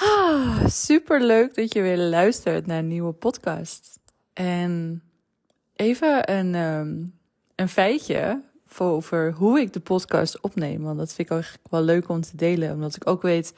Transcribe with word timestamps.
Ah, 0.00 0.66
super 0.66 1.22
leuk 1.22 1.54
dat 1.54 1.72
je 1.72 1.82
weer 1.82 1.98
luistert 1.98 2.66
naar 2.66 2.78
een 2.78 2.88
nieuwe 2.88 3.12
podcast. 3.12 3.98
En 4.32 5.02
even 5.74 6.32
een, 6.32 6.54
um, 6.54 7.14
een 7.54 7.68
feitje 7.68 8.42
over 8.78 9.32
hoe 9.32 9.60
ik 9.60 9.72
de 9.72 9.80
podcast 9.80 10.40
opneem. 10.40 10.82
Want 10.82 10.98
dat 10.98 11.12
vind 11.12 11.28
ik 11.28 11.34
eigenlijk 11.34 11.66
wel 11.70 11.82
leuk 11.82 12.08
om 12.08 12.20
te 12.20 12.36
delen. 12.36 12.72
Omdat 12.72 12.96
ik 12.96 13.06
ook 13.06 13.22
weet 13.22 13.54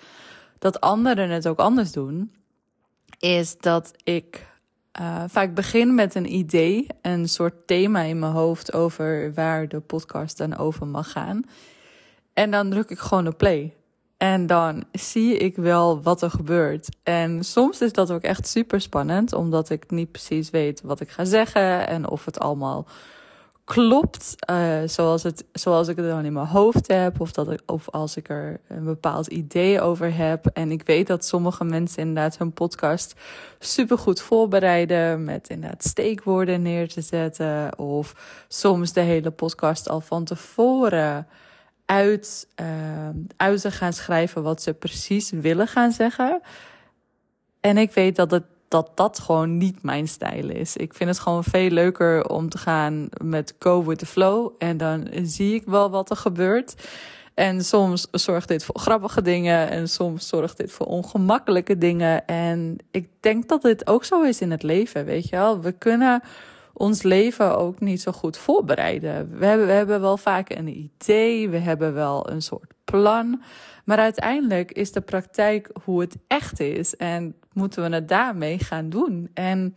dat 0.58 0.80
anderen 0.80 1.30
het 1.30 1.48
ook 1.48 1.58
anders 1.58 1.92
doen. 1.92 2.32
Is 3.18 3.58
dat 3.58 3.92
ik 4.04 4.46
uh, 5.00 5.24
vaak 5.26 5.54
begin 5.54 5.94
met 5.94 6.14
een 6.14 6.34
idee, 6.34 6.86
een 7.02 7.28
soort 7.28 7.66
thema 7.66 8.00
in 8.00 8.18
mijn 8.18 8.32
hoofd 8.32 8.72
over 8.72 9.34
waar 9.34 9.68
de 9.68 9.80
podcast 9.80 10.38
dan 10.38 10.56
over 10.56 10.86
mag 10.86 11.10
gaan. 11.10 11.42
En 12.32 12.50
dan 12.50 12.70
druk 12.70 12.90
ik 12.90 12.98
gewoon 12.98 13.26
op 13.26 13.38
play. 13.38 13.74
En 14.20 14.46
dan 14.46 14.84
zie 14.92 15.36
ik 15.36 15.56
wel 15.56 16.02
wat 16.02 16.22
er 16.22 16.30
gebeurt. 16.30 16.88
En 17.02 17.44
soms 17.44 17.80
is 17.80 17.92
dat 17.92 18.10
ook 18.10 18.22
echt 18.22 18.48
super 18.48 18.80
spannend, 18.80 19.32
omdat 19.32 19.70
ik 19.70 19.90
niet 19.90 20.10
precies 20.10 20.50
weet 20.50 20.80
wat 20.84 21.00
ik 21.00 21.10
ga 21.10 21.24
zeggen 21.24 21.88
en 21.88 22.08
of 22.08 22.24
het 22.24 22.38
allemaal 22.38 22.86
klopt 23.64 24.34
uh, 24.50 24.78
zoals, 24.84 25.22
het, 25.22 25.44
zoals 25.52 25.88
ik 25.88 25.96
het 25.96 26.06
dan 26.06 26.24
in 26.24 26.32
mijn 26.32 26.46
hoofd 26.46 26.88
heb, 26.88 27.20
of, 27.20 27.32
dat 27.32 27.50
ik, 27.50 27.60
of 27.66 27.88
als 27.90 28.16
ik 28.16 28.28
er 28.28 28.60
een 28.68 28.84
bepaald 28.84 29.26
idee 29.26 29.80
over 29.80 30.16
heb. 30.16 30.46
En 30.46 30.70
ik 30.70 30.82
weet 30.86 31.06
dat 31.06 31.24
sommige 31.24 31.64
mensen 31.64 32.02
inderdaad 32.02 32.38
hun 32.38 32.52
podcast 32.52 33.14
super 33.58 33.98
goed 33.98 34.20
voorbereiden 34.20 35.24
met 35.24 35.48
inderdaad 35.48 35.84
steekwoorden 35.84 36.62
neer 36.62 36.88
te 36.88 37.00
zetten, 37.00 37.78
of 37.78 38.14
soms 38.48 38.92
de 38.92 39.00
hele 39.00 39.30
podcast 39.30 39.88
al 39.88 40.00
van 40.00 40.24
tevoren 40.24 41.26
uit, 41.90 42.48
uh, 42.60 43.08
uit 43.36 43.60
te 43.60 43.70
gaan 43.70 43.92
schrijven 43.92 44.42
wat 44.42 44.62
ze 44.62 44.74
precies 44.74 45.30
willen 45.30 45.66
gaan 45.66 45.92
zeggen. 45.92 46.40
En 47.60 47.78
ik 47.78 47.92
weet 47.92 48.16
dat 48.16 48.30
het 48.30 48.44
dat 48.68 48.90
dat 48.94 49.18
gewoon 49.18 49.56
niet 49.56 49.82
mijn 49.82 50.08
stijl 50.08 50.48
is. 50.48 50.76
Ik 50.76 50.94
vind 50.94 51.10
het 51.10 51.18
gewoon 51.18 51.44
veel 51.44 51.70
leuker 51.70 52.28
om 52.28 52.48
te 52.48 52.58
gaan 52.58 53.08
met 53.24 53.54
go 53.58 53.84
with 53.84 53.98
the 53.98 54.06
flow. 54.06 54.52
En 54.58 54.76
dan 54.76 55.08
zie 55.22 55.54
ik 55.54 55.62
wel 55.66 55.90
wat 55.90 56.10
er 56.10 56.16
gebeurt. 56.16 56.74
En 57.34 57.64
soms 57.64 58.06
zorgt 58.10 58.48
dit 58.48 58.64
voor 58.64 58.78
grappige 58.78 59.22
dingen 59.22 59.70
en 59.70 59.88
soms 59.88 60.28
zorgt 60.28 60.56
dit 60.56 60.72
voor 60.72 60.86
ongemakkelijke 60.86 61.78
dingen. 61.78 62.26
En 62.26 62.76
ik 62.90 63.08
denk 63.20 63.48
dat 63.48 63.62
dit 63.62 63.86
ook 63.86 64.04
zo 64.04 64.22
is 64.22 64.40
in 64.40 64.50
het 64.50 64.62
leven, 64.62 65.04
weet 65.04 65.28
je 65.28 65.36
wel. 65.36 65.60
We 65.60 65.72
kunnen 65.72 66.22
ons 66.80 67.02
leven 67.02 67.58
ook 67.58 67.80
niet 67.80 68.00
zo 68.00 68.12
goed 68.12 68.36
voorbereiden. 68.36 69.38
We 69.38 69.46
hebben, 69.46 69.66
we 69.66 69.72
hebben 69.72 70.00
wel 70.00 70.16
vaak 70.16 70.50
een 70.50 70.68
idee, 70.68 71.48
we 71.48 71.58
hebben 71.58 71.94
wel 71.94 72.30
een 72.30 72.42
soort 72.42 72.72
plan. 72.84 73.42
Maar 73.84 73.98
uiteindelijk 73.98 74.72
is 74.72 74.92
de 74.92 75.00
praktijk 75.00 75.70
hoe 75.84 76.00
het 76.00 76.16
echt 76.26 76.60
is. 76.60 76.96
En 76.96 77.34
moeten 77.52 77.82
we 77.82 77.94
het 77.94 78.08
daarmee 78.08 78.58
gaan 78.58 78.88
doen. 78.88 79.30
En 79.34 79.72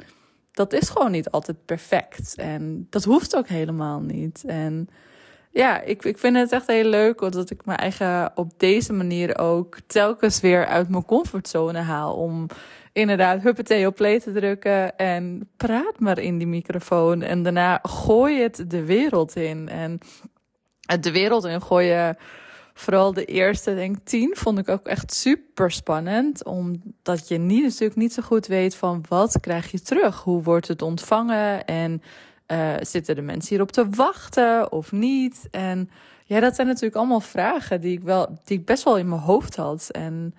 dat 0.51 0.73
is 0.73 0.89
gewoon 0.89 1.11
niet 1.11 1.29
altijd 1.29 1.65
perfect. 1.65 2.35
En 2.35 2.87
dat 2.89 3.03
hoeft 3.03 3.35
ook 3.35 3.47
helemaal 3.47 3.99
niet. 3.99 4.43
En 4.45 4.89
ja, 5.51 5.81
ik, 5.81 6.05
ik 6.05 6.17
vind 6.17 6.35
het 6.35 6.51
echt 6.51 6.67
heel 6.67 6.89
leuk 6.89 7.21
omdat 7.21 7.49
ik 7.49 7.65
mijn 7.65 7.77
eigen 7.77 8.31
op 8.35 8.51
deze 8.57 8.93
manier 8.93 9.37
ook 9.37 9.77
telkens 9.87 10.39
weer 10.39 10.65
uit 10.65 10.89
mijn 10.89 11.05
comfortzone 11.05 11.79
haal. 11.79 12.15
Om 12.15 12.47
inderdaad 12.93 13.41
huppatee 13.41 13.87
op 13.87 13.95
play 13.95 14.19
te 14.19 14.31
drukken 14.31 14.97
en 14.97 15.49
praat 15.57 15.99
maar 15.99 16.19
in 16.19 16.37
die 16.37 16.47
microfoon. 16.47 17.21
En 17.21 17.43
daarna 17.43 17.79
gooi 17.81 18.41
het 18.41 18.65
de 18.67 18.85
wereld 18.85 19.35
in. 19.35 19.69
En 19.69 19.99
de 21.01 21.11
wereld 21.11 21.45
in 21.45 21.61
gooien 21.61 22.17
vooral 22.73 23.13
de 23.13 23.25
eerste, 23.25 23.75
denk 23.75 23.97
ik, 23.97 24.03
tien 24.03 24.35
vond 24.35 24.59
ik 24.59 24.69
ook 24.69 24.87
echt 24.87 25.13
super 25.13 25.71
spannend. 25.71 26.43
Omdat 26.43 27.27
je 27.27 27.37
niet, 27.37 27.63
natuurlijk 27.63 27.95
niet 27.95 28.13
zo 28.13 28.21
goed 28.21 28.47
weet 28.47 28.75
van 28.75 29.05
wat 29.09 29.39
krijg 29.39 29.71
je 29.71 29.81
terug? 29.81 30.21
Hoe 30.21 30.43
wordt 30.43 30.67
het 30.67 30.81
ontvangen? 30.81 31.65
En 31.65 32.01
uh, 32.47 32.73
zitten 32.79 33.15
de 33.15 33.21
mensen 33.21 33.49
hierop 33.49 33.71
te 33.71 33.89
wachten 33.89 34.71
of 34.71 34.91
niet? 34.91 35.47
En 35.51 35.89
ja, 36.25 36.39
dat 36.39 36.55
zijn 36.55 36.67
natuurlijk 36.67 36.95
allemaal 36.95 37.19
vragen 37.19 37.81
die 37.81 37.97
ik, 37.97 38.03
wel, 38.03 38.39
die 38.43 38.59
ik 38.59 38.65
best 38.65 38.83
wel 38.83 38.97
in 38.97 39.09
mijn 39.09 39.21
hoofd 39.21 39.55
had. 39.55 39.89
En 39.91 40.35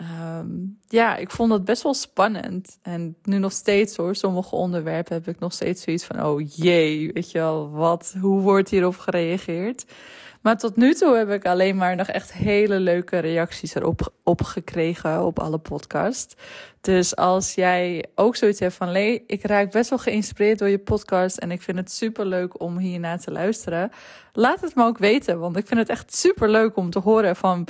um, 0.00 0.78
ja, 0.88 1.16
ik 1.16 1.30
vond 1.30 1.50
dat 1.50 1.64
best 1.64 1.82
wel 1.82 1.94
spannend. 1.94 2.78
En 2.82 3.16
nu 3.22 3.38
nog 3.38 3.52
steeds 3.52 3.96
hoor, 3.96 4.14
sommige 4.14 4.54
onderwerpen 4.54 5.14
heb 5.14 5.28
ik 5.28 5.38
nog 5.38 5.52
steeds 5.52 5.82
zoiets 5.82 6.04
van: 6.04 6.24
oh 6.24 6.40
jee, 6.54 7.12
weet 7.12 7.30
je 7.30 7.38
wel, 7.38 7.70
wat, 7.70 8.16
hoe 8.20 8.40
wordt 8.40 8.70
hierop 8.70 8.96
gereageerd? 8.96 9.84
Maar 10.46 10.58
tot 10.58 10.76
nu 10.76 10.94
toe 10.94 11.16
heb 11.16 11.30
ik 11.30 11.46
alleen 11.46 11.76
maar 11.76 11.96
nog 11.96 12.06
echt 12.06 12.32
hele 12.32 12.80
leuke 12.80 13.18
reacties 13.18 13.74
erop 13.74 14.12
op 14.22 14.42
gekregen 14.42 15.24
op 15.24 15.38
alle 15.38 15.58
podcasts. 15.58 16.34
Dus 16.80 17.16
als 17.16 17.54
jij 17.54 18.04
ook 18.14 18.36
zoiets 18.36 18.60
hebt 18.60 18.74
van, 18.74 18.92
Lee, 18.92 19.24
ik 19.26 19.46
raak 19.46 19.70
best 19.70 19.90
wel 19.90 19.98
geïnspireerd 19.98 20.58
door 20.58 20.68
je 20.68 20.78
podcast 20.78 21.36
en 21.36 21.50
ik 21.50 21.62
vind 21.62 21.78
het 21.78 21.92
super 21.92 22.26
leuk 22.26 22.60
om 22.60 22.78
hiernaar 22.78 23.20
te 23.20 23.32
luisteren. 23.32 23.90
Laat 24.32 24.60
het 24.60 24.74
me 24.74 24.84
ook 24.84 24.98
weten, 24.98 25.38
want 25.38 25.56
ik 25.56 25.66
vind 25.66 25.80
het 25.80 25.88
echt 25.88 26.16
super 26.16 26.50
leuk 26.50 26.76
om 26.76 26.90
te 26.90 26.98
horen 26.98 27.36
van 27.36 27.68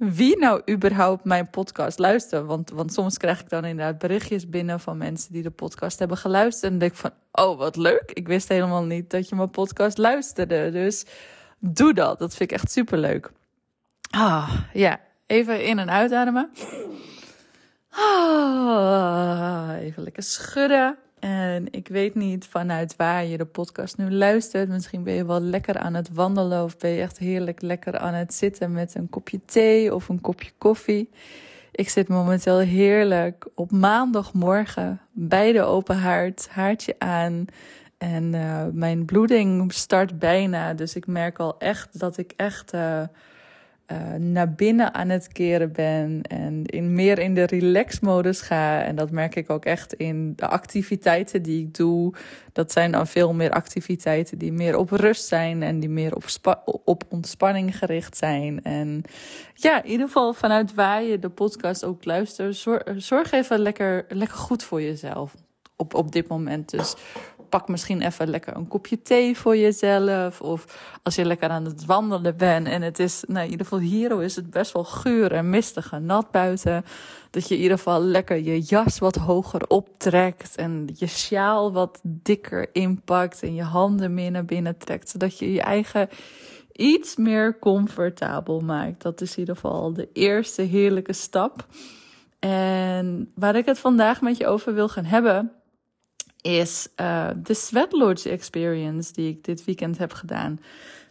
wie 0.00 0.38
nou 0.38 0.62
überhaupt 0.70 1.24
mijn 1.24 1.50
podcast 1.50 1.98
luistert. 1.98 2.46
Want, 2.46 2.70
want 2.70 2.92
soms 2.92 3.16
krijg 3.16 3.40
ik 3.40 3.48
dan 3.48 3.64
inderdaad 3.64 3.98
berichtjes 3.98 4.48
binnen 4.48 4.80
van 4.80 4.96
mensen 4.98 5.32
die 5.32 5.42
de 5.42 5.50
podcast 5.50 5.98
hebben 5.98 6.16
geluisterd. 6.16 6.72
En 6.72 6.78
denk 6.78 6.92
ik 6.92 6.96
van, 6.98 7.10
oh 7.32 7.58
wat 7.58 7.76
leuk, 7.76 8.10
ik 8.14 8.26
wist 8.28 8.48
helemaal 8.48 8.84
niet 8.84 9.10
dat 9.10 9.28
je 9.28 9.34
mijn 9.36 9.50
podcast 9.50 9.98
luisterde. 9.98 10.70
Dus 10.70 11.04
doe 11.58 11.94
dat. 11.94 12.18
Dat 12.18 12.34
vind 12.34 12.50
ik 12.50 12.56
echt 12.56 12.70
super 12.72 12.98
leuk. 12.98 13.30
Ah, 14.10 14.54
ja. 14.72 15.00
Even 15.26 15.64
in- 15.64 15.78
en 15.78 15.90
uitademen. 15.90 16.50
Ah, 17.90 19.70
even 19.80 20.02
lekker 20.02 20.22
schudden. 20.22 20.96
En 21.20 21.66
ik 21.70 21.88
weet 21.88 22.14
niet 22.14 22.46
vanuit 22.46 22.96
waar 22.96 23.24
je 23.24 23.36
de 23.36 23.44
podcast 23.44 23.96
nu 23.96 24.10
luistert. 24.10 24.68
Misschien 24.68 25.02
ben 25.02 25.14
je 25.14 25.26
wel 25.26 25.40
lekker 25.40 25.78
aan 25.78 25.94
het 25.94 26.12
wandelen 26.12 26.64
of 26.64 26.76
ben 26.76 26.90
je 26.90 27.00
echt 27.00 27.18
heerlijk 27.18 27.62
lekker 27.62 27.98
aan 27.98 28.14
het 28.14 28.34
zitten 28.34 28.72
met 28.72 28.94
een 28.94 29.08
kopje 29.08 29.40
thee 29.44 29.94
of 29.94 30.08
een 30.08 30.20
kopje 30.20 30.50
koffie. 30.58 31.10
Ik 31.72 31.88
zit 31.88 32.08
momenteel 32.08 32.58
heerlijk 32.58 33.46
op 33.54 33.70
maandagmorgen 33.70 35.00
bij 35.12 35.52
de 35.52 35.62
open 35.62 35.96
haard, 35.96 36.48
haartje 36.50 36.94
aan. 36.98 37.44
En 37.98 38.32
uh, 38.32 38.64
mijn 38.72 39.04
bloeding 39.04 39.72
start 39.72 40.18
bijna. 40.18 40.74
Dus 40.74 40.96
ik 40.96 41.06
merk 41.06 41.38
al 41.38 41.58
echt 41.58 41.98
dat 41.98 42.18
ik 42.18 42.32
echt 42.36 42.74
uh, 42.74 43.02
uh, 43.92 44.14
naar 44.14 44.52
binnen 44.52 44.94
aan 44.94 45.08
het 45.08 45.28
keren 45.32 45.72
ben. 45.72 46.22
En 46.22 46.64
in, 46.64 46.94
meer 46.94 47.18
in 47.18 47.34
de 47.34 47.46
relax-modus 47.46 48.40
ga. 48.40 48.82
En 48.82 48.96
dat 48.96 49.10
merk 49.10 49.34
ik 49.34 49.50
ook 49.50 49.64
echt 49.64 49.94
in 49.94 50.32
de 50.36 50.46
activiteiten 50.46 51.42
die 51.42 51.62
ik 51.62 51.74
doe. 51.74 52.14
Dat 52.52 52.72
zijn 52.72 52.92
dan 52.92 53.06
veel 53.06 53.34
meer 53.34 53.50
activiteiten 53.50 54.38
die 54.38 54.52
meer 54.52 54.76
op 54.76 54.90
rust 54.90 55.26
zijn. 55.26 55.62
En 55.62 55.80
die 55.80 55.88
meer 55.88 56.14
op, 56.14 56.24
op 56.84 57.04
ontspanning 57.08 57.78
gericht 57.78 58.16
zijn. 58.16 58.62
En 58.62 59.02
ja, 59.54 59.82
in 59.82 59.90
ieder 59.90 60.06
geval 60.06 60.32
vanuit 60.32 60.74
waar 60.74 61.02
je 61.02 61.18
de 61.18 61.30
podcast 61.30 61.84
ook 61.84 62.04
luistert. 62.04 62.56
Zorg, 62.56 62.82
zorg 62.96 63.32
even 63.32 63.58
lekker, 63.58 64.04
lekker 64.08 64.38
goed 64.38 64.62
voor 64.62 64.82
jezelf. 64.82 65.34
Op, 65.76 65.94
op 65.94 66.12
dit 66.12 66.28
moment. 66.28 66.70
Dus 66.70 66.94
pak 67.50 67.68
misschien 67.68 68.02
even 68.02 68.28
lekker 68.28 68.56
een 68.56 68.68
kopje 68.68 69.02
thee 69.02 69.36
voor 69.36 69.56
jezelf. 69.56 70.40
Of 70.40 70.98
als 71.02 71.14
je 71.14 71.24
lekker 71.24 71.48
aan 71.48 71.64
het 71.64 71.84
wandelen 71.84 72.36
bent 72.36 72.66
en 72.66 72.82
het 72.82 72.98
is, 72.98 73.24
nou 73.26 73.44
in 73.44 73.50
ieder 73.50 73.66
geval 73.66 73.84
hier 73.84 74.22
is 74.22 74.36
het 74.36 74.50
best 74.50 74.72
wel 74.72 74.84
guur 74.84 75.32
en 75.32 75.50
mistig 75.50 75.92
en 75.92 76.06
nat 76.06 76.30
buiten. 76.30 76.84
Dat 77.30 77.48
je 77.48 77.54
in 77.54 77.60
ieder 77.60 77.76
geval 77.76 78.02
lekker 78.02 78.36
je 78.36 78.60
jas 78.60 78.98
wat 78.98 79.16
hoger 79.16 79.66
optrekt 79.68 80.56
en 80.56 80.88
je 80.94 81.06
sjaal 81.06 81.72
wat 81.72 82.00
dikker 82.02 82.68
inpakt 82.72 83.42
en 83.42 83.54
je 83.54 83.62
handen 83.62 84.14
meer 84.14 84.30
naar 84.30 84.44
binnen 84.44 84.78
trekt. 84.78 85.08
Zodat 85.08 85.38
je 85.38 85.52
je 85.52 85.62
eigen 85.62 86.08
iets 86.72 87.16
meer 87.16 87.58
comfortabel 87.58 88.60
maakt. 88.60 89.02
Dat 89.02 89.20
is 89.20 89.32
in 89.32 89.38
ieder 89.38 89.54
geval 89.54 89.92
de 89.92 90.08
eerste 90.12 90.62
heerlijke 90.62 91.12
stap. 91.12 91.66
En 92.38 93.32
waar 93.34 93.56
ik 93.56 93.66
het 93.66 93.78
vandaag 93.78 94.20
met 94.20 94.36
je 94.36 94.46
over 94.46 94.74
wil 94.74 94.88
gaan 94.88 95.04
hebben, 95.04 95.52
is 96.42 96.88
uh, 97.00 97.28
de 97.36 97.54
Sweat 97.54 97.92
Lodge 97.92 98.30
Experience 98.30 99.12
die 99.12 99.28
ik 99.28 99.44
dit 99.44 99.64
weekend 99.64 99.98
heb 99.98 100.12
gedaan. 100.12 100.60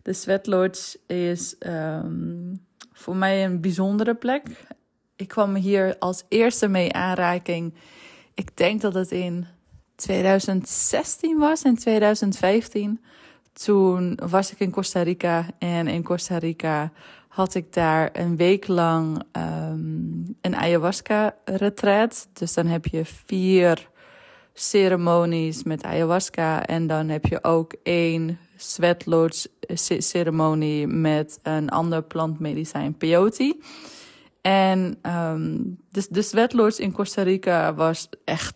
De 0.02 0.14
Sweat 0.14 0.48
Lodge 0.48 0.98
is 1.08 1.56
um, 1.60 2.66
voor 2.94 3.16
mij 3.16 3.46
een 3.46 3.62
bijzondere 3.62 4.16
plek. 4.16 4.44
ik 5.16 5.28
kwam 5.28 5.56
hier 5.56 5.96
als 6.00 6.24
eerste 6.28 6.68
mee 6.68 6.94
aanraking. 6.94 7.74
Ik 8.34 8.58
denk 8.58 8.82
dat 8.82 8.94
het 8.94 9.12
in 9.12 9.48
2016 9.96 11.38
was, 11.38 11.64
in 11.64 11.76
2015. 11.76 13.02
Toen 13.54 14.20
was 14.30 14.52
ik 14.52 14.60
in 14.60 14.72
Costa 14.72 15.02
Rica 15.02 15.46
en 15.58 15.88
in 15.88 16.04
Costa 16.04 16.38
Rica 16.38 16.92
had 17.28 17.56
ik 17.56 17.74
daar 17.74 18.10
een 18.14 18.36
week 18.36 18.68
lang 18.68 19.24
um, 19.32 20.38
een 20.42 20.56
ayahuasca-retreat. 20.56 22.28
Dus 22.34 22.54
dan 22.54 22.66
heb 22.66 22.86
je 22.86 23.06
vier 23.06 23.90
ceremonies 24.62 25.64
met 25.64 25.84
ayahuasca 25.84 26.66
en 26.66 26.88
dan 26.88 27.10
heb 27.10 27.26
je 27.26 27.44
ook 27.44 27.74
één 27.84 28.40
sweat 28.56 29.04
ceremonie 29.98 30.88
met 30.88 31.40
een 31.44 31.70
ander 31.70 32.04
plantmedicijn, 32.04 32.98
peyote. 32.98 33.58
En 34.42 34.98
um, 35.02 35.78
de, 36.10 36.22
sweat 36.22 36.80
in 36.80 36.92
Costa 36.92 37.22
Rica 37.22 37.74
was 37.74 38.10
echt 38.26 38.56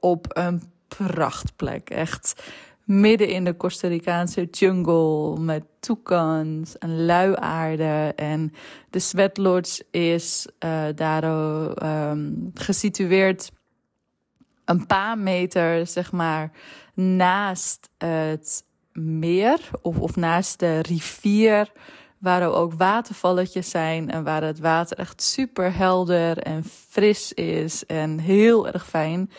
op 0.00 0.26
een 0.28 0.62
prachtplek. 0.88 1.90
Echt 1.90 2.42
midden 2.84 3.28
in 3.28 3.44
de 3.44 3.56
Costa 3.56 3.88
Ricaanse 3.88 4.48
jungle 4.50 5.38
met 5.38 5.64
toekans 5.80 6.78
en 6.78 7.04
luiaarde. 7.04 8.12
En 8.16 8.52
de 8.90 8.98
Sweat 8.98 9.36
Lodge 9.36 9.84
is 9.90 10.46
uh, 10.64 10.84
daar 10.94 11.24
um, 12.10 12.50
gesitueerd 12.54 13.50
een 14.64 14.86
paar 14.86 15.18
meter, 15.18 15.86
zeg 15.86 16.12
maar, 16.12 16.50
naast 16.94 17.88
het 17.98 18.64
meer 18.92 19.60
of, 19.82 19.98
of 19.98 20.16
naast 20.16 20.58
de 20.58 20.80
rivier. 20.80 21.72
Waar 22.18 22.42
er 22.42 22.52
ook 22.52 22.72
watervalletjes 22.72 23.70
zijn 23.70 24.10
en 24.10 24.24
waar 24.24 24.42
het 24.42 24.58
water 24.58 24.98
echt 24.98 25.22
super 25.22 25.76
helder 25.76 26.38
en 26.38 26.64
fris 26.64 27.32
is 27.32 27.86
en 27.86 28.18
heel 28.18 28.68
erg 28.68 28.86
fijn. 28.86 29.30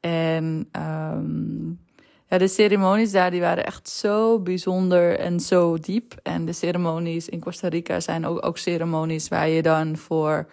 En 0.00 0.68
um, 0.72 1.80
ja, 2.28 2.38
de 2.38 2.48
ceremonies 2.48 3.12
daar 3.12 3.30
die 3.30 3.40
waren 3.40 3.66
echt 3.66 3.88
zo 3.88 4.40
bijzonder 4.40 5.18
en 5.18 5.40
zo 5.40 5.78
diep. 5.78 6.14
En 6.22 6.44
de 6.44 6.52
ceremonies 6.52 7.28
in 7.28 7.40
Costa 7.40 7.68
Rica 7.68 8.00
zijn 8.00 8.26
ook, 8.26 8.46
ook 8.46 8.58
ceremonies 8.58 9.28
waar 9.28 9.48
je 9.48 9.62
dan 9.62 9.96
voor 9.96 10.48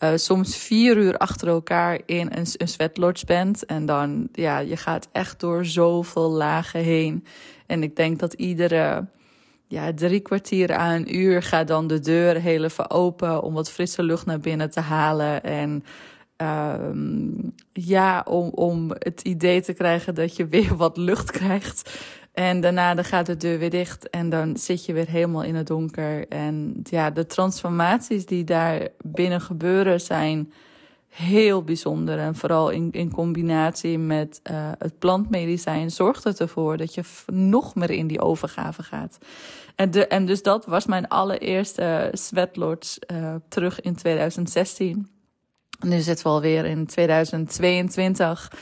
uh, 0.00 0.10
soms 0.14 0.56
vier 0.56 0.96
uur 0.96 1.16
achter 1.16 1.48
elkaar 1.48 2.00
in 2.06 2.28
een, 2.32 2.46
een 2.56 2.68
sweatlodge 2.68 3.26
bent. 3.26 3.64
En 3.64 3.86
dan, 3.86 4.28
ja, 4.32 4.58
je 4.58 4.76
gaat 4.76 5.08
echt 5.12 5.40
door 5.40 5.64
zoveel 5.64 6.30
lagen 6.30 6.80
heen. 6.80 7.24
En 7.66 7.82
ik 7.82 7.96
denk 7.96 8.18
dat 8.18 8.32
iedere 8.32 9.06
ja, 9.66 9.94
drie 9.94 10.20
kwartier 10.20 10.74
aan 10.74 10.92
een 10.92 11.16
uur 11.16 11.42
gaat 11.42 11.68
dan 11.68 11.86
de 11.86 12.00
deur 12.00 12.40
heel 12.40 12.64
even 12.64 12.90
open 12.90 13.42
om 13.42 13.54
wat 13.54 13.70
frisse 13.70 14.02
lucht 14.02 14.26
naar 14.26 14.40
binnen 14.40 14.70
te 14.70 14.80
halen. 14.80 15.42
En 15.42 15.84
um, 16.36 17.54
ja, 17.72 18.24
om, 18.28 18.48
om 18.48 18.90
het 18.90 19.20
idee 19.22 19.62
te 19.62 19.72
krijgen 19.72 20.14
dat 20.14 20.36
je 20.36 20.46
weer 20.46 20.76
wat 20.76 20.96
lucht 20.96 21.30
krijgt. 21.30 22.00
En 22.40 22.60
daarna 22.60 22.94
dan 22.94 23.04
gaat 23.04 23.26
de 23.26 23.36
deur 23.36 23.58
weer 23.58 23.70
dicht 23.70 24.10
en 24.10 24.28
dan 24.28 24.56
zit 24.56 24.84
je 24.84 24.92
weer 24.92 25.08
helemaal 25.08 25.42
in 25.42 25.54
het 25.54 25.66
donker. 25.66 26.28
En 26.28 26.80
ja, 26.82 27.10
de 27.10 27.26
transformaties 27.26 28.26
die 28.26 28.44
daar 28.44 28.88
binnen 29.04 29.40
gebeuren 29.40 30.00
zijn 30.00 30.52
heel 31.08 31.62
bijzonder. 31.64 32.18
En 32.18 32.34
vooral 32.34 32.70
in, 32.70 32.88
in 32.92 33.12
combinatie 33.12 33.98
met 33.98 34.40
uh, 34.50 34.70
het 34.78 34.98
plantmedicijn 34.98 35.90
zorgt 35.90 36.24
het 36.24 36.40
ervoor 36.40 36.76
dat 36.76 36.94
je 36.94 37.02
nog 37.26 37.74
meer 37.74 37.90
in 37.90 38.06
die 38.06 38.20
overgave 38.20 38.82
gaat. 38.82 39.18
En, 39.74 39.90
de, 39.90 40.06
en 40.06 40.26
dus 40.26 40.42
dat 40.42 40.66
was 40.66 40.86
mijn 40.86 41.08
allereerste 41.08 42.08
Sweatlords 42.12 42.98
uh, 43.12 43.34
terug 43.48 43.80
in 43.80 43.94
2016. 43.94 45.10
Nu 45.80 45.98
zitten 45.98 46.26
we 46.26 46.32
alweer 46.32 46.64
in 46.64 46.86
2022. 46.86 48.52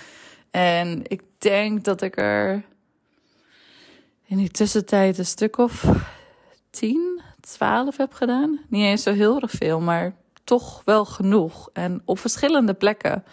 En 0.50 1.02
ik 1.04 1.22
denk 1.38 1.84
dat 1.84 2.02
ik 2.02 2.16
er 2.16 2.64
in 4.28 4.36
die 4.36 4.50
tussentijd 4.50 5.18
een 5.18 5.26
stuk 5.26 5.58
of 5.58 5.84
10, 6.70 7.20
12 7.40 7.96
heb 7.96 8.12
gedaan. 8.12 8.60
Niet 8.68 8.82
eens 8.82 9.02
zo 9.02 9.12
heel 9.12 9.40
erg 9.40 9.50
veel, 9.50 9.80
maar 9.80 10.14
toch 10.44 10.82
wel 10.84 11.04
genoeg. 11.04 11.70
En 11.72 12.02
op 12.04 12.18
verschillende 12.18 12.74
plekken. 12.74 13.24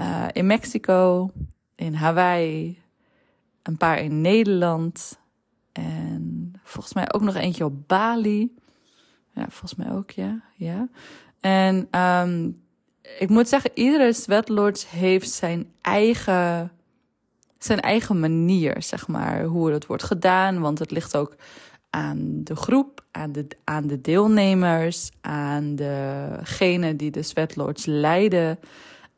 Uh, 0.00 0.24
in 0.32 0.46
Mexico, 0.46 1.30
in 1.74 1.94
Hawaii, 1.94 2.82
een 3.62 3.76
paar 3.76 3.98
in 3.98 4.20
Nederland. 4.20 5.18
En 5.72 6.52
volgens 6.62 6.94
mij 6.94 7.12
ook 7.12 7.22
nog 7.22 7.34
eentje 7.34 7.64
op 7.64 7.88
Bali. 7.88 8.56
Ja, 9.34 9.46
volgens 9.48 9.74
mij 9.74 9.90
ook, 9.90 10.10
ja. 10.10 10.40
ja. 10.54 10.88
En 11.40 12.00
um, 12.00 12.62
ik 13.18 13.28
moet 13.28 13.48
zeggen, 13.48 13.70
iedere 13.74 14.12
sweatlodge 14.12 14.96
heeft 14.96 15.30
zijn 15.30 15.72
eigen, 15.80 16.72
zijn 17.58 17.80
eigen 17.80 18.20
manier, 18.20 18.76
zeg 18.78 19.08
maar, 19.08 19.44
hoe 19.44 19.70
het 19.70 19.86
wordt 19.86 20.02
gedaan. 20.02 20.60
Want 20.60 20.78
het 20.78 20.90
ligt 20.90 21.16
ook 21.16 21.36
aan 21.90 22.40
de 22.44 22.56
groep, 22.56 23.04
aan 23.10 23.32
de, 23.32 23.46
aan 23.64 23.86
de 23.86 24.00
deelnemers, 24.00 25.10
aan 25.20 25.76
degene 25.76 26.96
die 26.96 27.10
de 27.10 27.22
sweatlodge 27.22 27.90
leiden, 27.90 28.58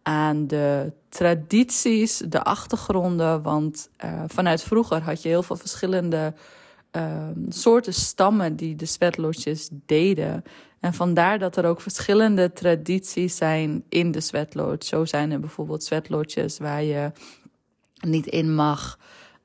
aan 0.02 0.46
de 0.46 0.93
tradities, 1.08 2.23
de 2.29 2.43
achtergronden. 2.44 3.43
Want 3.43 3.90
uh, 4.05 4.23
vanuit 4.26 4.62
vroeger 4.62 5.02
had 5.02 5.23
je 5.23 5.29
heel 5.29 5.43
veel 5.43 5.56
verschillende 5.56 6.35
uh, 6.96 7.29
soorten 7.49 7.94
stammen 7.94 8.56
die 8.56 8.76
de 8.76 8.87
sweatlodges 8.87 9.69
deden. 9.87 10.44
En 10.81 10.94
vandaar 10.94 11.38
dat 11.38 11.56
er 11.56 11.64
ook 11.64 11.81
verschillende 11.81 12.52
tradities 12.52 13.37
zijn 13.37 13.85
in 13.88 14.11
de 14.11 14.20
sweatlodge. 14.20 14.88
Zo 14.88 15.05
zijn 15.05 15.31
er 15.31 15.40
bijvoorbeeld 15.40 15.85
sweatlodges 15.85 16.58
waar 16.58 16.82
je 16.82 17.12
niet 18.00 18.27
in 18.27 18.55
mag 18.55 18.99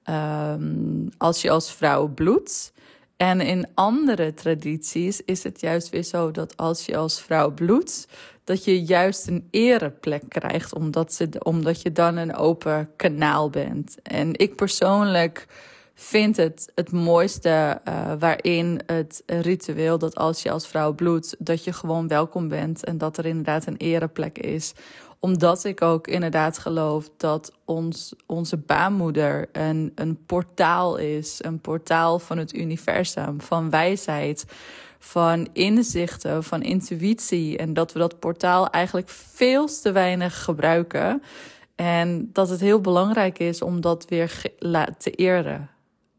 um, 0.10 1.10
als 1.18 1.42
je 1.42 1.50
als 1.50 1.72
vrouw 1.72 2.08
bloedt. 2.08 2.74
En 3.18 3.42
in 3.42 3.68
andere 3.74 4.34
tradities 4.34 5.22
is 5.22 5.44
het 5.44 5.62
juist 5.62 5.90
weer 5.90 6.04
zo 6.04 6.32
dat 6.32 6.58
als 6.58 6.86
je 6.86 6.98
als 6.98 7.22
vrouw 7.22 7.52
bloedt, 7.52 8.08
dat 8.44 8.64
je 8.64 8.84
juist 8.84 9.28
een 9.28 9.48
ereplek 9.52 10.24
krijgt, 10.28 10.74
omdat, 10.74 11.14
ze, 11.14 11.30
omdat 11.40 11.82
je 11.82 11.92
dan 11.92 12.18
een 12.18 12.36
open 12.36 12.90
kanaal 12.96 13.50
bent. 13.50 14.02
En 14.02 14.40
ik 14.40 14.56
persoonlijk 14.56 15.48
vind 15.96 16.38
het 16.38 16.72
het 16.76 16.92
mooiste 16.92 17.82
uh, 17.88 18.14
waarin 18.20 18.82
het 18.86 19.24
ritueel 19.26 19.98
dat 19.98 20.16
als 20.16 20.44
je 20.44 20.52
als 20.52 20.68
vrouw 20.68 20.94
bloedt, 20.94 21.36
dat 21.40 21.64
je 21.64 21.74
gewoon 21.74 22.08
welkom 22.08 22.48
bent 22.48 22.84
en 22.84 22.98
dat 22.98 23.18
er 23.18 23.26
inderdaad 23.26 23.66
een 23.66 23.78
ereplek 23.78 24.38
is. 24.38 24.74
Omdat 25.24 25.64
ik 25.64 25.82
ook 25.82 26.08
inderdaad 26.08 26.58
geloof 26.58 27.10
dat 27.18 27.52
ons, 27.66 28.14
onze 28.26 28.58
baarmoeder 28.58 29.50
een, 29.52 29.92
een 29.96 30.26
portaal 30.26 30.98
is, 30.98 31.40
een 31.44 31.60
portaal 31.60 32.20
van 32.20 32.38
het 32.38 32.56
universum, 32.56 33.42
van 33.42 33.70
wijsheid, 33.70 34.46
van 35.00 35.48
inzichten, 35.54 36.44
van 36.44 36.62
intuïtie. 36.62 37.58
En 37.58 37.74
dat 37.74 37.94
we 37.94 38.00
dat 38.00 38.20
portaal 38.20 38.70
eigenlijk 38.70 39.10
veel 39.10 39.68
te 39.68 39.92
weinig 39.92 40.44
gebruiken. 40.44 41.22
En 41.76 42.30
dat 42.34 42.50
het 42.50 42.60
heel 42.60 42.82
belangrijk 42.82 43.40
is 43.40 43.62
om 43.62 43.82
dat 43.82 44.06
weer 44.10 44.42
te 44.98 45.12
eren 45.12 45.70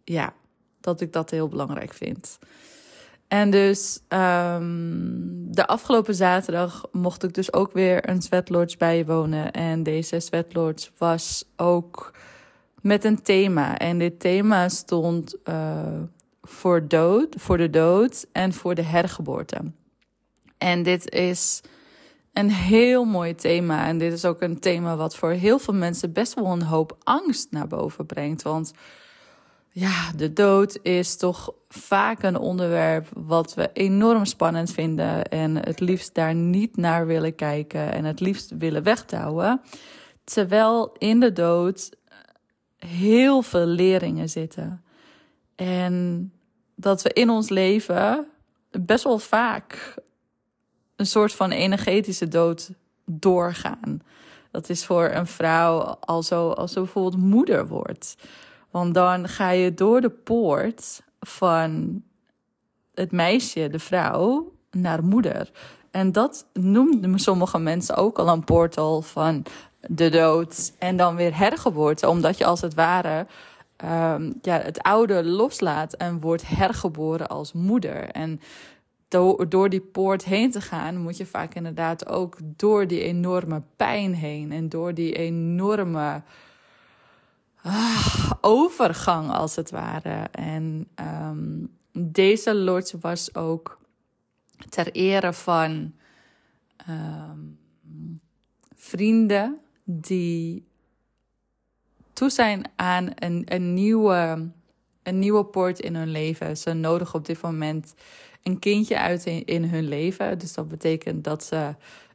ja, 0.04 0.32
dat 0.80 1.00
ik 1.00 1.12
dat 1.12 1.30
heel 1.30 1.48
belangrijk 1.48 1.92
vind. 1.92 2.38
En 3.34 3.50
dus 3.50 4.00
um, 4.08 5.52
de 5.54 5.66
afgelopen 5.66 6.14
zaterdag 6.14 6.86
mocht 6.92 7.22
ik 7.22 7.34
dus 7.34 7.52
ook 7.52 7.72
weer 7.72 8.08
een 8.08 8.22
sweatlodge 8.22 8.76
bijwonen. 8.76 9.52
En 9.52 9.82
deze 9.82 10.20
sweatlodge 10.20 10.90
was 10.98 11.44
ook 11.56 12.14
met 12.80 13.04
een 13.04 13.22
thema. 13.22 13.78
En 13.78 13.98
dit 13.98 14.20
thema 14.20 14.68
stond 14.68 15.36
uh, 15.44 15.78
voor, 16.42 16.88
dood, 16.88 17.34
voor 17.38 17.56
de 17.56 17.70
dood 17.70 18.26
en 18.32 18.52
voor 18.52 18.74
de 18.74 18.82
hergeboorte. 18.82 19.58
En 20.58 20.82
dit 20.82 21.10
is 21.10 21.60
een 22.32 22.50
heel 22.50 23.04
mooi 23.04 23.34
thema. 23.34 23.86
En 23.86 23.98
dit 23.98 24.12
is 24.12 24.24
ook 24.24 24.42
een 24.42 24.60
thema 24.60 24.96
wat 24.96 25.16
voor 25.16 25.30
heel 25.30 25.58
veel 25.58 25.74
mensen 25.74 26.12
best 26.12 26.34
wel 26.34 26.46
een 26.46 26.62
hoop 26.62 26.96
angst 27.02 27.50
naar 27.50 27.66
boven 27.66 28.06
brengt. 28.06 28.42
Want 28.42 28.72
ja, 29.76 30.12
de 30.16 30.32
dood 30.32 30.78
is 30.82 31.16
toch 31.16 31.54
vaak 31.68 32.22
een 32.22 32.38
onderwerp 32.38 33.08
wat 33.14 33.54
we 33.54 33.70
enorm 33.72 34.24
spannend 34.24 34.72
vinden 34.72 35.24
en 35.24 35.56
het 35.56 35.80
liefst 35.80 36.14
daar 36.14 36.34
niet 36.34 36.76
naar 36.76 37.06
willen 37.06 37.34
kijken 37.34 37.92
en 37.92 38.04
het 38.04 38.20
liefst 38.20 38.52
willen 38.58 38.82
wegdouwen. 38.82 39.60
Terwijl 40.24 40.94
in 40.98 41.20
de 41.20 41.32
dood 41.32 41.90
heel 42.76 43.42
veel 43.42 43.66
leringen 43.66 44.28
zitten. 44.28 44.84
En 45.54 46.32
dat 46.74 47.02
we 47.02 47.12
in 47.12 47.30
ons 47.30 47.48
leven 47.48 48.26
best 48.70 49.04
wel 49.04 49.18
vaak 49.18 49.94
een 50.96 51.06
soort 51.06 51.32
van 51.32 51.50
energetische 51.50 52.28
dood 52.28 52.70
doorgaan. 53.04 54.02
Dat 54.50 54.68
is 54.68 54.84
voor 54.84 55.10
een 55.10 55.26
vrouw 55.26 55.78
al 56.00 56.22
zo, 56.22 56.50
als 56.50 56.72
ze 56.72 56.78
bijvoorbeeld 56.78 57.22
moeder 57.22 57.66
wordt. 57.66 58.16
Want 58.74 58.94
dan 58.94 59.28
ga 59.28 59.50
je 59.50 59.74
door 59.74 60.00
de 60.00 60.10
poort 60.10 61.02
van 61.20 62.02
het 62.94 63.12
meisje, 63.12 63.68
de 63.68 63.78
vrouw, 63.78 64.52
naar 64.70 65.04
moeder. 65.04 65.50
En 65.90 66.12
dat 66.12 66.46
noemden 66.52 67.18
sommige 67.18 67.58
mensen 67.58 67.96
ook 67.96 68.18
al 68.18 68.28
een 68.28 68.44
portal 68.44 69.02
van 69.02 69.42
de 69.80 70.08
dood 70.08 70.72
en 70.78 70.96
dan 70.96 71.16
weer 71.16 71.36
hergeboorte. 71.36 72.08
Omdat 72.08 72.38
je 72.38 72.44
als 72.44 72.60
het 72.60 72.74
ware 72.74 73.26
um, 73.84 74.34
ja, 74.42 74.58
het 74.58 74.82
oude 74.82 75.24
loslaat 75.24 75.92
en 75.92 76.20
wordt 76.20 76.48
hergeboren 76.48 77.28
als 77.28 77.52
moeder. 77.52 78.08
En 78.08 78.40
door 79.48 79.68
die 79.68 79.80
poort 79.80 80.24
heen 80.24 80.50
te 80.50 80.60
gaan, 80.60 80.96
moet 80.96 81.16
je 81.16 81.26
vaak 81.26 81.54
inderdaad 81.54 82.08
ook 82.08 82.36
door 82.42 82.86
die 82.86 83.02
enorme 83.02 83.62
pijn 83.76 84.14
heen 84.14 84.52
en 84.52 84.68
door 84.68 84.94
die 84.94 85.12
enorme 85.12 86.22
ah, 87.64 88.30
overgang, 88.40 89.30
als 89.30 89.56
het 89.56 89.70
ware. 89.70 90.28
En 90.30 90.88
um, 91.00 91.76
deze 91.92 92.54
lodge 92.54 92.98
was 93.00 93.34
ook 93.34 93.78
ter 94.68 94.92
ere 94.92 95.32
van 95.32 95.94
um, 96.88 97.58
vrienden 98.74 99.58
die 99.84 100.66
toe 102.12 102.30
zijn 102.30 102.64
aan 102.76 103.08
een, 103.14 103.42
een, 103.44 103.74
nieuwe, 103.74 104.50
een 105.02 105.18
nieuwe 105.18 105.44
poort 105.44 105.80
in 105.80 105.94
hun 105.94 106.10
leven. 106.10 106.56
Ze 106.56 106.72
nodigen 106.72 107.14
op 107.14 107.26
dit 107.26 107.40
moment 107.40 107.94
een 108.42 108.58
kindje 108.58 108.98
uit 108.98 109.26
in, 109.26 109.64
hun 109.64 109.88
leven. 109.88 110.38
Dus 110.38 110.54
dat 110.54 110.68
betekent 110.68 111.24
dat 111.24 111.44
ze 111.44 111.74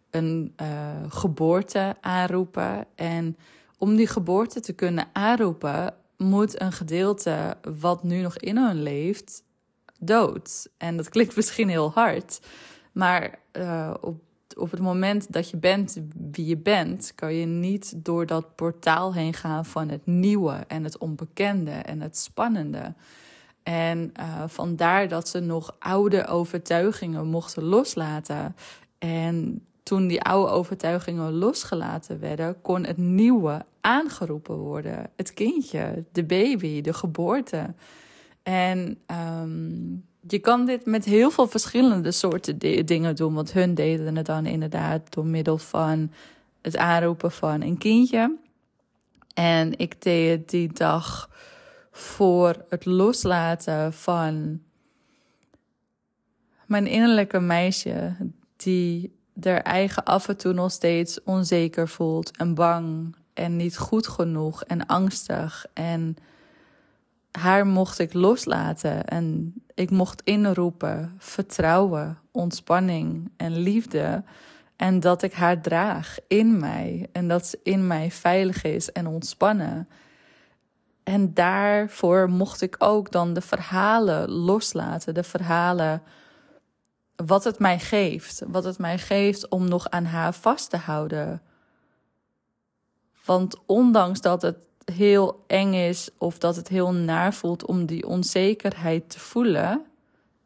een 0.09 0.53
uh, 0.61 0.67
geboorte 1.07 1.95
aanroepen. 2.01 2.85
En 2.95 3.37
om 3.79 3.95
die 3.95 4.07
geboorte 4.07 4.59
te 4.59 4.73
kunnen 4.73 5.07
aanroepen, 5.13 5.93
moet 6.17 6.61
een 6.61 6.71
gedeelte 6.71 7.57
wat 7.77 8.03
nu 8.03 8.21
nog 8.21 8.37
in 8.37 8.57
hun 8.57 8.83
leeft 8.83 9.43
dood. 9.99 10.69
En 10.77 10.97
dat 10.97 11.09
klinkt 11.09 11.35
misschien 11.35 11.69
heel 11.69 11.91
hard, 11.91 12.39
maar 12.91 13.39
uh, 13.53 13.93
op 14.01 14.21
op 14.57 14.71
het 14.71 14.79
moment 14.79 15.33
dat 15.33 15.49
je 15.49 15.57
bent 15.57 15.97
wie 16.31 16.45
je 16.45 16.57
bent, 16.57 17.11
kan 17.15 17.33
je 17.33 17.45
niet 17.45 18.05
door 18.05 18.25
dat 18.25 18.55
portaal 18.55 19.13
heen 19.13 19.33
gaan 19.33 19.65
van 19.65 19.89
het 19.89 20.05
nieuwe 20.05 20.63
en 20.67 20.83
het 20.83 20.97
onbekende 20.97 21.71
en 21.71 22.01
het 22.01 22.17
spannende. 22.17 22.93
En 23.63 24.11
uh, 24.19 24.43
vandaar 24.47 25.07
dat 25.07 25.29
ze 25.29 25.39
nog 25.39 25.75
oude 25.79 26.27
overtuigingen 26.27 27.27
mochten 27.27 27.63
loslaten. 27.63 28.55
En 28.97 29.65
toen 29.83 30.07
die 30.07 30.21
oude 30.21 30.51
overtuigingen 30.51 31.33
losgelaten 31.33 32.19
werden, 32.19 32.61
kon 32.61 32.85
het 32.85 32.97
nieuwe 32.97 33.65
aangeroepen 33.81 34.55
worden. 34.55 35.09
Het 35.15 35.33
kindje, 35.33 36.03
de 36.11 36.23
baby, 36.23 36.81
de 36.81 36.93
geboorte. 36.93 37.73
En 38.43 38.97
um, 39.41 40.05
je 40.27 40.39
kan 40.39 40.65
dit 40.65 40.85
met 40.85 41.05
heel 41.05 41.31
veel 41.31 41.47
verschillende 41.47 42.11
soorten 42.11 42.57
dingen 42.85 43.15
doen. 43.15 43.33
Want 43.33 43.53
hun 43.53 43.73
deden 43.73 44.15
het 44.15 44.25
dan 44.25 44.45
inderdaad 44.45 45.13
door 45.13 45.25
middel 45.25 45.57
van 45.57 46.11
het 46.61 46.77
aanroepen 46.77 47.31
van 47.31 47.61
een 47.61 47.77
kindje. 47.77 48.37
En 49.33 49.77
ik 49.77 50.01
deed 50.01 50.29
het 50.39 50.49
die 50.49 50.73
dag 50.73 51.29
voor 51.91 52.65
het 52.69 52.85
loslaten 52.85 53.93
van 53.93 54.61
mijn 56.65 56.87
innerlijke 56.87 57.39
meisje, 57.39 58.15
die 58.55 59.17
er 59.41 59.61
eigen 59.61 60.03
af 60.03 60.27
en 60.27 60.37
toe 60.37 60.53
nog 60.53 60.71
steeds 60.71 61.23
onzeker 61.23 61.87
voelt 61.87 62.37
en 62.37 62.53
bang 62.53 63.15
en 63.33 63.55
niet 63.55 63.77
goed 63.77 64.07
genoeg 64.07 64.63
en 64.63 64.85
angstig 64.85 65.65
en 65.73 66.17
haar 67.31 67.67
mocht 67.67 67.99
ik 67.99 68.13
loslaten 68.13 69.05
en 69.05 69.53
ik 69.73 69.91
mocht 69.91 70.21
inroepen 70.23 71.15
vertrouwen, 71.17 72.17
ontspanning 72.31 73.31
en 73.37 73.57
liefde. 73.57 74.23
En 74.75 74.99
dat 74.99 75.21
ik 75.21 75.33
haar 75.33 75.61
draag 75.61 76.17
in 76.27 76.59
mij 76.59 77.09
en 77.11 77.27
dat 77.27 77.47
ze 77.47 77.59
in 77.63 77.87
mij 77.87 78.11
veilig 78.11 78.63
is 78.63 78.91
en 78.91 79.07
ontspannen. 79.07 79.87
En 81.03 81.33
daarvoor 81.33 82.29
mocht 82.29 82.61
ik 82.61 82.75
ook 82.79 83.11
dan 83.11 83.33
de 83.33 83.41
verhalen 83.41 84.31
loslaten, 84.31 85.13
de 85.13 85.23
verhalen 85.23 86.01
wat 87.15 87.43
het 87.43 87.59
mij 87.59 87.79
geeft, 87.79 88.41
wat 88.47 88.63
het 88.63 88.77
mij 88.77 88.97
geeft 88.97 89.49
om 89.49 89.67
nog 89.67 89.89
aan 89.89 90.05
haar 90.05 90.33
vast 90.33 90.69
te 90.69 90.77
houden. 90.77 91.41
Want 93.29 93.55
ondanks 93.65 94.21
dat 94.21 94.41
het 94.41 94.57
heel 94.85 95.43
eng 95.47 95.73
is 95.73 96.09
of 96.17 96.37
dat 96.37 96.55
het 96.55 96.67
heel 96.67 96.93
naar 96.93 97.33
voelt 97.33 97.65
om 97.65 97.85
die 97.85 98.07
onzekerheid 98.07 99.09
te 99.09 99.19
voelen, 99.19 99.85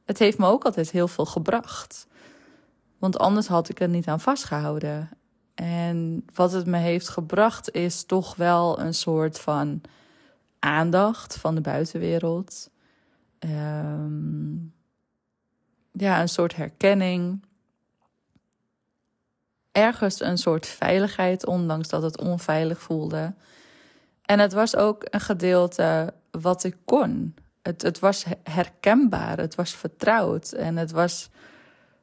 het 0.06 0.20
heeft 0.20 0.38
me 0.38 0.46
ook 0.46 0.64
altijd 0.64 0.92
heel 0.92 1.08
veel 1.08 1.26
gebracht. 1.26 2.08
Want 2.98 3.18
anders 3.18 3.48
had 3.48 3.70
ik 3.70 3.80
er 3.80 3.90
niet 3.90 4.08
aan 4.08 4.20
vastgehouden. 4.20 5.10
En 5.56 6.26
wat 6.34 6.52
het 6.52 6.66
me 6.66 6.78
heeft 6.78 7.10
gebracht 7.10 7.72
is 7.72 8.04
toch 8.04 8.36
wel 8.36 8.80
een 8.80 8.94
soort 8.94 9.40
van 9.40 9.82
aandacht 10.60 11.38
van 11.38 11.56
de 11.56 11.62
buitenwereld. 11.62 12.70
Ehm, 13.40 14.56
ja, 15.92 16.22
een 16.22 16.30
soort 16.30 16.56
herkenning. 16.56 17.46
Ergens 19.74 20.22
een 20.22 20.38
soort 20.38 20.68
veiligheid, 20.68 21.46
ondanks 21.46 21.88
dat 21.88 22.02
het 22.02 22.22
onveilig 22.22 22.82
voelde. 22.82 23.34
En 24.26 24.40
het 24.40 24.54
was 24.54 24.76
ook 24.76 25.06
een 25.10 25.20
gedeelte 25.20 26.14
wat 26.32 26.64
ik 26.64 26.76
kon. 26.86 27.36
Het, 27.62 27.82
het 27.82 28.00
was 28.00 28.26
herkenbaar, 28.44 29.38
het 29.38 29.56
was 29.56 29.76
vertrouwd. 29.76 30.52
En 30.52 30.78
het 30.78 30.92
was 30.92 31.30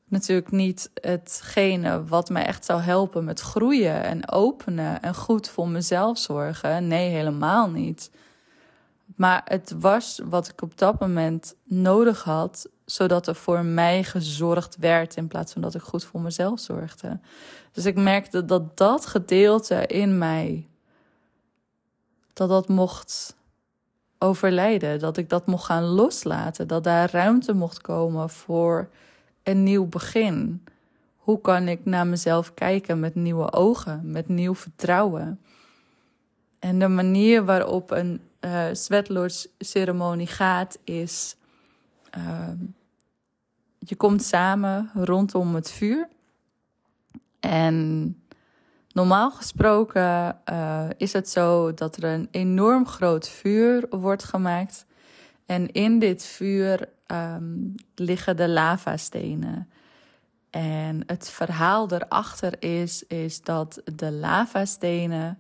natuurlijk 0.08 0.50
niet 0.50 0.90
hetgene 0.94 2.04
wat 2.04 2.28
mij 2.28 2.46
echt 2.46 2.64
zou 2.64 2.80
helpen 2.80 3.24
met 3.24 3.40
groeien 3.40 4.02
en 4.02 4.30
openen 4.30 5.02
en 5.02 5.14
goed 5.14 5.48
voor 5.48 5.68
mezelf 5.68 6.18
zorgen. 6.18 6.86
Nee, 6.86 7.10
helemaal 7.10 7.70
niet. 7.70 8.10
Maar 9.16 9.42
het 9.44 9.74
was 9.78 10.20
wat 10.24 10.48
ik 10.48 10.62
op 10.62 10.78
dat 10.78 11.00
moment 11.00 11.54
nodig 11.64 12.22
had, 12.22 12.68
zodat 12.90 13.26
er 13.26 13.34
voor 13.34 13.64
mij 13.64 14.04
gezorgd 14.04 14.76
werd 14.76 15.16
in 15.16 15.26
plaats 15.26 15.52
van 15.52 15.62
dat 15.62 15.74
ik 15.74 15.80
goed 15.80 16.04
voor 16.04 16.20
mezelf 16.20 16.60
zorgde. 16.60 17.20
Dus 17.72 17.84
ik 17.84 17.96
merkte 17.96 18.44
dat 18.44 18.76
dat 18.76 19.06
gedeelte 19.06 19.86
in 19.86 20.18
mij 20.18 20.68
dat 22.32 22.48
dat 22.48 22.68
mocht 22.68 23.36
overlijden, 24.18 24.98
dat 24.98 25.16
ik 25.16 25.28
dat 25.28 25.46
mocht 25.46 25.64
gaan 25.64 25.84
loslaten, 25.84 26.66
dat 26.66 26.84
daar 26.84 27.10
ruimte 27.10 27.54
mocht 27.54 27.80
komen 27.80 28.30
voor 28.30 28.88
een 29.42 29.62
nieuw 29.62 29.86
begin. 29.86 30.64
Hoe 31.16 31.40
kan 31.40 31.68
ik 31.68 31.84
naar 31.84 32.06
mezelf 32.06 32.54
kijken 32.54 33.00
met 33.00 33.14
nieuwe 33.14 33.52
ogen, 33.52 34.10
met 34.10 34.28
nieuw 34.28 34.54
vertrouwen? 34.54 35.40
En 36.58 36.78
de 36.78 36.88
manier 36.88 37.44
waarop 37.44 37.90
een 37.90 38.20
uh, 38.40 38.64
ceremonie 39.58 40.26
gaat 40.26 40.78
is, 40.84 41.36
uh, 42.16 42.48
je 43.86 43.96
komt 43.96 44.22
samen 44.22 44.90
rondom 44.94 45.54
het 45.54 45.70
vuur 45.70 46.08
en 47.40 48.14
Normaal 48.92 49.30
gesproken 49.30 50.40
uh, 50.50 50.88
is 50.96 51.12
het 51.12 51.28
zo 51.28 51.74
dat 51.74 51.96
er 51.96 52.04
een 52.04 52.28
enorm 52.30 52.86
groot 52.86 53.28
vuur 53.28 53.86
wordt 53.90 54.24
gemaakt. 54.24 54.86
En 55.46 55.72
in 55.72 55.98
dit 55.98 56.24
vuur 56.24 56.88
um, 57.06 57.74
liggen 57.94 58.36
de 58.36 58.48
lavastenen. 58.48 59.70
En 60.50 61.02
het 61.06 61.30
verhaal 61.30 61.92
erachter 61.92 62.62
is, 62.62 63.06
is 63.06 63.42
dat 63.42 63.82
de 63.84 64.12
lavastenen 64.12 65.38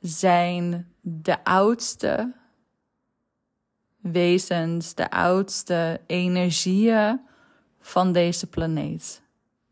zijn 0.00 0.92
de 1.00 1.44
oudste 1.44 2.32
wezens, 4.00 4.94
de 4.94 5.10
oudste 5.10 6.00
energieën 6.06 7.20
van 7.80 8.12
deze 8.12 8.46
planeet. 8.46 9.22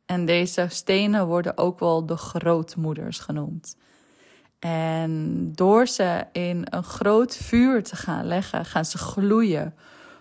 En 0.07 0.25
deze 0.25 0.67
stenen 0.69 1.27
worden 1.27 1.59
ook 1.59 1.79
wel 1.79 2.07
de 2.07 2.17
grootmoeders 2.17 3.19
genoemd. 3.19 3.77
En 4.59 5.53
door 5.55 5.87
ze 5.87 6.25
in 6.33 6.67
een 6.71 6.85
groot 6.85 7.37
vuur 7.37 7.83
te 7.83 7.97
gaan 7.97 8.27
leggen, 8.27 8.65
gaan 8.65 8.85
ze 8.85 8.99
gloeien. 8.99 9.75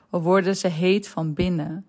Worden 0.09 0.55
ze 0.55 0.67
heet 0.67 1.07
van 1.07 1.33
binnen. 1.33 1.85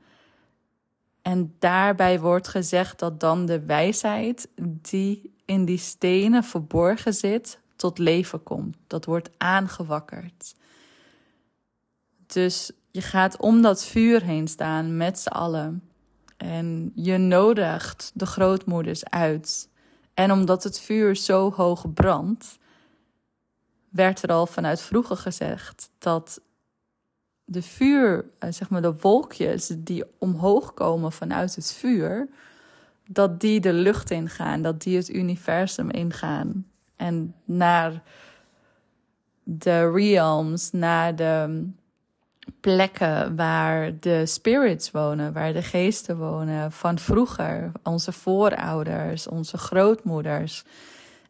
En 1.23 1.55
daarbij 1.59 2.21
wordt 2.21 2.49
gezegd 2.49 2.99
dat 2.99 3.21
dan 3.21 3.47
de 3.47 3.61
wijsheid 3.61 4.49
die 4.62 5.35
in 5.45 5.64
die 5.64 5.78
stenen 5.78 6.45
verborgen 6.45 7.14
zit, 7.14 7.61
tot 7.76 7.99
leven 7.99 8.43
komt. 8.43 8.76
Dat 8.87 9.05
wordt 9.05 9.31
aangewakkerd. 9.38 10.55
Dus 12.26 12.73
je 12.90 13.00
gaat 13.00 13.37
om 13.37 13.62
dat 13.62 13.85
vuur 13.85 14.23
heen 14.23 14.49
staan 14.49 14.97
met 14.97 15.19
z'n 15.19 15.28
allen. 15.28 15.88
En 16.38 16.92
je 16.95 17.16
nodigt 17.16 18.11
de 18.14 18.26
grootmoeders 18.26 19.04
uit. 19.04 19.68
En 20.14 20.33
omdat 20.33 20.64
het 20.64 20.80
vuur 20.80 21.16
zo 21.16 21.52
hoog 21.52 21.92
brandt, 21.92 22.59
werd 23.88 24.23
er 24.23 24.28
al 24.28 24.47
vanuit 24.47 24.80
vroeger 24.80 25.16
gezegd 25.16 25.90
dat 25.99 26.40
de 27.45 27.62
vuur, 27.62 28.25
eh, 28.38 28.52
zeg 28.52 28.71
maar 28.71 28.83
de 28.83 28.95
wolkjes 29.00 29.73
die 29.78 30.04
omhoog 30.18 30.75
komen 30.75 31.12
vanuit 31.12 31.54
het 31.54 31.73
vuur, 31.73 32.28
dat 33.09 33.40
die 33.40 33.61
de 33.61 33.73
lucht 33.73 34.11
ingaan, 34.11 34.62
dat 34.62 34.83
die 34.83 34.97
het 34.97 35.09
universum 35.09 35.90
ingaan. 35.90 36.66
En 36.97 37.35
naar 37.45 38.02
de 39.42 39.90
realms, 39.90 40.71
naar 40.71 41.16
de 41.16 41.66
plekken 42.61 43.37
waar 43.37 43.99
de 44.00 44.26
spirits 44.26 44.90
wonen, 44.90 45.33
waar 45.33 45.52
de 45.52 45.62
geesten 45.62 46.17
wonen 46.17 46.73
van 46.73 46.99
vroeger, 46.99 47.73
onze 47.83 48.12
voorouders, 48.12 49.28
onze 49.28 49.59
grootmoeders. 49.59 50.64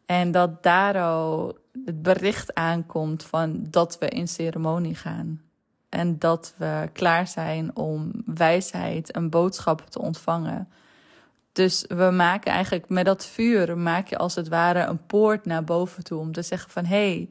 En 0.05 0.31
dat 0.31 0.63
daar 0.63 1.01
al 1.01 1.57
het 1.85 2.01
bericht 2.01 2.53
aankomt 2.53 3.23
van 3.23 3.65
dat 3.69 3.97
we 3.99 4.09
in 4.09 4.27
ceremonie 4.27 4.95
gaan. 4.95 5.41
En 5.89 6.19
dat 6.19 6.53
we 6.57 6.89
klaar 6.93 7.27
zijn 7.27 7.75
om 7.75 8.11
wijsheid 8.25 9.11
en 9.11 9.29
boodschappen 9.29 9.89
te 9.89 10.01
ontvangen. 10.01 10.69
Dus 11.51 11.85
we 11.87 12.09
maken 12.11 12.51
eigenlijk 12.51 12.89
met 12.89 13.05
dat 13.05 13.25
vuur, 13.25 13.77
maak 13.77 14.07
je 14.07 14.17
als 14.17 14.35
het 14.35 14.47
ware 14.47 14.79
een 14.83 15.05
poort 15.05 15.45
naar 15.45 15.63
boven 15.63 16.03
toe. 16.03 16.19
Om 16.19 16.31
te 16.31 16.41
zeggen 16.41 16.71
van, 16.71 16.85
hé, 16.85 17.11
hey, 17.11 17.29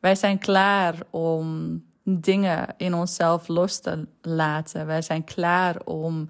wij 0.00 0.14
zijn 0.14 0.38
klaar 0.38 0.94
om 1.10 1.82
dingen 2.04 2.74
in 2.76 2.94
onszelf 2.94 3.48
los 3.48 3.78
te 3.78 4.06
laten. 4.22 4.86
Wij 4.86 5.02
zijn 5.02 5.24
klaar 5.24 5.80
om 5.84 6.28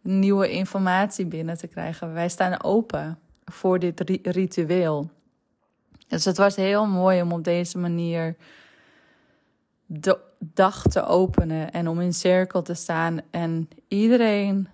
nieuwe 0.00 0.50
informatie 0.50 1.26
binnen 1.26 1.58
te 1.58 1.66
krijgen. 1.66 2.12
Wij 2.12 2.28
staan 2.28 2.62
open 2.62 3.18
voor 3.44 3.78
dit 3.78 4.00
ritueel. 4.22 5.10
Dus 6.08 6.24
het 6.24 6.36
was 6.36 6.56
heel 6.56 6.86
mooi 6.86 7.22
om 7.22 7.32
op 7.32 7.44
deze 7.44 7.78
manier 7.78 8.36
de 9.86 10.18
dag 10.38 10.82
te 10.82 11.04
openen 11.06 11.72
en 11.72 11.88
om 11.88 12.00
in 12.00 12.14
cirkel 12.14 12.62
te 12.62 12.74
staan 12.74 13.20
en 13.30 13.68
iedereen 13.88 14.68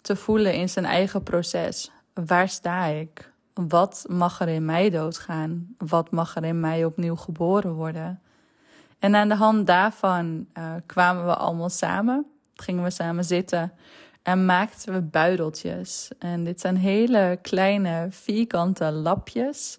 te 0.00 0.16
voelen 0.16 0.54
in 0.54 0.68
zijn 0.68 0.84
eigen 0.84 1.22
proces. 1.22 1.90
Waar 2.14 2.48
sta 2.48 2.84
ik? 2.84 3.32
Wat 3.54 4.04
mag 4.08 4.40
er 4.40 4.48
in 4.48 4.64
mij 4.64 4.90
doodgaan? 4.90 5.74
Wat 5.78 6.10
mag 6.10 6.36
er 6.36 6.44
in 6.44 6.60
mij 6.60 6.84
opnieuw 6.84 7.16
geboren 7.16 7.72
worden? 7.72 8.20
En 8.98 9.14
aan 9.14 9.28
de 9.28 9.34
hand 9.34 9.66
daarvan 9.66 10.46
uh, 10.58 10.74
kwamen 10.86 11.24
we 11.24 11.34
allemaal 11.34 11.68
samen, 11.68 12.26
gingen 12.54 12.82
we 12.82 12.90
samen 12.90 13.24
zitten 13.24 13.72
en 14.22 14.44
maakten 14.44 14.92
we 14.92 15.00
buideltjes. 15.02 16.10
En 16.18 16.44
dit 16.44 16.60
zijn 16.60 16.76
hele 16.76 17.38
kleine 17.42 18.06
vierkante 18.10 18.92
lapjes 18.92 19.78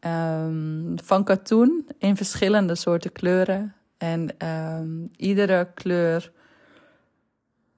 um, 0.00 0.94
van 1.04 1.24
katoen 1.24 1.88
in 1.98 2.16
verschillende 2.16 2.74
soorten 2.74 3.12
kleuren. 3.12 3.74
En 3.98 4.46
um, 4.46 5.10
iedere 5.16 5.68
kleur 5.74 6.32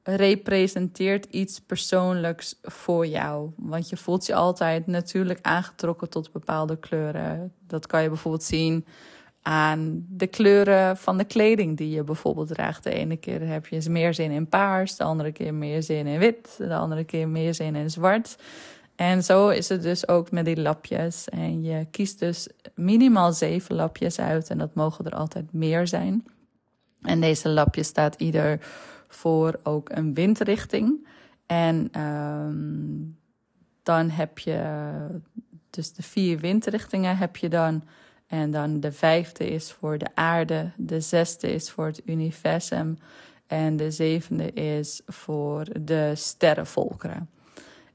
representeert 0.02 1.24
iets 1.24 1.60
persoonlijks 1.60 2.58
voor 2.62 3.06
jou. 3.06 3.50
Want 3.56 3.88
je 3.88 3.96
voelt 3.96 4.26
je 4.26 4.34
altijd 4.34 4.86
natuurlijk 4.86 5.38
aangetrokken 5.42 6.08
tot 6.08 6.32
bepaalde 6.32 6.78
kleuren. 6.78 7.52
Dat 7.66 7.86
kan 7.86 8.02
je 8.02 8.08
bijvoorbeeld 8.08 8.44
zien 8.44 8.86
aan 9.42 10.06
de 10.08 10.26
kleuren 10.26 10.96
van 10.96 11.18
de 11.18 11.24
kleding 11.24 11.76
die 11.76 11.90
je 11.90 12.04
bijvoorbeeld 12.04 12.48
draagt. 12.48 12.84
De 12.84 12.92
ene 12.92 13.16
keer 13.16 13.46
heb 13.46 13.66
je 13.66 13.90
meer 13.90 14.14
zin 14.14 14.30
in 14.30 14.48
paars, 14.48 14.96
de 14.96 15.04
andere 15.04 15.32
keer 15.32 15.54
meer 15.54 15.82
zin 15.82 16.06
in 16.06 16.18
wit, 16.18 16.54
de 16.58 16.74
andere 16.74 17.04
keer 17.04 17.28
meer 17.28 17.54
zin 17.54 17.74
in 17.74 17.90
zwart. 17.90 18.36
En 18.96 19.22
zo 19.24 19.48
is 19.48 19.68
het 19.68 19.82
dus 19.82 20.08
ook 20.08 20.30
met 20.30 20.44
die 20.44 20.60
lapjes. 20.60 21.28
En 21.28 21.62
je 21.62 21.86
kiest 21.90 22.18
dus 22.18 22.48
minimaal 22.74 23.32
zeven 23.32 23.74
lapjes 23.74 24.18
uit 24.20 24.50
en 24.50 24.58
dat 24.58 24.74
mogen 24.74 25.04
er 25.04 25.14
altijd 25.14 25.52
meer 25.52 25.86
zijn. 25.86 26.24
En 27.02 27.20
deze 27.20 27.48
lapjes 27.48 27.86
staat 27.86 28.14
ieder 28.20 28.58
voor 29.08 29.60
ook 29.62 29.90
een 29.90 30.14
windrichting. 30.14 31.06
En 31.46 32.00
um, 32.00 33.18
dan 33.82 34.10
heb 34.10 34.38
je 34.38 34.86
dus 35.70 35.92
de 35.92 36.02
vier 36.02 36.38
windrichtingen 36.38 37.16
heb 37.16 37.36
je 37.36 37.48
dan. 37.48 37.82
En 38.32 38.50
dan 38.50 38.80
de 38.80 38.92
vijfde 38.92 39.50
is 39.50 39.72
voor 39.72 39.98
de 39.98 40.06
aarde, 40.14 40.70
de 40.76 41.00
zesde 41.00 41.52
is 41.52 41.70
voor 41.70 41.86
het 41.86 42.02
universum 42.04 42.98
en 43.46 43.76
de 43.76 43.90
zevende 43.90 44.52
is 44.52 45.02
voor 45.06 45.66
de 45.80 46.12
sterrenvolkeren. 46.14 47.30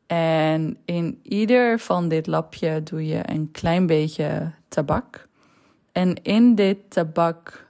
En 0.07 0.77
in 0.85 1.19
ieder 1.23 1.79
van 1.79 2.07
dit 2.07 2.27
lapje 2.27 2.83
doe 2.83 3.05
je 3.05 3.21
een 3.25 3.51
klein 3.51 3.85
beetje 3.85 4.51
tabak. 4.67 5.27
En 5.91 6.23
in 6.23 6.55
dit 6.55 6.77
tabak 6.87 7.67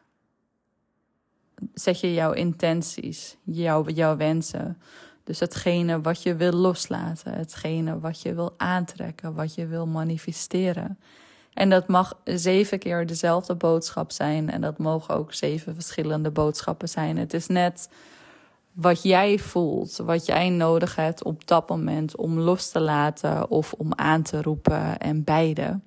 zet 1.73 1.99
je 1.99 2.13
jouw 2.13 2.31
intenties, 2.31 3.37
jouw, 3.43 3.89
jouw 3.89 4.17
wensen. 4.17 4.81
Dus 5.23 5.39
hetgene 5.39 6.01
wat 6.01 6.23
je 6.23 6.35
wil 6.35 6.51
loslaten, 6.51 7.33
hetgene 7.33 7.99
wat 7.99 8.21
je 8.21 8.33
wil 8.33 8.53
aantrekken, 8.57 9.33
wat 9.33 9.55
je 9.55 9.67
wil 9.67 9.87
manifesteren. 9.87 10.97
En 11.57 11.69
dat 11.69 11.87
mag 11.87 12.19
zeven 12.23 12.79
keer 12.79 13.05
dezelfde 13.05 13.55
boodschap 13.55 14.11
zijn. 14.11 14.49
En 14.49 14.61
dat 14.61 14.77
mogen 14.77 15.15
ook 15.15 15.33
zeven 15.33 15.73
verschillende 15.73 16.31
boodschappen 16.31 16.89
zijn. 16.89 17.17
Het 17.17 17.33
is 17.33 17.47
net 17.47 17.89
wat 18.71 19.03
jij 19.03 19.39
voelt, 19.39 19.97
wat 19.97 20.25
jij 20.25 20.49
nodig 20.49 20.95
hebt 20.95 21.23
op 21.23 21.47
dat 21.47 21.69
moment 21.69 22.15
om 22.15 22.39
los 22.39 22.69
te 22.69 22.79
laten 22.79 23.49
of 23.49 23.73
om 23.73 23.93
aan 23.95 24.21
te 24.21 24.41
roepen 24.41 24.97
en 24.97 25.23
beide. 25.23 25.79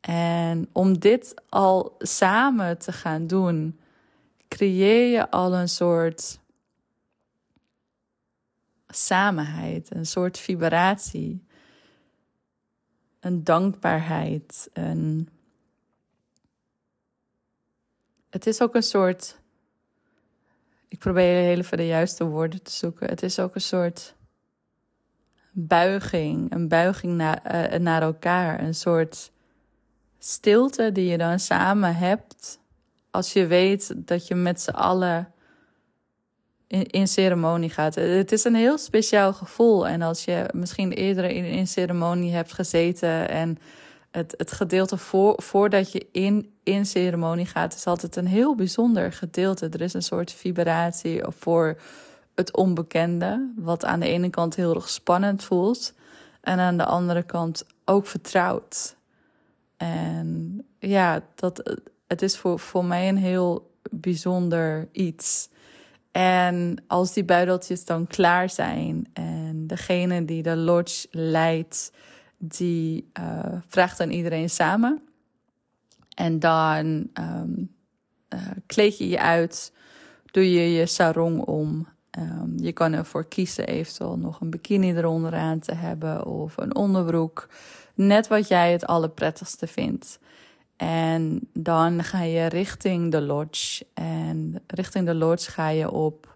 En 0.00 0.68
om 0.72 0.98
dit 0.98 1.34
al 1.48 1.94
samen 1.98 2.78
te 2.78 2.92
gaan 2.92 3.26
doen, 3.26 3.80
creëer 4.48 5.10
je 5.12 5.30
al 5.30 5.54
een 5.54 5.68
soort 5.68 6.40
samenheid, 8.86 9.94
een 9.94 10.06
soort 10.06 10.38
vibratie, 10.38 11.46
een 13.24 13.44
dankbaarheid, 13.44 14.68
een. 14.72 15.28
Het 18.30 18.46
is 18.46 18.60
ook 18.60 18.74
een 18.74 18.82
soort 18.82 19.42
ik 20.94 21.00
probeer 21.00 21.42
heel 21.42 21.58
even 21.58 21.76
de 21.76 21.86
juiste 21.86 22.24
woorden 22.24 22.62
te 22.62 22.70
zoeken. 22.70 23.08
Het 23.08 23.22
is 23.22 23.38
ook 23.38 23.54
een 23.54 23.60
soort 23.60 24.14
buiging, 25.52 26.52
een 26.52 26.68
buiging 26.68 27.12
naar, 27.16 27.72
uh, 27.72 27.78
naar 27.78 28.02
elkaar, 28.02 28.62
een 28.62 28.74
soort 28.74 29.32
stilte 30.18 30.92
die 30.92 31.06
je 31.06 31.18
dan 31.18 31.38
samen 31.38 31.96
hebt 31.96 32.58
als 33.10 33.32
je 33.32 33.46
weet 33.46 33.94
dat 33.96 34.26
je 34.26 34.34
met 34.34 34.60
z'n 34.60 34.70
allen 34.70 35.32
in, 36.66 37.08
ceremonie 37.08 37.70
gaat. 37.70 37.94
Het 37.94 38.32
is 38.32 38.44
een 38.44 38.54
heel 38.54 38.78
speciaal 38.78 39.32
gevoel. 39.32 39.86
En 39.88 40.02
als 40.02 40.24
je 40.24 40.48
misschien 40.52 40.92
eerder 40.92 41.24
in, 41.24 41.44
in 41.44 41.66
ceremonie 41.66 42.32
hebt 42.32 42.52
gezeten 42.52 43.28
en 43.28 43.58
het, 44.10 44.34
het 44.36 44.52
gedeelte 44.52 44.96
voor, 44.96 45.42
voordat 45.42 45.92
je 45.92 46.06
in, 46.12 46.52
in 46.62 46.86
ceremonie 46.86 47.46
gaat, 47.46 47.74
is 47.74 47.86
altijd 47.86 48.16
een 48.16 48.26
heel 48.26 48.54
bijzonder 48.54 49.12
gedeelte. 49.12 49.68
Er 49.68 49.80
is 49.80 49.94
een 49.94 50.02
soort 50.02 50.32
vibratie 50.32 51.22
voor 51.28 51.80
het 52.34 52.56
onbekende, 52.56 53.52
wat 53.56 53.84
aan 53.84 54.00
de 54.00 54.08
ene 54.08 54.30
kant 54.30 54.56
heel 54.56 54.74
erg 54.74 54.88
spannend 54.88 55.44
voelt 55.44 55.94
en 56.40 56.58
aan 56.58 56.76
de 56.76 56.84
andere 56.84 57.22
kant 57.22 57.66
ook 57.84 58.06
vertrouwd. 58.06 58.96
En 59.76 60.58
ja, 60.78 61.22
dat, 61.34 61.78
het 62.06 62.22
is 62.22 62.36
voor, 62.36 62.58
voor 62.58 62.84
mij 62.84 63.08
een 63.08 63.16
heel 63.16 63.70
bijzonder 63.90 64.88
iets. 64.92 65.48
En 66.16 66.84
als 66.86 67.12
die 67.12 67.24
buideltjes 67.24 67.84
dan 67.84 68.06
klaar 68.06 68.50
zijn 68.50 69.06
en 69.12 69.66
degene 69.66 70.24
die 70.24 70.42
de 70.42 70.56
lodge 70.56 71.08
leidt, 71.10 71.92
die 72.38 73.10
uh, 73.20 73.38
vraagt 73.68 74.00
aan 74.00 74.10
iedereen 74.10 74.50
samen. 74.50 75.02
En 76.14 76.38
dan 76.38 77.08
um, 77.14 77.74
uh, 78.34 78.40
kleed 78.66 78.98
je 78.98 79.08
je 79.08 79.20
uit, 79.20 79.72
doe 80.24 80.52
je 80.52 80.72
je 80.72 80.86
sarong 80.86 81.40
om. 81.40 81.88
Um, 82.18 82.54
je 82.56 82.72
kan 82.72 82.92
ervoor 82.92 83.28
kiezen 83.28 83.66
eventueel 83.66 84.18
nog 84.18 84.40
een 84.40 84.50
bikini 84.50 84.96
eronder 84.96 85.34
aan 85.34 85.58
te 85.58 85.74
hebben 85.74 86.26
of 86.26 86.56
een 86.56 86.74
onderbroek. 86.74 87.48
Net 87.94 88.26
wat 88.26 88.48
jij 88.48 88.72
het 88.72 88.86
allerprettigste 88.86 89.66
vindt. 89.66 90.18
En 90.76 91.48
dan 91.52 92.04
ga 92.04 92.22
je 92.22 92.46
richting 92.46 93.10
de 93.10 93.20
lodge. 93.20 93.86
En 93.94 94.62
richting 94.66 95.06
de 95.06 95.14
lodge 95.14 95.50
ga 95.50 95.68
je 95.68 95.90
op 95.90 96.34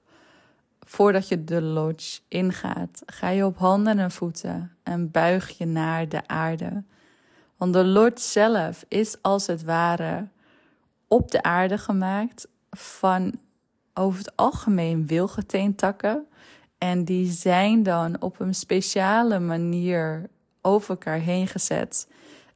voordat 0.88 1.28
je 1.28 1.44
de 1.44 1.62
lodge 1.62 2.20
ingaat, 2.28 3.02
ga 3.06 3.28
je 3.28 3.44
op 3.44 3.58
handen 3.58 3.98
en 3.98 4.10
voeten 4.10 4.76
en 4.82 5.10
buig 5.10 5.58
je 5.58 5.66
naar 5.66 6.08
de 6.08 6.26
aarde. 6.26 6.82
Want 7.56 7.72
de 7.72 7.84
lodge 7.84 8.28
zelf 8.28 8.84
is 8.88 9.16
als 9.22 9.46
het 9.46 9.64
ware 9.64 10.28
op 11.08 11.30
de 11.30 11.42
aarde 11.42 11.78
gemaakt 11.78 12.48
van 12.70 13.34
over 13.94 14.18
het 14.18 14.36
algemeen 14.36 15.06
wilgeteentakken. 15.06 16.26
En 16.78 17.04
die 17.04 17.30
zijn 17.30 17.82
dan 17.82 18.16
op 18.20 18.40
een 18.40 18.54
speciale 18.54 19.38
manier 19.38 20.28
over 20.62 20.90
elkaar 20.90 21.18
heen 21.18 21.46
gezet 21.46 22.08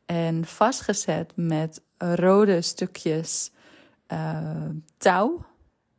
en 0.06 0.44
vastgezet 0.44 1.32
met 1.36 1.82
rode 1.98 2.60
stukjes 2.60 3.50
uh, 4.12 4.68
touw 4.98 5.44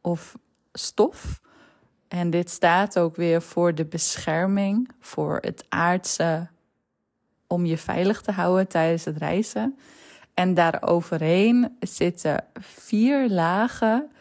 of 0.02 0.38
stof 0.74 1.42
En 2.08 2.30
dit 2.30 2.50
staat 2.50 3.00
ook 3.00 3.16
weer 3.16 3.42
voor 3.42 3.76
de 3.76 3.86
bescherming, 3.86 4.92
voor 5.00 5.38
het 5.42 5.66
aardse, 5.70 6.48
om 7.48 7.66
je 7.66 7.78
veilig 7.78 8.22
te 8.22 8.32
houden 8.32 8.68
tijdens 8.68 9.06
het 9.06 9.18
reizen. 9.18 9.78
En 10.34 10.54
daaroverheen 10.54 11.78
zitten 11.80 12.46
vier 12.60 13.30
lagen 13.30 14.12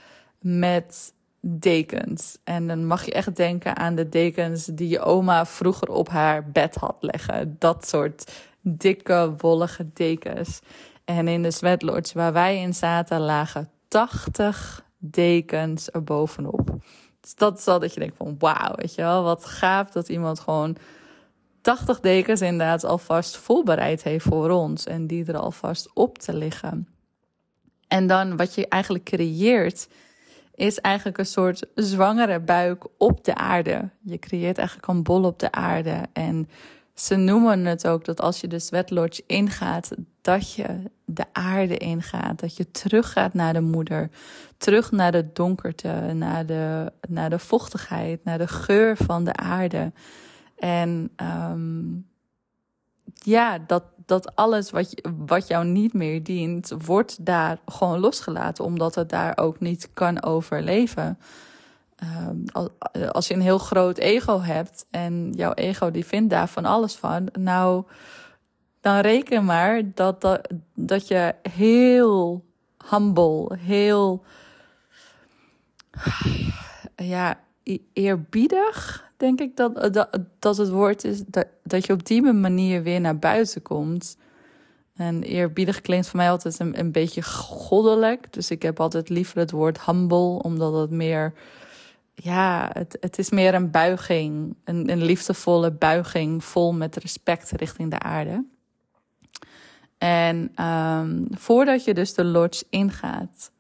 met 0.40 1.14
dekens. 1.40 2.38
En 2.44 2.66
dan 2.66 2.86
mag 2.86 3.04
je 3.04 3.12
echt 3.12 3.36
denken 3.36 3.76
aan 3.76 3.94
de 3.94 4.08
dekens 4.08 4.66
die 4.66 4.88
je 4.88 5.00
oma 5.00 5.46
vroeger 5.46 5.90
op 5.90 6.08
haar 6.08 6.50
bed 6.50 6.74
had 6.74 6.96
leggen. 7.00 7.56
Dat 7.58 7.88
soort 7.88 8.32
dikke, 8.62 9.34
wollige 9.38 9.90
dekens. 9.92 10.60
En 11.04 11.28
in 11.28 11.42
de 11.42 11.50
sweatlodge 11.50 12.14
waar 12.14 12.32
wij 12.32 12.60
in 12.60 12.74
zaten 12.74 13.20
lagen 13.20 13.70
80 13.88 14.84
dekens 14.98 15.90
erbovenop. 15.90 16.76
Dus 17.20 17.34
dat 17.34 17.58
is 17.58 17.66
al 17.66 17.78
dat 17.78 17.94
je 17.94 18.00
denkt 18.00 18.16
van 18.16 18.34
wauw, 18.38 18.74
weet 18.74 18.94
je 18.94 19.02
wel, 19.02 19.22
wat 19.22 19.44
gaaf 19.44 19.90
dat 19.90 20.08
iemand 20.08 20.40
gewoon 20.40 20.76
80 21.60 22.00
dekens 22.00 22.40
inderdaad 22.40 22.84
alvast 22.84 23.36
voorbereid 23.36 24.02
heeft 24.02 24.24
voor 24.24 24.50
ons 24.50 24.86
en 24.86 25.06
die 25.06 25.24
er 25.24 25.36
alvast 25.36 25.90
op 25.94 26.18
te 26.18 26.34
liggen. 26.34 26.88
En 27.88 28.06
dan 28.06 28.36
wat 28.36 28.54
je 28.54 28.68
eigenlijk 28.68 29.04
creëert, 29.04 29.88
is 30.54 30.80
eigenlijk 30.80 31.18
een 31.18 31.26
soort 31.26 31.66
zwangere 31.74 32.40
buik 32.40 32.84
op 32.98 33.24
de 33.24 33.34
aarde. 33.34 33.88
Je 34.02 34.18
creëert 34.18 34.58
eigenlijk 34.58 34.88
een 34.88 35.02
bol 35.02 35.24
op 35.24 35.38
de 35.38 35.52
aarde. 35.52 36.00
En 36.12 36.48
ze 36.94 37.16
noemen 37.16 37.64
het 37.64 37.86
ook 37.86 38.04
dat 38.04 38.20
als 38.20 38.40
je 38.40 38.48
de 38.48 38.58
Sweat 38.58 38.90
Lodge 38.90 39.22
ingaat, 39.26 39.90
dat 40.20 40.52
je 40.52 40.90
de 41.04 41.24
aarde 41.32 41.76
ingaat. 41.76 42.40
Dat 42.40 42.56
je 42.56 42.70
teruggaat 42.70 43.34
naar 43.34 43.52
de 43.52 43.60
moeder. 43.60 44.10
Terug 44.56 44.90
naar 44.90 45.12
de 45.12 45.32
donkerte, 45.32 46.12
naar 46.14 46.46
de, 46.46 46.92
naar 47.08 47.30
de 47.30 47.38
vochtigheid, 47.38 48.24
naar 48.24 48.38
de 48.38 48.48
geur 48.48 48.96
van 48.96 49.24
de 49.24 49.34
aarde. 49.34 49.92
En 50.56 51.10
um, 51.50 52.06
ja, 53.14 53.58
dat, 53.58 53.84
dat 54.06 54.36
alles 54.36 54.70
wat, 54.70 54.94
wat 55.26 55.46
jou 55.46 55.64
niet 55.66 55.92
meer 55.92 56.22
dient, 56.22 56.72
wordt 56.84 57.26
daar 57.26 57.58
gewoon 57.66 57.98
losgelaten, 57.98 58.64
omdat 58.64 58.94
het 58.94 59.08
daar 59.08 59.36
ook 59.36 59.60
niet 59.60 59.88
kan 59.92 60.22
overleven. 60.22 61.18
Um, 62.02 62.44
als 63.12 63.28
je 63.28 63.34
een 63.34 63.40
heel 63.40 63.58
groot 63.58 63.98
ego 63.98 64.40
hebt 64.40 64.86
en 64.90 65.32
jouw 65.32 65.52
ego 65.52 65.90
die 65.90 66.06
vindt 66.06 66.30
daar 66.30 66.48
van 66.48 66.64
alles 66.64 66.94
van, 66.94 67.28
nou, 67.38 67.84
dan 68.80 68.98
reken 68.98 69.44
maar 69.44 69.82
dat, 69.94 70.20
dat, 70.20 70.48
dat 70.74 71.08
je 71.08 71.34
heel 71.42 72.44
humble, 72.90 73.56
heel 73.58 74.24
ja, 76.96 77.40
e-, 77.62 77.78
eerbiedig 77.92 79.10
denk 79.22 79.40
ik 79.40 79.56
dat, 79.56 79.78
eh, 79.78 79.90
dat, 79.90 80.18
dat 80.38 80.56
het 80.56 80.68
woord 80.68 81.04
is 81.04 81.22
dat, 81.26 81.46
dat 81.62 81.86
je 81.86 81.92
op 81.92 82.06
die 82.06 82.22
manier 82.22 82.82
weer 82.82 83.00
naar 83.00 83.18
buiten 83.18 83.62
komt. 83.62 84.16
En 84.96 85.22
eerbiedig 85.22 85.80
klinkt 85.80 86.08
voor 86.08 86.16
mij 86.16 86.30
altijd 86.30 86.58
een, 86.58 86.78
een 86.78 86.92
beetje 86.92 87.22
goddelijk. 87.22 88.32
Dus 88.32 88.50
ik 88.50 88.62
heb 88.62 88.80
altijd 88.80 89.08
liever 89.08 89.38
het 89.38 89.50
woord 89.50 89.84
humble, 89.84 90.42
omdat 90.42 90.72
het 90.74 90.90
meer, 90.90 91.32
ja, 92.14 92.70
het, 92.72 92.96
het 93.00 93.18
is 93.18 93.30
meer 93.30 93.54
een 93.54 93.70
buiging. 93.70 94.56
Een, 94.64 94.90
een 94.90 95.02
liefdevolle 95.02 95.70
buiging 95.70 96.44
vol 96.44 96.72
met 96.72 96.96
respect 96.96 97.50
richting 97.50 97.90
de 97.90 97.98
aarde. 97.98 98.44
En 99.98 100.64
um, 100.66 101.26
voordat 101.30 101.84
je 101.84 101.94
dus 101.94 102.14
de 102.14 102.24
lodge 102.24 102.64
ingaat, 102.70 103.50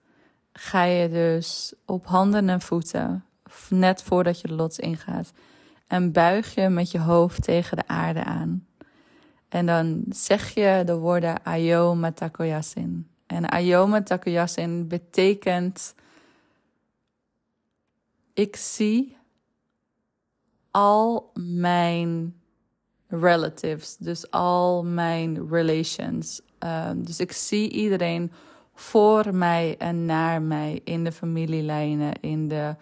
ga 0.52 0.82
je 0.82 1.08
dus 1.08 1.74
op 1.86 2.06
handen 2.06 2.48
en 2.48 2.60
voeten, 2.60 3.24
net 3.68 4.02
voordat 4.02 4.40
je 4.40 4.48
de 4.48 4.54
lodge 4.54 4.82
ingaat, 4.82 5.32
en 5.86 6.12
buig 6.12 6.54
je 6.54 6.68
met 6.68 6.90
je 6.90 6.98
hoofd 6.98 7.42
tegen 7.42 7.76
de 7.76 7.86
aarde 7.86 8.24
aan. 8.24 8.66
En 9.48 9.66
dan 9.66 10.04
zeg 10.08 10.54
je 10.54 10.82
de 10.84 10.96
woorden 10.96 11.42
Ayoma 11.42 12.12
Takoyasin. 12.12 13.08
En 13.26 13.48
Ayoma 13.48 14.02
Takoyasin 14.02 14.88
betekent: 14.88 15.94
Ik 18.34 18.56
zie 18.56 19.16
al 20.70 21.30
mijn 21.34 22.34
relatives, 23.06 23.96
dus 23.96 24.30
al 24.30 24.84
mijn 24.84 25.48
relations. 25.48 26.40
Um, 26.58 27.04
dus 27.04 27.20
ik 27.20 27.32
zie 27.32 27.70
iedereen 27.70 28.32
voor 28.74 29.34
mij 29.34 29.76
en 29.78 30.04
naar 30.04 30.42
mij 30.42 30.80
in 30.84 31.04
de 31.04 31.12
familielijnen, 31.12 32.20
in 32.20 32.48
de 32.48 32.76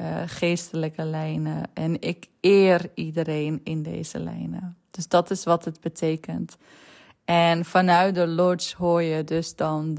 uh, 0.00 0.22
geestelijke 0.26 1.04
lijnen. 1.04 1.62
En 1.72 2.00
ik 2.00 2.26
eer 2.40 2.90
iedereen 2.94 3.60
in 3.64 3.82
deze 3.82 4.20
lijnen. 4.20 4.76
Dus 4.90 5.08
dat 5.08 5.30
is 5.30 5.44
wat 5.44 5.64
het 5.64 5.80
betekent. 5.80 6.56
En 7.24 7.64
vanuit 7.64 8.14
de 8.14 8.26
lodge 8.26 8.76
hoor 8.76 9.02
je 9.02 9.24
dus 9.24 9.56
dan 9.56 9.94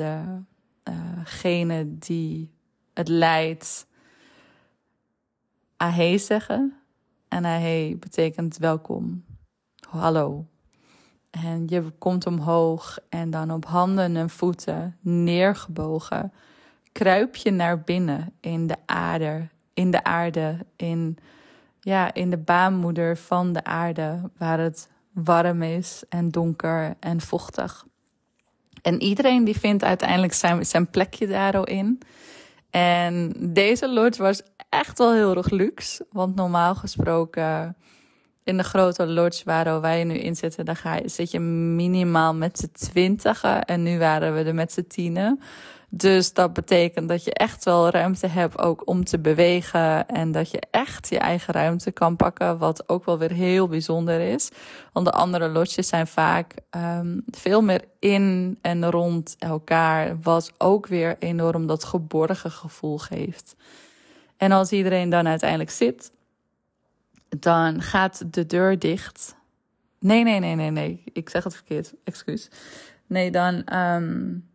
degene 0.84 1.84
uh 1.84 1.92
die 2.00 2.52
het 2.94 3.08
leidt 3.08 3.88
Ahe 5.78 6.18
zeggen. 6.18 6.74
En 7.28 7.46
Ahe 7.46 7.96
betekent 8.00 8.58
welkom, 8.58 9.26
hallo. 9.90 10.46
En 11.30 11.68
je 11.68 11.92
komt 11.98 12.26
omhoog 12.26 12.98
en 13.10 13.30
dan 13.30 13.52
op 13.52 13.66
handen 13.66 14.16
en 14.16 14.30
voeten 14.30 14.98
neergebogen 15.02 16.34
kruip 16.92 17.36
je 17.36 17.52
naar 17.52 17.82
binnen 17.82 18.34
in 18.40 18.68
de 18.68 18.78
aarde 18.86 19.48
in 19.76 19.92
de 19.92 20.04
aarde, 20.04 20.58
in, 20.76 21.18
ja, 21.80 22.14
in 22.14 22.30
de 22.30 22.38
baarmoeder 22.38 23.18
van 23.18 23.54
de 23.54 23.64
aarde, 23.64 24.30
waar 24.38 24.60
het 24.60 24.90
warm 25.12 25.62
is 25.62 26.04
en 26.10 26.30
donker 26.30 26.96
en 27.00 27.22
vochtig. 27.22 27.86
En 28.82 29.02
iedereen 29.02 29.44
die 29.44 29.60
vindt 29.60 29.84
uiteindelijk 29.84 30.34
zijn, 30.34 30.66
zijn 30.66 30.90
plekje 30.90 31.28
daar 31.28 31.58
al 31.58 31.64
in. 31.64 32.00
En 32.70 33.34
deze 33.40 33.90
lodge 33.90 34.22
was 34.22 34.42
echt 34.80 34.98
wel 34.98 35.14
heel 35.14 35.36
erg 35.36 35.50
luxe. 35.50 36.06
Want 36.12 36.36
normaal 36.36 36.76
gesproken 36.76 37.76
in 38.44 38.58
de 38.58 38.64
grote 38.64 39.08
lodge 39.08 39.42
waar 39.46 39.82
wij 39.82 40.04
nu 40.04 40.14
in 40.14 40.36
zitten, 40.36 40.66
dan 40.66 40.76
ga 40.76 40.96
je, 40.96 41.10
zit 41.10 41.32
je 41.32 41.40
minimaal 41.40 42.34
met 42.34 42.60
z'n 42.60 42.72
twintigen. 42.72 43.66
En 43.66 43.84
nu 43.84 43.98
waren 43.98 44.34
we 44.34 44.44
er 44.44 44.56
met 44.56 44.72
z'n 44.72 44.86
tienen. 44.88 45.40
Dus 45.90 46.34
dat 46.34 46.54
betekent 46.54 47.10
dat 47.10 47.24
je 47.24 47.34
echt 47.34 47.66
wel 47.66 47.90
ruimte 47.90 48.28
hebt 48.28 48.60
ook 48.60 48.82
om 48.88 49.04
te 49.04 49.20
bewegen. 49.20 50.08
En 50.08 50.32
dat 50.32 50.52
je 50.52 50.62
echt 50.72 51.10
je 51.10 51.20
eigen 51.20 51.54
ruimte 51.54 51.92
kan 51.92 52.16
pakken. 52.16 52.58
Wat 52.58 52.90
ook 52.90 53.06
wel 53.06 53.18
weer 53.18 53.32
heel 53.32 53.68
bijzonder 53.68 54.20
is. 54.20 54.50
Want 54.94 55.06
de 55.06 55.12
andere 55.12 55.50
lotjes 55.50 55.88
zijn 55.88 56.08
vaak 56.08 56.54
um, 56.76 57.24
veel 57.32 57.62
meer 57.62 57.84
in 58.00 58.58
en 58.62 58.92
rond 58.92 59.36
elkaar. 59.40 60.18
Wat 60.22 60.52
ook 60.58 60.88
weer 60.88 61.16
enorm 61.20 61.68
dat 61.68 61.84
geborgen 61.84 62.52
gevoel 62.52 62.98
geeft. 62.98 63.56
En 64.38 64.52
als 64.52 64.72
iedereen 64.72 65.10
dan 65.10 65.28
uiteindelijk 65.28 65.70
zit, 65.70 66.12
dan 67.30 67.82
gaat 67.82 68.34
de 68.34 68.46
deur 68.46 68.80
dicht. 68.80 69.36
Nee, 70.00 70.24
nee, 70.24 70.40
nee, 70.40 70.56
nee, 70.56 70.72
nee. 70.72 71.04
Ik 71.14 71.30
zeg 71.30 71.44
het 71.44 71.56
verkeerd. 71.56 71.94
Excuus. 72.04 72.50
Nee, 73.08 73.32
dan. 73.32 73.76
Um, 73.78 74.48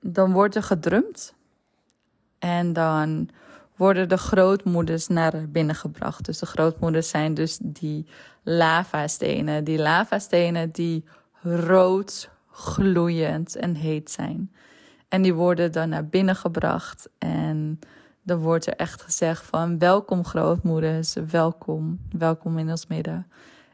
dan 0.00 0.32
wordt 0.32 0.54
er 0.54 0.62
gedrumd. 0.62 1.34
En 2.38 2.72
dan 2.72 3.28
worden 3.76 4.08
de 4.08 4.16
grootmoeders 4.16 5.06
naar 5.06 5.48
binnen 5.48 5.74
gebracht. 5.74 6.24
Dus 6.24 6.38
de 6.38 6.46
grootmoeders 6.46 7.08
zijn 7.08 7.34
dus 7.34 7.58
die 7.62 8.06
lavastenen. 8.42 9.64
Die 9.64 9.78
lavastenen 9.78 10.70
die 10.70 11.04
rood, 11.42 12.30
gloeiend 12.50 13.56
en 13.56 13.74
heet 13.74 14.10
zijn. 14.10 14.52
En 15.08 15.22
die 15.22 15.34
worden 15.34 15.72
dan 15.72 15.88
naar 15.88 16.06
binnen 16.06 16.36
gebracht. 16.36 17.08
En 17.18 17.78
dan 18.22 18.38
wordt 18.38 18.66
er 18.66 18.76
echt 18.76 19.02
gezegd 19.02 19.44
van 19.44 19.78
welkom 19.78 20.24
grootmoeders, 20.24 21.14
welkom, 21.30 22.00
welkom 22.10 22.58
in 22.58 22.70
ons 22.70 22.86
midden. 22.86 23.26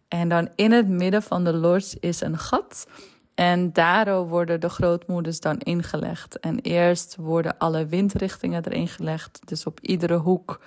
En 0.09 0.29
dan 0.29 0.49
in 0.55 0.73
het 0.73 0.89
midden 0.89 1.23
van 1.23 1.45
de 1.45 1.53
lodge 1.53 1.97
is 2.01 2.21
een 2.21 2.39
gat. 2.39 2.87
En 3.35 3.73
daardoor 3.73 4.29
worden 4.29 4.61
de 4.61 4.69
grootmoeders 4.69 5.41
dan 5.41 5.59
ingelegd. 5.59 6.41
En 6.41 6.59
eerst 6.59 7.17
worden 7.17 7.59
alle 7.59 7.87
windrichtingen 7.87 8.65
erin 8.65 8.89
gelegd. 8.89 9.41
Dus 9.45 9.67
op 9.67 9.81
iedere 9.81 10.17
hoek 10.17 10.61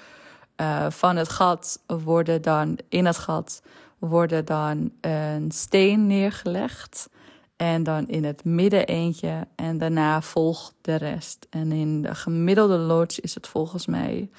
uh, 0.61 0.89
van 0.89 1.15
het 1.15 1.29
gat 1.29 1.83
worden 1.87 2.41
dan 2.41 2.77
in 2.89 3.05
het 3.05 3.17
gat 3.17 3.61
worden 3.99 4.45
dan 4.45 4.91
een 5.01 5.51
steen 5.51 6.07
neergelegd. 6.07 7.09
En 7.57 7.83
dan 7.83 8.07
in 8.07 8.23
het 8.23 8.43
midden 8.43 8.85
eentje. 8.85 9.47
En 9.55 9.77
daarna 9.77 10.21
volgt 10.21 10.73
de 10.81 10.95
rest. 10.95 11.47
En 11.49 11.71
in 11.71 12.01
de 12.01 12.15
gemiddelde 12.15 12.77
lodge 12.77 13.21
is 13.21 13.35
het 13.35 13.47
volgens 13.47 13.85
mij. 13.85 14.29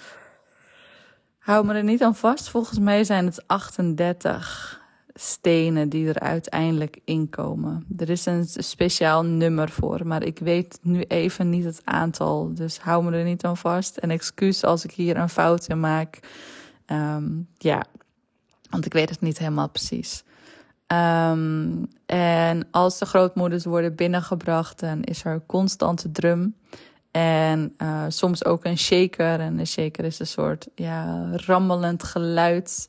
Hou 1.39 1.67
me 1.67 1.75
er 1.75 1.85
niet 1.85 2.03
aan 2.03 2.17
vast. 2.17 2.49
Volgens 2.49 2.79
mij 2.79 3.05
zijn 3.05 3.27
het 3.27 3.47
38 3.47 4.81
stenen 5.15 5.89
die 5.89 6.09
er 6.09 6.21
uiteindelijk 6.21 6.99
in 7.05 7.29
komen. 7.29 7.87
Er 7.97 8.11
is 8.11 8.27
een 8.27 8.47
speciaal 8.47 9.25
nummer 9.25 9.69
voor, 9.69 10.07
maar 10.07 10.23
ik 10.23 10.39
weet 10.39 10.79
nu 10.83 11.03
even 11.03 11.51
niet 11.51 11.65
het 11.65 11.81
aantal. 11.85 12.55
Dus 12.55 12.79
hou 12.79 13.05
me 13.05 13.17
er 13.17 13.25
niet 13.25 13.45
aan 13.45 13.57
vast. 13.57 13.97
En 13.97 14.11
excuus 14.11 14.65
als 14.65 14.85
ik 14.85 14.91
hier 14.91 15.17
een 15.17 15.29
fout 15.29 15.67
in 15.67 15.81
maak. 15.81 16.19
Ehm, 16.87 17.27
ja, 17.57 17.85
want 18.71 18.87
ik 18.87 18.93
weet 18.93 19.11
het 19.11 19.21
niet 19.21 19.39
helemaal 19.39 19.69
precies. 19.69 20.25
Ehm, 20.89 21.85
en 22.07 22.69
als 22.71 22.99
de 22.99 23.07
grootmoeders 23.07 23.65
worden 23.65 23.95
binnengebracht, 23.95 24.81
dan 24.81 25.03
is 25.03 25.25
er 25.25 25.43
constante 25.47 26.11
drum. 26.11 26.55
En 27.11 27.75
uh, 27.83 28.05
soms 28.09 28.45
ook 28.45 28.65
een 28.65 28.79
shaker. 28.79 29.41
En 29.41 29.59
een 29.59 29.67
shaker 29.67 30.05
is 30.05 30.19
een 30.19 30.27
soort 30.27 30.69
ja, 30.75 31.31
rammelend 31.33 32.03
geluid. 32.03 32.89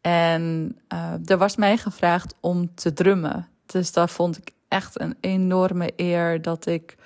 En 0.00 0.76
uh, 0.92 1.12
er 1.30 1.38
was 1.38 1.56
mij 1.56 1.76
gevraagd 1.76 2.34
om 2.40 2.74
te 2.74 2.92
drummen. 2.92 3.48
Dus 3.66 3.92
dat 3.92 4.10
vond 4.10 4.38
ik 4.38 4.50
echt 4.68 5.00
een 5.00 5.16
enorme 5.20 5.92
eer 5.96 6.42
dat 6.42 6.66
ik 6.66 6.96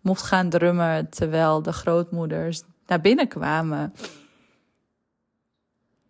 mocht 0.00 0.22
gaan 0.22 0.48
drummen 0.48 1.08
terwijl 1.08 1.62
de 1.62 1.72
grootmoeders 1.72 2.62
naar 2.86 3.00
binnen 3.00 3.28
kwamen. 3.28 3.94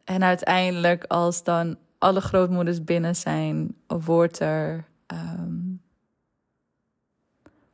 En 0.05 0.23
uiteindelijk, 0.23 1.05
als 1.05 1.43
dan 1.45 1.77
alle 2.01 2.21
grootmoeders 2.21 2.85
binnen 2.85 3.17
zijn, 3.17 3.77
wordt 3.87 4.39
er, 4.39 4.85
um, 5.07 5.83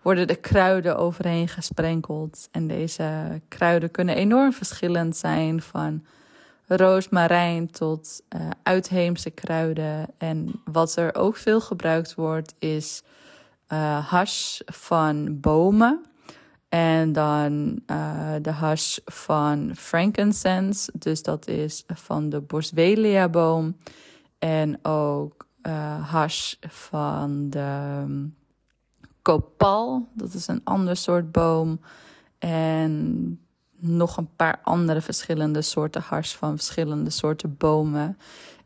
worden 0.03 0.27
de 0.27 0.37
kruiden 0.37 0.97
overheen 0.97 1.49
gesprenkeld. 1.49 2.49
En 2.51 2.67
deze 2.67 3.41
kruiden 3.49 3.91
kunnen 3.91 4.17
enorm 4.17 4.53
verschillend 4.53 5.17
zijn 5.17 5.63
van 5.63 6.05
roosmarijn 6.67 7.71
tot 7.71 8.23
uh, 8.37 8.51
uitheemse 8.63 9.31
kruiden. 9.31 10.07
En 10.19 10.63
wat 10.65 10.97
er 10.97 11.15
ook 11.15 11.37
veel 11.37 11.61
gebruikt 11.61 12.15
wordt 12.15 12.55
is 12.59 13.03
uh, 13.73 14.07
hash 14.07 14.61
van 14.65 15.41
bomen. 15.41 16.05
En 16.69 17.13
dan 17.13 17.81
uh, 17.87 18.35
de 18.43 18.51
hash 18.51 18.99
van 19.05 19.71
frankincense. 19.77 20.93
Dus 20.95 21.23
dat 21.23 21.49
is 21.49 21.85
van 21.87 22.29
de 22.29 22.41
Boswellia 22.41 23.29
boom. 23.29 23.77
En 24.47 24.79
ook 24.83 25.47
uh, 25.63 26.11
hash 26.11 26.55
van 26.61 27.51
de 27.51 27.99
um, 28.03 28.37
kopal. 29.23 30.09
Dat 30.15 30.35
is 30.35 30.49
een 30.49 30.61
ander 30.65 30.97
soort 30.97 31.33
boom. 31.33 31.81
En 32.39 33.41
nog 33.79 34.17
een 34.17 34.29
paar 34.37 34.61
andere 34.63 35.01
verschillende 35.01 35.63
soorten 35.63 36.03
hash 36.03 36.35
van 36.35 36.57
verschillende 36.57 37.11
soorten 37.11 37.57
bomen. 37.57 38.19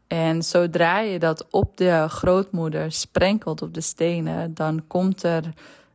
En 0.07 0.43
zodra 0.43 1.01
je 1.01 1.19
dat 1.19 1.47
op 1.51 1.77
de 1.77 2.07
grootmoeder 2.09 2.93
sprenkelt 2.93 3.63
op 3.63 3.75
de 3.75 3.81
stenen, 3.81 4.55
dan 4.55 4.87
komt 4.87 5.23
er 5.23 5.45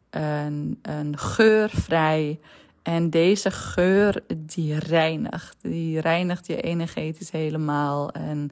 een, 0.10 0.80
een 0.82 1.18
geur 1.18 1.70
vrij. 1.70 2.40
En 2.82 3.10
deze 3.10 3.52
geur 3.52 4.24
die 4.38 4.80
reinigt. 4.80 5.58
Die 5.62 6.00
reinigt 6.00 6.48
je 6.48 6.62
energetisch 6.62 7.32
helemaal. 7.32 8.12
En 8.12 8.52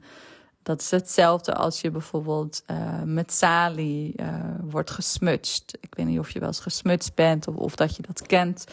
dat 0.64 0.80
is 0.80 0.90
hetzelfde 0.90 1.54
als 1.54 1.80
je 1.80 1.90
bijvoorbeeld 1.90 2.62
uh, 2.70 3.02
met 3.04 3.32
salie 3.32 4.14
uh, 4.16 4.34
wordt 4.62 4.90
gesmutst. 4.90 5.78
Ik 5.80 5.94
weet 5.94 6.06
niet 6.06 6.18
of 6.18 6.30
je 6.30 6.38
wel 6.38 6.48
eens 6.48 6.60
gesmutst 6.60 7.14
bent 7.14 7.48
of, 7.48 7.56
of 7.56 7.76
dat 7.76 7.96
je 7.96 8.02
dat 8.02 8.26
kent. 8.26 8.64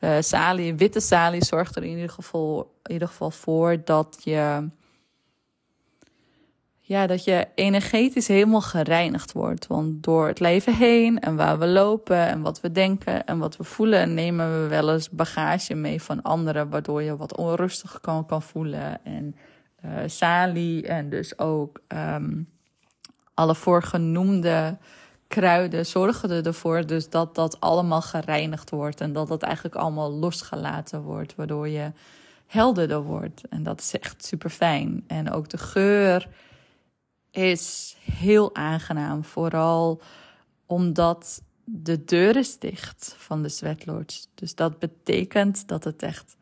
Uh, 0.00 0.76
witte 0.76 1.00
salie 1.00 1.44
zorgt 1.44 1.76
er 1.76 1.84
in 1.84 1.90
ieder 1.90 2.10
geval, 2.10 2.74
in 2.84 2.92
ieder 2.92 3.08
geval 3.08 3.30
voor 3.30 3.84
dat 3.84 4.18
je, 4.20 4.68
ja, 6.80 7.06
dat 7.06 7.24
je 7.24 7.48
energetisch 7.54 8.28
helemaal 8.28 8.60
gereinigd 8.60 9.32
wordt. 9.32 9.66
Want 9.66 10.02
door 10.02 10.26
het 10.26 10.40
leven 10.40 10.74
heen 10.74 11.20
en 11.20 11.36
waar 11.36 11.58
we 11.58 11.66
lopen 11.66 12.26
en 12.26 12.40
wat 12.40 12.60
we 12.60 12.72
denken 12.72 13.26
en 13.26 13.38
wat 13.38 13.56
we 13.56 13.64
voelen, 13.64 14.14
nemen 14.14 14.62
we 14.62 14.68
wel 14.68 14.92
eens 14.92 15.10
bagage 15.10 15.74
mee 15.74 16.02
van 16.02 16.22
anderen, 16.22 16.68
waardoor 16.70 17.02
je 17.02 17.16
wat 17.16 17.36
onrustig 17.36 18.00
kan, 18.00 18.26
kan 18.26 18.42
voelen. 18.42 19.04
En 19.04 19.36
uh, 19.84 19.90
salie 20.06 20.86
en 20.86 21.10
dus 21.10 21.38
ook 21.38 21.80
um, 21.88 22.48
alle 23.34 23.54
voorgenoemde 23.54 24.78
kruiden 25.28 25.86
zorgen 25.86 26.44
ervoor 26.44 26.86
dus 26.86 27.10
dat 27.10 27.34
dat 27.34 27.60
allemaal 27.60 28.02
gereinigd 28.02 28.70
wordt 28.70 29.00
en 29.00 29.12
dat 29.12 29.28
dat 29.28 29.42
eigenlijk 29.42 29.74
allemaal 29.74 30.12
losgelaten 30.12 31.02
wordt, 31.02 31.34
waardoor 31.34 31.68
je 31.68 31.92
helderder 32.46 33.02
wordt. 33.02 33.48
En 33.48 33.62
dat 33.62 33.80
is 33.80 33.98
echt 33.98 34.24
super 34.24 34.50
fijn. 34.50 35.04
En 35.06 35.30
ook 35.30 35.48
de 35.48 35.58
geur 35.58 36.28
is 37.30 37.96
heel 38.12 38.54
aangenaam, 38.54 39.24
vooral 39.24 40.00
omdat 40.66 41.42
de 41.64 42.04
deur 42.04 42.36
is 42.36 42.58
dicht 42.58 43.14
van 43.18 43.42
de 43.42 43.48
sweatlodge. 43.48 44.26
Dus 44.34 44.54
dat 44.54 44.78
betekent 44.78 45.68
dat 45.68 45.84
het 45.84 46.02
echt 46.02 46.36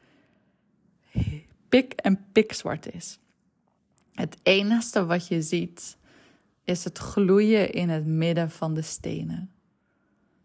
pik 1.68 1.92
en 1.92 2.27
pikzwart 2.33 2.94
is. 2.94 3.18
Het 4.16 4.37
enige 4.42 5.07
wat 5.07 5.29
je 5.29 5.42
ziet 5.42 5.96
is 6.64 6.85
het 6.85 6.98
gloeien 6.98 7.72
in 7.72 7.88
het 7.88 8.07
midden 8.07 8.50
van 8.50 8.74
de 8.74 8.83
stenen. 8.83 9.50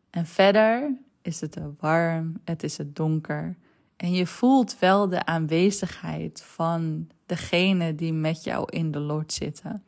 En 0.10 0.25
verder 0.25 0.97
is 1.21 1.41
het 1.41 1.57
warm, 1.79 2.41
het 2.43 2.63
is 2.63 2.77
het 2.77 2.95
donker. 2.95 3.57
En 3.97 4.13
je 4.13 4.27
voelt 4.27 4.79
wel 4.79 5.10
de 5.10 5.25
aanwezigheid 5.25 6.43
van 6.43 7.10
degene 7.25 7.95
die 7.95 8.13
met 8.13 8.43
jou 8.43 8.65
in 8.69 8.91
de 8.91 8.99
lord 8.99 9.34
zitten. 9.34 9.84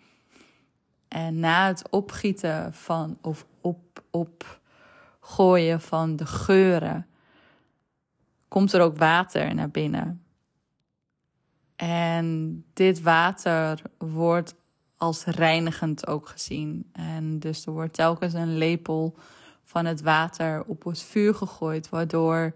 En 1.08 1.39
na 1.39 1.67
het 1.67 1.89
opgieten 1.89 2.74
van 2.74 3.17
of 3.22 3.46
op, 3.62 4.04
opgooien 4.12 5.82
van 5.82 6.15
de 6.15 6.26
geuren, 6.26 7.08
komt 8.48 8.74
er 8.74 8.82
ook 8.82 8.98
water 8.98 9.56
naar 9.56 9.69
binnen. 9.69 10.23
En 11.76 12.64
dit 12.74 13.02
water 13.02 13.82
wordt 13.98 14.56
als 14.98 15.26
reinigend 15.26 16.08
ook 16.08 16.28
gezien. 16.28 16.90
En 16.92 17.40
dus 17.40 17.66
er 17.66 17.72
wordt 17.72 17.94
telkens 17.94 18.34
een 18.34 18.58
lepel 18.58 19.16
van 19.64 19.86
het 19.86 20.02
water 20.02 20.64
op 20.66 20.84
het 20.84 21.02
vuur 21.02 21.36
gegooid, 21.36 21.90
waardoor 21.90 22.54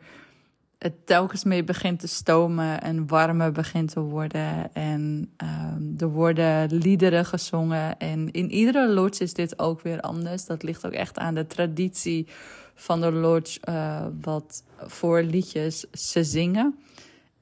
het 0.78 1.06
telkens 1.06 1.44
mee 1.44 1.64
begint 1.64 2.00
te 2.00 2.08
stomen 2.08 2.82
en 2.82 3.08
warmer 3.08 3.52
begint 3.52 3.92
te 3.92 4.00
worden. 4.00 4.74
En 4.74 5.32
um, 5.38 5.96
er 5.98 6.10
worden 6.10 6.74
liederen 6.74 7.26
gezongen. 7.26 7.98
En 7.98 8.32
in 8.32 8.52
iedere 8.52 8.90
lodge 8.90 9.24
is 9.24 9.34
dit 9.34 9.60
ook 9.60 9.82
weer 9.82 10.02
anders. 10.02 10.46
Dat 10.46 10.64
ligt 10.64 10.86
ook 10.86 10.92
echt 10.92 11.18
aan 11.18 11.36
de 11.36 11.48
traditie 11.48 12.28
van 12.76 13.02
de 13.02 13.12
lodge, 13.12 13.60
uh, 13.70 14.06
wat 14.22 14.64
voor 14.78 15.22
liedjes 15.22 15.86
ze 15.92 16.24
zingen. 16.24 16.80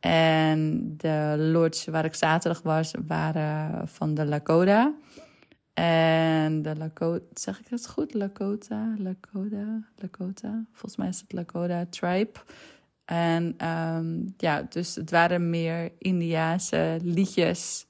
En 0.05 0.93
de 0.97 1.35
lodge 1.37 1.91
waar 1.91 2.05
ik 2.05 2.15
zaterdag 2.15 2.61
was, 2.61 2.93
waren 3.07 3.87
van 3.87 4.13
de 4.13 4.25
Lakota. 4.25 4.93
En 5.73 6.61
de 6.61 6.75
Lakota, 6.75 7.25
zeg 7.33 7.59
ik 7.59 7.65
het 7.69 7.87
goed? 7.87 8.13
Lakota, 8.13 8.95
Lakota, 8.97 9.83
Lakota. 9.95 10.65
Volgens 10.71 10.95
mij 10.95 11.07
is 11.07 11.19
het 11.19 11.33
Lakota 11.33 11.85
Tribe. 11.89 12.39
En 13.05 13.67
um, 13.67 14.33
ja, 14.37 14.65
dus 14.69 14.95
het 14.95 15.11
waren 15.11 15.49
meer 15.49 15.91
Indiaanse 15.97 16.99
liedjes 17.01 17.85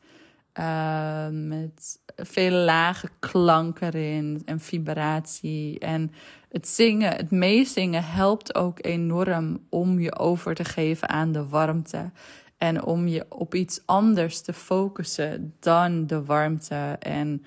uh, 0.60 1.28
met 1.32 2.00
vele 2.16 2.58
lage 2.58 3.10
klanken 3.20 3.94
erin 3.94 4.42
en 4.46 4.60
vibratie. 4.60 5.80
En 5.80 6.12
het 6.56 6.68
zingen, 6.68 7.16
het 7.16 7.32
meezingen 7.32 8.04
helpt 8.04 8.56
ook 8.56 8.86
enorm 8.86 9.66
om 9.70 10.00
je 10.00 10.18
over 10.18 10.56
te 10.56 10.64
geven 10.64 11.10
aan 11.10 11.32
de 11.32 11.48
warmte. 11.48 12.12
En 12.58 12.84
om 12.84 13.08
je 13.08 13.26
op 13.30 13.56
iets 13.56 13.82
anders 13.86 14.42
te 14.42 14.54
focussen 14.54 15.54
dan 15.60 16.08
de 16.08 16.24
warmte 16.24 16.96
en 17.00 17.46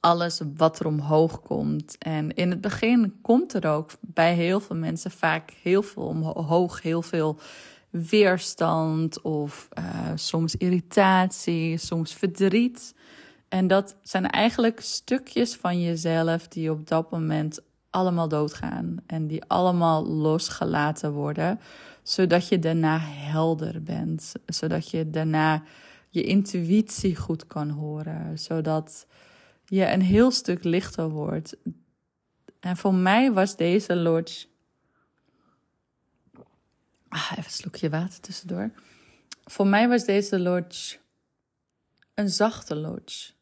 alles 0.00 0.40
wat 0.56 0.80
er 0.80 0.86
omhoog 0.86 1.42
komt. 1.42 1.98
En 1.98 2.34
in 2.34 2.50
het 2.50 2.60
begin 2.60 3.18
komt 3.22 3.52
er 3.54 3.66
ook 3.68 3.90
bij 4.00 4.34
heel 4.34 4.60
veel 4.60 4.76
mensen 4.76 5.10
vaak 5.10 5.50
heel 5.62 5.82
veel 5.82 6.02
omhoog, 6.02 6.82
heel 6.82 7.02
veel 7.02 7.38
weerstand 7.90 9.22
of 9.22 9.68
uh, 9.78 10.10
soms 10.14 10.56
irritatie, 10.56 11.78
soms 11.78 12.14
verdriet. 12.14 12.94
En 13.48 13.66
dat 13.66 13.96
zijn 14.02 14.30
eigenlijk 14.30 14.80
stukjes 14.80 15.54
van 15.54 15.80
jezelf 15.80 16.48
die 16.48 16.70
op 16.70 16.88
dat 16.88 17.10
moment 17.10 17.60
allemaal 17.90 18.28
doodgaan 18.28 18.96
en 19.06 19.26
die 19.26 19.44
allemaal 19.44 20.06
losgelaten 20.06 21.12
worden, 21.12 21.60
zodat 22.02 22.48
je 22.48 22.58
daarna 22.58 22.98
helder 23.00 23.82
bent, 23.82 24.32
zodat 24.46 24.90
je 24.90 25.10
daarna 25.10 25.62
je 26.08 26.22
intuïtie 26.22 27.16
goed 27.16 27.46
kan 27.46 27.70
horen, 27.70 28.38
zodat 28.38 29.06
je 29.64 29.92
een 29.92 30.02
heel 30.02 30.30
stuk 30.30 30.64
lichter 30.64 31.08
wordt. 31.08 31.56
En 32.60 32.76
voor 32.76 32.94
mij 32.94 33.32
was 33.32 33.56
deze 33.56 33.96
lodge. 33.96 34.46
Ah, 37.08 37.30
even 37.30 37.44
een 37.44 37.50
slokje 37.50 37.90
water 37.90 38.20
tussendoor. 38.20 38.70
Voor 39.44 39.66
mij 39.66 39.88
was 39.88 40.04
deze 40.04 40.38
lodge 40.38 40.98
een 42.14 42.30
zachte 42.30 42.76
lodge. 42.76 43.32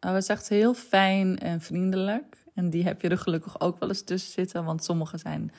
Hij 0.00 0.12
was 0.12 0.26
echt 0.26 0.48
heel 0.48 0.74
fijn 0.74 1.38
en 1.38 1.60
vriendelijk. 1.60 2.41
En 2.54 2.70
die 2.70 2.84
heb 2.84 3.00
je 3.00 3.08
er 3.08 3.18
gelukkig 3.18 3.60
ook 3.60 3.78
wel 3.78 3.88
eens 3.88 4.04
tussen 4.04 4.32
zitten. 4.32 4.64
Want 4.64 4.84
sommige 4.84 5.18
zijn, 5.18 5.52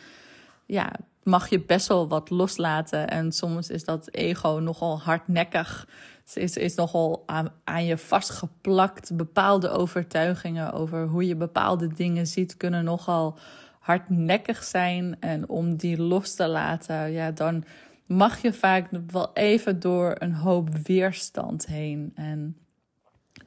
ja, 0.65 0.91
mag 1.23 1.49
je 1.49 1.62
best 1.62 1.88
wel 1.88 2.08
wat 2.08 2.29
loslaten. 2.29 3.10
En 3.10 3.32
soms 3.32 3.69
is 3.69 3.84
dat 3.84 4.08
ego 4.12 4.49
nogal 4.49 4.99
hardnekkig. 4.99 5.88
Ze 6.25 6.39
is, 6.39 6.58
is 6.58 6.75
nogal 6.75 7.23
aan, 7.25 7.49
aan 7.63 7.86
je 7.86 7.97
vastgeplakt. 7.97 9.15
Bepaalde 9.15 9.69
overtuigingen 9.69 10.73
over 10.73 11.08
hoe 11.08 11.27
je 11.27 11.36
bepaalde 11.36 11.88
dingen 11.88 12.27
ziet, 12.27 12.58
kunnen 12.58 12.84
nogal 12.84 13.38
hardnekkig 13.79 14.63
zijn. 14.63 15.17
En 15.19 15.49
om 15.49 15.75
die 15.75 16.01
los 16.01 16.36
te 16.36 16.47
laten, 16.47 17.12
ja, 17.12 17.32
dan 17.32 17.63
mag 18.06 18.41
je 18.41 18.53
vaak 18.53 18.89
wel 19.08 19.34
even 19.34 19.79
door 19.79 20.15
een 20.19 20.34
hoop 20.34 20.69
weerstand 20.84 21.65
heen. 21.65 22.12
En 22.15 22.58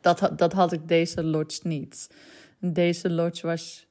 dat, 0.00 0.30
dat 0.37 0.52
had 0.52 0.72
ik 0.72 0.88
deze 0.88 1.24
lodge 1.24 1.61
niet. 1.62 2.11
Deze 2.72 3.11
lodge 3.11 3.46
was 3.46 3.87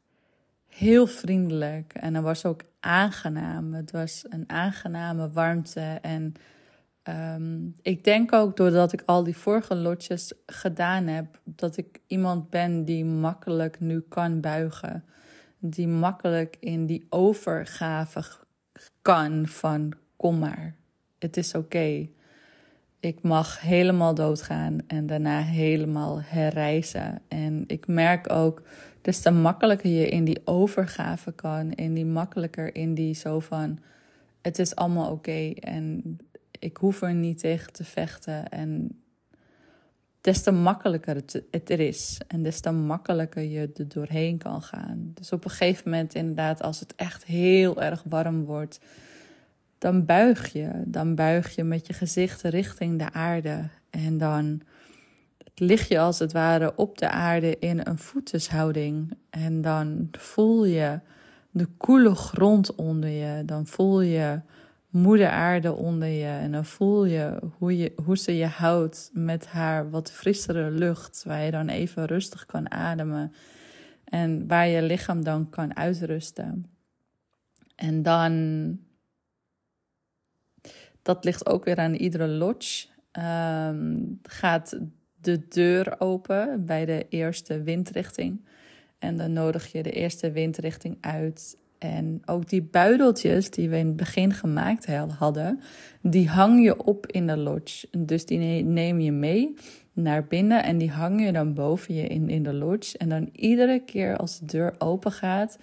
heel 0.68 1.08
vriendelijk 1.08 1.94
en 1.94 2.14
het 2.14 2.24
was 2.24 2.46
ook 2.46 2.62
aangenaam. 2.80 3.74
Het 3.74 3.92
was 3.92 4.26
een 4.30 4.50
aangename 4.50 5.30
warmte. 5.30 6.00
En 6.02 6.34
um, 7.04 7.76
ik 7.82 8.04
denk 8.04 8.34
ook 8.34 8.58
doordat 8.58 8.94
ik 8.94 9.04
al 9.06 9.24
die 9.24 9.38
vorige 9.38 9.76
lodges 9.76 10.34
gedaan 10.46 11.08
heb, 11.08 11.40
dat 11.44 11.78
ik 11.78 12.00
iemand 12.08 12.50
ben 12.50 12.86
die 12.86 13.06
makkelijk 13.06 13.80
nu 13.80 14.00
kan 14.00 14.40
buigen. 14.40 15.04
Die 15.60 15.88
makkelijk 15.88 16.58
in 16.60 16.86
die 16.86 17.06
overgave 17.10 18.24
kan 19.02 19.48
van 19.48 19.94
kom 20.16 20.40
maar, 20.40 20.76
het 21.20 21.38
is 21.38 21.56
oké. 21.56 22.08
Ik 23.06 23.22
mag 23.22 23.62
helemaal 23.62 24.14
doodgaan 24.14 24.78
en 24.88 25.08
daarna 25.08 25.42
helemaal 25.42 26.22
herreizen. 26.22 27.22
En 27.28 27.64
ik 27.68 27.88
merk 27.88 28.32
ook, 28.32 28.62
des 29.02 29.20
te 29.20 29.32
makkelijker 29.32 29.90
je 29.90 30.10
in 30.10 30.24
die 30.24 30.42
overgave 30.46 31.32
kan, 31.32 31.72
en 31.72 31.94
die 31.94 32.06
makkelijker 32.06 32.76
in 32.76 32.94
die 32.94 33.14
zo 33.14 33.40
van, 33.40 33.80
het 34.42 34.60
is 34.60 34.76
allemaal 34.76 35.12
oké 35.12 35.52
en 35.60 36.18
ik 36.60 36.78
hoef 36.78 37.02
er 37.02 37.14
niet 37.14 37.40
tegen 37.40 37.74
te 37.74 37.84
vechten. 37.84 38.50
En 38.50 39.00
des 40.22 40.44
te 40.44 40.52
makkelijker 40.52 41.16
het, 41.16 41.44
het 41.52 41.70
er 41.70 41.80
is 41.80 42.22
en 42.28 42.44
des 42.44 42.60
te 42.60 42.72
makkelijker 42.72 43.44
je 43.44 43.72
er 43.76 43.88
doorheen 43.88 44.38
kan 44.38 44.62
gaan. 44.62 45.12
Dus 45.14 45.32
op 45.32 45.44
een 45.44 45.52
gegeven 45.52 45.90
moment 45.90 46.16
inderdaad, 46.16 46.62
als 46.62 46.80
het 46.80 46.96
echt 46.96 47.26
heel 47.26 47.82
erg 47.82 48.04
warm 48.08 48.46
wordt 48.46 48.80
dan 49.86 50.06
buig 50.06 50.54
je. 50.54 50.70
Dan 50.86 51.16
buig 51.16 51.56
je 51.56 51.64
met 51.64 51.88
je 51.88 51.94
gezicht 51.94 52.42
richting 52.42 53.00
de 53.00 53.12
aarde. 53.12 53.70
En 53.90 54.18
dan 54.18 54.62
lig 55.56 55.88
je 55.88 56.00
als 56.00 56.20
het 56.20 56.32
ware 56.32 56.76
op 56.76 56.98
de 56.98 57.10
aarde 57.10 57.60
in 57.60 57.80
een 57.84 57.98
voetenshouding. 57.98 59.18
En 59.30 59.62
dan 59.62 60.08
voel 60.12 60.66
je 60.66 61.00
de 61.52 61.66
koele 61.66 62.16
grond 62.16 62.76
onder 62.76 63.10
je. 63.10 63.46
Dan 63.46 63.68
voel 63.68 64.02
je 64.02 64.42
moeder 64.90 65.30
aarde 65.30 65.74
onder 65.74 66.08
je. 66.08 66.38
En 66.40 66.52
dan 66.52 66.66
voel 66.66 67.06
je 67.06 67.40
hoe, 67.58 67.78
je 67.78 67.94
hoe 68.04 68.18
ze 68.18 68.38
je 68.38 68.48
houdt 68.48 69.10
met 69.14 69.48
haar 69.48 69.90
wat 69.90 70.12
frissere 70.12 70.72
lucht. 70.72 71.24
Waar 71.28 71.44
je 71.44 71.52
dan 71.52 71.70
even 71.70 72.06
rustig 72.06 72.46
kan 72.46 72.72
ademen. 72.72 73.34
En 74.04 74.48
waar 74.48 74.68
je 74.68 74.82
lichaam 74.82 75.24
dan 75.24 75.50
kan 75.50 75.76
uitrusten. 75.76 76.66
En 77.76 78.04
dan 78.04 78.34
dat 81.06 81.24
ligt 81.24 81.48
ook 81.48 81.66
weer 81.66 81.78
aan 81.78 81.94
iedere 81.94 82.28
lodge. 82.28 82.88
Ehm, 83.12 83.98
gaat 84.24 84.80
de 85.22 85.48
deur 85.48 85.96
open 86.00 86.66
bij 86.66 86.86
de 86.86 87.06
eerste 87.10 87.62
windrichting. 87.62 88.46
En 89.00 89.18
dan 89.18 89.34
nodig 89.34 89.72
je 89.72 89.84
de 89.84 89.92
eerste 89.92 90.32
windrichting 90.32 90.98
uit. 91.02 91.58
En 91.78 92.22
ook 92.26 92.50
die 92.50 92.62
buideltjes 92.62 93.50
die 93.50 93.70
we 93.70 93.78
in 93.78 93.88
het 93.88 93.96
begin 93.96 94.34
gemaakt 94.34 94.86
hadden, 95.18 95.60
die 96.02 96.30
hang 96.30 96.64
je 96.64 96.84
op 96.84 97.08
in 97.08 97.28
de 97.28 97.38
lodge. 97.38 97.88
Dus 97.98 98.26
die 98.26 98.64
neem 98.64 99.00
je 99.00 99.12
mee 99.12 99.54
naar 99.94 100.28
binnen 100.28 100.64
en 100.64 100.78
die 100.78 100.92
hang 100.92 101.26
je 101.26 101.32
dan 101.32 101.54
boven 101.54 101.94
je 101.94 102.08
in, 102.08 102.30
in 102.30 102.44
de 102.44 102.54
lodge. 102.54 102.98
En 102.98 103.10
dan 103.10 103.30
iedere 103.32 103.80
keer 103.80 104.18
als 104.18 104.40
de 104.40 104.46
deur 104.46 104.76
open 104.78 105.12
gaat, 105.12 105.58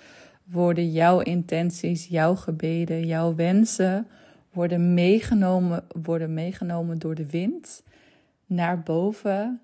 worden 0.44 0.92
jouw 0.92 1.20
intenties, 1.20 2.06
jouw 2.06 2.34
gebeden, 2.34 3.06
jouw 3.06 3.34
wensen 3.34 4.06
worden 4.52 4.94
meegenomen, 4.94 5.86
worden 6.02 6.34
meegenomen 6.34 6.98
door 6.98 7.14
de 7.14 7.26
wind 7.26 7.82
naar 8.46 8.82
boven, 8.82 9.60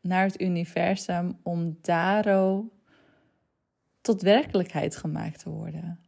naar 0.00 0.24
het 0.24 0.40
universum, 0.40 1.38
om 1.42 1.78
daardoor 1.80 2.64
tot 4.00 4.22
werkelijkheid 4.22 4.96
gemaakt 4.96 5.38
te 5.38 5.50
worden. 5.50 5.98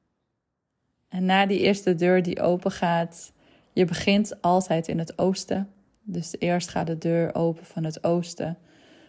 En 1.09 1.25
na 1.25 1.47
die 1.47 1.61
eerste 1.61 1.95
deur 1.95 2.23
die 2.23 2.40
open 2.40 2.71
gaat, 2.71 3.33
je 3.73 3.85
begint 3.85 4.42
altijd 4.42 4.88
in 4.88 4.99
het 4.99 5.19
oosten. 5.19 5.71
Dus 6.03 6.35
eerst 6.38 6.69
gaat 6.69 6.87
de 6.87 6.99
deur 6.99 7.35
open 7.35 7.64
van 7.64 7.85
het 7.85 8.05
oosten. 8.05 8.59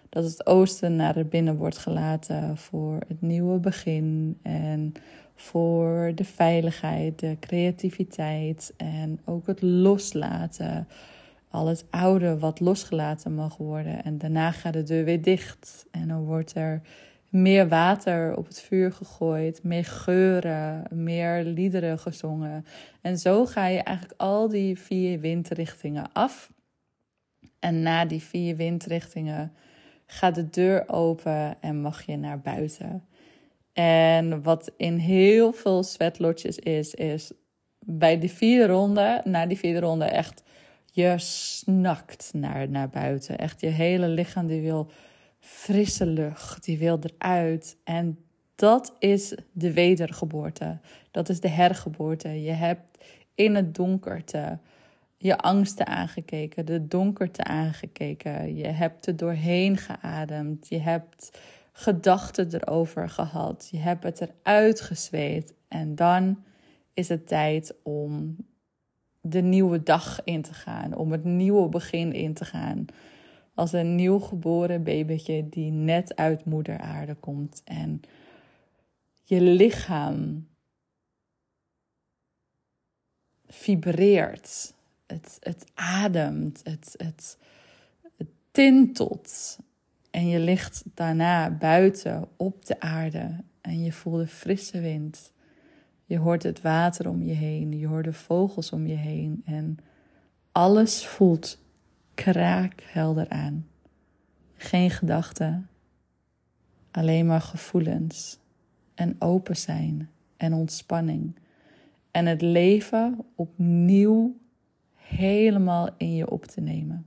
Dat 0.10 0.24
het 0.24 0.46
oosten 0.46 0.96
naar 0.96 1.26
binnen 1.26 1.56
wordt 1.56 1.78
gelaten 1.78 2.58
voor 2.58 3.00
het 3.08 3.22
nieuwe 3.22 3.60
begin 3.60 4.40
en 4.42 4.94
voor 5.38 6.12
de 6.16 6.24
veiligheid, 6.24 7.20
de 7.20 7.38
creativiteit 7.40 8.74
en 8.78 9.20
ook 9.26 9.48
het 9.48 9.62
loslaten. 9.62 10.88
Al 11.50 11.68
het 11.68 11.86
oude 11.90 12.38
wat 12.38 12.60
losgelaten 12.60 13.36
mag 13.36 13.58
worden. 13.58 14.04
En 14.04 14.18
daarna 14.18 14.52
gaat 14.52 14.74
de 14.74 14.84
deur 14.84 15.06
weer 15.06 15.22
dicht. 15.22 15.86
En 15.92 16.08
dan 16.08 16.24
wordt 16.26 16.56
er 16.56 16.82
meer 17.30 17.68
water 17.68 18.38
op 18.38 18.48
het 18.48 18.62
vuur 18.62 18.92
gegooid, 18.92 19.64
meer 19.64 19.86
geuren, 19.86 20.84
meer 20.92 21.44
liederen 21.44 22.00
gezongen. 22.00 22.66
En 23.02 23.18
zo 23.18 23.46
ga 23.46 23.68
je 23.68 23.80
eigenlijk 23.80 24.22
al 24.22 24.50
die 24.50 24.80
vier 24.80 25.20
windrichtingen 25.20 26.12
af. 26.14 26.52
En 27.60 27.82
na 27.82 28.06
die 28.06 28.22
vier 28.22 28.56
windrichtingen 28.56 29.54
gaat 30.06 30.36
de 30.36 30.50
deur 30.50 30.90
open 30.90 31.62
en 31.62 31.82
mag 31.82 32.06
je 32.06 32.18
naar 32.18 32.40
buiten. 32.40 33.07
En 33.78 34.42
wat 34.44 34.72
in 34.78 34.98
heel 34.98 35.52
veel 35.52 35.84
sweatlodges 35.84 36.58
is, 36.58 36.94
is 36.94 37.32
bij 37.80 38.20
die 38.20 38.32
vierde 38.32 38.74
ronde, 38.74 39.22
na 39.24 39.46
die 39.46 39.58
vierde 39.58 39.80
ronde 39.80 40.06
echt, 40.06 40.44
je 40.86 41.14
snakt 41.18 42.30
naar, 42.34 42.70
naar 42.70 42.90
buiten. 42.90 43.38
Echt 43.38 43.62
je 43.62 43.68
hele 43.68 44.08
lichaam 44.08 44.48
die 44.48 44.62
wil 44.62 44.90
frisse 45.40 46.06
lucht, 46.06 46.64
die 46.64 46.78
wil 46.78 47.00
eruit. 47.02 47.78
En 47.84 48.20
dat 48.56 48.96
is 49.00 49.36
de 49.52 49.74
wedergeboorte. 49.74 50.80
Dat 51.12 51.30
is 51.30 51.40
de 51.40 51.50
hergeboorte. 51.50 52.42
Je 52.44 52.52
hebt 52.52 52.98
in 53.36 53.56
het 53.56 53.76
donkerte 53.76 54.60
je 55.18 55.38
angsten 55.38 55.88
aangekeken, 55.88 56.66
de 56.66 56.88
donkerte 56.88 57.44
aangekeken. 57.44 58.56
Je 58.56 58.68
hebt 58.68 59.08
er 59.08 59.16
doorheen 59.16 59.78
geademd. 59.78 60.70
Je 60.70 60.80
hebt 60.80 61.40
gedachten 61.80 62.54
erover 62.54 63.10
gehad. 63.10 63.68
Je 63.72 63.78
hebt 63.78 64.04
het 64.04 64.20
eruit 64.22 64.82
gezweet. 64.82 65.54
En 65.68 65.96
dan 65.96 66.44
is 66.94 67.10
het 67.10 67.28
tijd 67.28 67.74
om 67.84 68.36
de 69.22 69.42
nieuwe 69.42 69.84
dag 69.84 70.24
in 70.24 70.42
te 70.42 70.54
gaan. 70.54 70.96
Om 70.96 71.12
het 71.12 71.24
nieuwe 71.24 71.70
begin 71.70 72.14
in 72.14 72.34
te 72.34 72.46
gaan. 72.46 72.86
Als 73.54 73.72
een 73.72 73.96
nieuw 73.96 74.20
geboren 74.20 74.84
babytje 74.84 75.50
die 75.50 75.72
net 75.72 76.16
uit 76.16 76.46
moeder 76.46 76.78
aarde 76.78 77.16
komt. 77.16 77.62
En 77.64 78.02
je 79.24 79.42
lichaam 79.42 80.48
vibreert. 83.48 84.74
Het, 85.06 85.38
het 85.40 85.66
ademt. 85.74 86.62
Het, 86.64 86.96
het 86.98 87.38
tintelt. 88.52 89.58
En 90.18 90.28
je 90.28 90.40
ligt 90.40 90.84
daarna 90.94 91.50
buiten 91.50 92.28
op 92.38 92.66
de 92.66 92.80
aarde 92.80 93.44
en 93.62 93.84
je 93.84 93.92
voelt 93.92 94.20
de 94.20 94.28
frisse 94.28 94.82
wind. 94.82 95.32
Je 96.06 96.18
hoort 96.18 96.44
het 96.44 96.62
water 96.62 97.10
om 97.10 97.24
je 97.24 97.34
heen, 97.34 97.80
je 97.80 97.88
hoort 97.88 98.06
de 98.06 98.14
vogels 98.14 98.72
om 98.72 98.88
je 98.88 98.96
heen 98.96 99.42
en 99.46 99.78
alles 100.52 101.06
voelt 101.06 101.60
kraakhelder 102.14 103.30
aan. 103.30 103.68
Geen 104.56 104.90
gedachten, 104.90 105.70
alleen 106.92 107.26
maar 107.26 107.42
gevoelens 107.42 108.40
en 108.96 109.16
open 109.20 109.58
zijn 109.58 110.10
en 110.38 110.54
ontspanning. 110.54 111.36
En 112.12 112.26
het 112.26 112.42
leven 112.42 113.26
opnieuw 113.36 114.38
helemaal 114.96 115.90
in 115.98 116.16
je 116.16 116.30
op 116.30 116.46
te 116.46 116.62
nemen. 116.62 117.06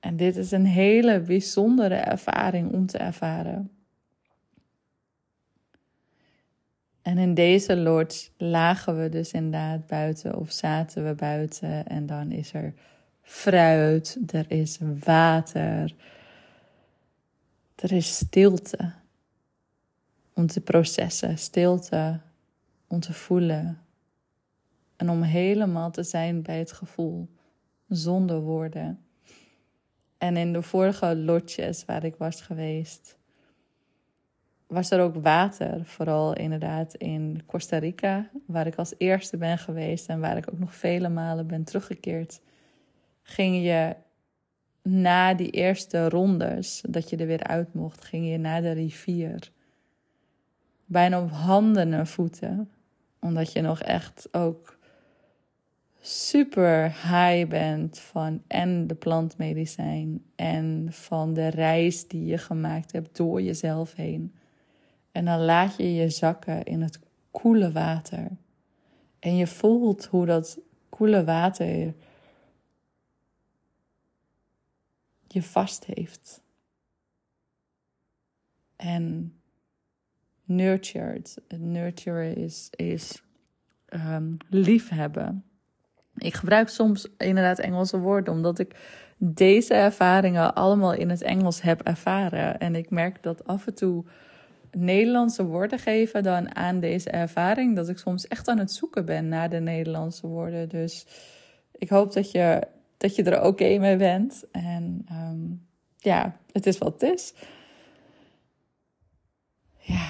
En 0.00 0.16
dit 0.16 0.36
is 0.36 0.50
een 0.50 0.66
hele 0.66 1.20
bijzondere 1.20 1.94
ervaring 1.94 2.72
om 2.72 2.86
te 2.86 2.98
ervaren. 2.98 3.70
En 7.02 7.18
in 7.18 7.34
deze 7.34 7.76
lodge 7.76 8.28
lagen 8.36 9.02
we 9.02 9.08
dus 9.08 9.32
inderdaad 9.32 9.86
buiten 9.86 10.36
of 10.36 10.50
zaten 10.50 11.06
we 11.06 11.14
buiten 11.14 11.86
en 11.86 12.06
dan 12.06 12.32
is 12.32 12.52
er 12.52 12.74
fruit, 13.22 14.18
er 14.26 14.50
is 14.50 14.78
water, 15.04 15.94
er 17.74 17.92
is 17.92 18.16
stilte 18.16 18.92
om 20.34 20.46
te 20.46 20.60
processen, 20.60 21.38
stilte 21.38 22.20
om 22.86 23.00
te 23.00 23.12
voelen 23.12 23.80
en 24.96 25.10
om 25.10 25.22
helemaal 25.22 25.90
te 25.90 26.02
zijn 26.02 26.42
bij 26.42 26.58
het 26.58 26.72
gevoel 26.72 27.28
zonder 27.88 28.40
woorden. 28.40 29.05
En 30.26 30.36
in 30.36 30.52
de 30.52 30.62
vorige 30.62 31.16
lotjes 31.16 31.84
waar 31.84 32.04
ik 32.04 32.14
was 32.16 32.40
geweest, 32.40 33.16
was 34.66 34.90
er 34.90 35.00
ook 35.00 35.14
water. 35.14 35.84
Vooral 35.84 36.34
inderdaad 36.34 36.94
in 36.94 37.42
Costa 37.46 37.78
Rica, 37.78 38.30
waar 38.46 38.66
ik 38.66 38.74
als 38.74 38.94
eerste 38.98 39.36
ben 39.36 39.58
geweest 39.58 40.08
en 40.08 40.20
waar 40.20 40.36
ik 40.36 40.52
ook 40.52 40.58
nog 40.58 40.74
vele 40.74 41.08
malen 41.08 41.46
ben 41.46 41.64
teruggekeerd. 41.64 42.40
Ging 43.22 43.64
je 43.64 43.96
na 44.82 45.34
die 45.34 45.50
eerste 45.50 46.08
rondes, 46.08 46.82
dat 46.88 47.10
je 47.10 47.16
er 47.16 47.26
weer 47.26 47.44
uit 47.44 47.74
mocht, 47.74 48.04
ging 48.04 48.28
je 48.28 48.38
naar 48.38 48.62
de 48.62 48.72
rivier. 48.72 49.50
Bijna 50.84 51.22
op 51.22 51.30
handen 51.30 51.92
en 51.92 52.06
voeten, 52.06 52.70
omdat 53.20 53.52
je 53.52 53.60
nog 53.60 53.82
echt 53.82 54.28
ook 54.32 54.75
super 56.06 56.90
high 56.90 57.48
bent 57.48 57.98
van 57.98 58.42
en 58.46 58.86
de 58.86 58.94
plantmedicijn 58.94 60.24
en 60.36 60.88
van 60.90 61.34
de 61.34 61.48
reis 61.48 62.08
die 62.08 62.24
je 62.24 62.38
gemaakt 62.38 62.92
hebt 62.92 63.16
door 63.16 63.42
jezelf 63.42 63.94
heen. 63.94 64.34
En 65.12 65.24
dan 65.24 65.40
laat 65.40 65.76
je 65.76 65.94
je 65.94 66.10
zakken 66.10 66.64
in 66.64 66.82
het 66.82 66.98
koele 67.30 67.72
water. 67.72 68.28
En 69.18 69.36
je 69.36 69.46
voelt 69.46 70.04
hoe 70.04 70.26
dat 70.26 70.58
koele 70.88 71.24
water 71.24 71.94
je 75.26 75.42
vast 75.42 75.84
heeft. 75.84 76.42
En 78.76 79.34
nurtured. 80.44 81.38
Nurturen 81.48 82.36
is, 82.36 82.68
is 82.70 83.22
um, 83.88 84.36
liefhebben. 84.48 85.45
Ik 86.16 86.34
gebruik 86.34 86.68
soms 86.68 87.08
inderdaad 87.18 87.58
Engelse 87.58 87.98
woorden, 87.98 88.34
omdat 88.34 88.58
ik 88.58 88.74
deze 89.18 89.74
ervaringen 89.74 90.54
allemaal 90.54 90.92
in 90.92 91.10
het 91.10 91.22
Engels 91.22 91.62
heb 91.62 91.82
ervaren. 91.82 92.58
En 92.58 92.74
ik 92.74 92.90
merk 92.90 93.22
dat 93.22 93.46
af 93.46 93.66
en 93.66 93.74
toe 93.74 94.04
Nederlandse 94.70 95.44
woorden 95.44 95.78
geven 95.78 96.22
dan 96.22 96.54
aan 96.56 96.80
deze 96.80 97.10
ervaring, 97.10 97.76
dat 97.76 97.88
ik 97.88 97.98
soms 97.98 98.28
echt 98.28 98.48
aan 98.48 98.58
het 98.58 98.72
zoeken 98.72 99.04
ben 99.04 99.28
naar 99.28 99.50
de 99.50 99.60
Nederlandse 99.60 100.26
woorden. 100.26 100.68
Dus 100.68 101.06
ik 101.72 101.88
hoop 101.88 102.12
dat 102.12 102.30
je, 102.30 102.66
dat 102.96 103.16
je 103.16 103.22
er 103.22 103.42
oké 103.42 103.78
mee 103.78 103.96
bent. 103.96 104.44
En 104.52 105.06
um, 105.12 105.66
ja, 105.96 106.36
het 106.52 106.66
is 106.66 106.78
wat 106.78 107.00
het 107.00 107.12
is. 107.12 107.34
Ja. 109.78 110.08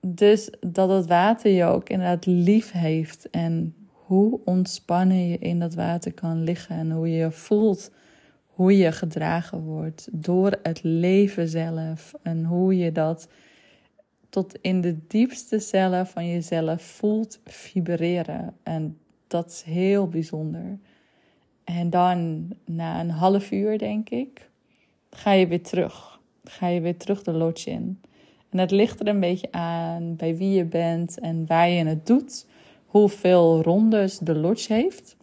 Dus 0.00 0.50
dat 0.60 0.88
het 0.88 1.06
water 1.06 1.50
je 1.50 1.64
ook 1.64 1.88
inderdaad 1.88 2.26
lief 2.26 2.72
heeft 2.72 3.30
en 3.30 3.81
hoe 4.12 4.40
ontspannen 4.44 5.28
je 5.28 5.38
in 5.38 5.58
dat 5.58 5.74
water 5.74 6.12
kan 6.12 6.42
liggen 6.42 6.76
en 6.76 6.90
hoe 6.90 7.10
je 7.10 7.30
voelt 7.30 7.90
hoe 8.46 8.76
je 8.76 8.92
gedragen 8.92 9.60
wordt 9.62 10.08
door 10.12 10.58
het 10.62 10.82
leven 10.82 11.48
zelf 11.48 12.14
en 12.22 12.44
hoe 12.44 12.76
je 12.76 12.92
dat 12.92 13.28
tot 14.28 14.58
in 14.60 14.80
de 14.80 15.06
diepste 15.06 15.58
cellen 15.58 16.06
van 16.06 16.28
jezelf 16.28 16.82
voelt 16.82 17.40
vibreren. 17.44 18.54
En 18.62 18.98
dat 19.26 19.46
is 19.46 19.62
heel 19.62 20.08
bijzonder. 20.08 20.78
En 21.64 21.90
dan 21.90 22.48
na 22.64 23.00
een 23.00 23.10
half 23.10 23.50
uur, 23.50 23.78
denk 23.78 24.10
ik, 24.10 24.50
ga 25.10 25.32
je 25.32 25.46
weer 25.46 25.62
terug. 25.62 26.20
Ga 26.44 26.66
je 26.66 26.80
weer 26.80 26.96
terug 26.96 27.22
de 27.22 27.32
lodge 27.32 27.70
in. 27.70 28.00
En 28.50 28.58
het 28.58 28.70
ligt 28.70 29.00
er 29.00 29.06
een 29.06 29.20
beetje 29.20 29.52
aan 29.52 30.16
bij 30.16 30.36
wie 30.36 30.56
je 30.56 30.64
bent 30.64 31.18
en 31.18 31.46
waar 31.46 31.68
je 31.68 31.84
het 31.84 32.06
doet 32.06 32.46
hoeveel 32.92 33.62
rondes 33.62 34.18
de 34.18 34.34
lodge 34.34 34.72
heeft. 34.72 35.16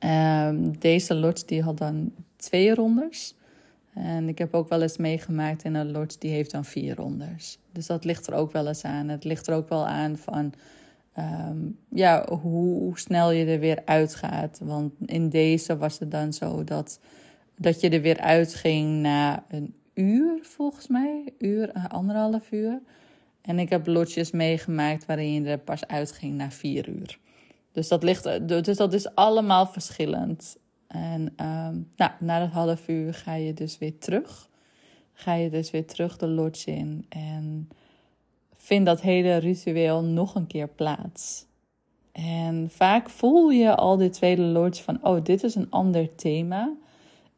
Um, 0.00 0.78
deze 0.78 1.14
lodge 1.14 1.46
die 1.46 1.62
had 1.62 1.78
dan 1.78 2.12
twee 2.36 2.74
rondes. 2.74 3.34
En 3.94 4.28
ik 4.28 4.38
heb 4.38 4.54
ook 4.54 4.68
wel 4.68 4.82
eens 4.82 4.96
meegemaakt 4.96 5.64
in 5.64 5.74
een 5.74 5.90
lodge 5.90 6.18
die 6.18 6.30
heeft 6.30 6.50
dan 6.50 6.64
vier 6.64 6.96
rondes. 6.96 7.58
Dus 7.72 7.86
dat 7.86 8.04
ligt 8.04 8.26
er 8.26 8.34
ook 8.34 8.52
wel 8.52 8.66
eens 8.66 8.84
aan. 8.84 9.08
Het 9.08 9.24
ligt 9.24 9.46
er 9.46 9.54
ook 9.54 9.68
wel 9.68 9.86
aan 9.86 10.16
van 10.16 10.52
um, 11.18 11.78
ja, 11.88 12.28
hoe 12.42 12.98
snel 12.98 13.30
je 13.30 13.44
er 13.44 13.60
weer 13.60 13.82
uitgaat. 13.84 14.60
Want 14.62 14.92
in 15.06 15.28
deze 15.28 15.76
was 15.76 15.98
het 15.98 16.10
dan 16.10 16.32
zo 16.32 16.64
dat, 16.64 17.00
dat 17.56 17.80
je 17.80 17.88
er 17.88 18.00
weer 18.00 18.20
uitging 18.20 19.00
na 19.02 19.44
een 19.48 19.74
uur, 19.94 20.38
volgens 20.42 20.86
mij. 20.86 21.32
Uur, 21.38 21.72
anderhalf 21.72 22.52
uur. 22.52 22.80
En 23.40 23.58
ik 23.58 23.68
heb 23.68 23.86
lotjes 23.86 24.30
meegemaakt 24.30 25.06
waarin 25.06 25.32
je 25.32 25.48
er 25.48 25.58
pas 25.58 25.86
uitging 25.86 26.34
na 26.34 26.50
vier 26.50 26.88
uur. 26.88 27.18
Dus 27.72 27.88
dat, 27.88 28.02
ligt, 28.02 28.48
dus 28.48 28.76
dat 28.76 28.92
is 28.92 29.14
allemaal 29.14 29.66
verschillend. 29.66 30.56
En 30.86 31.20
um, 31.20 31.88
nou, 31.96 32.10
na 32.20 32.38
dat 32.38 32.50
half 32.50 32.88
uur 32.88 33.14
ga 33.14 33.34
je 33.34 33.54
dus 33.54 33.78
weer 33.78 33.98
terug. 33.98 34.48
Ga 35.12 35.34
je 35.34 35.50
dus 35.50 35.70
weer 35.70 35.86
terug 35.86 36.16
de 36.16 36.26
lodge 36.26 36.70
in. 36.70 37.06
En 37.08 37.68
vind 38.54 38.86
dat 38.86 39.00
hele 39.00 39.36
ritueel 39.36 40.02
nog 40.02 40.34
een 40.34 40.46
keer 40.46 40.68
plaats. 40.68 41.46
En 42.12 42.70
vaak 42.70 43.10
voel 43.10 43.50
je 43.50 43.76
al 43.76 43.96
de 43.96 44.10
tweede 44.10 44.42
lodge 44.42 44.82
van, 44.82 44.98
oh, 45.02 45.24
dit 45.24 45.42
is 45.42 45.54
een 45.54 45.70
ander 45.70 46.14
thema. 46.14 46.76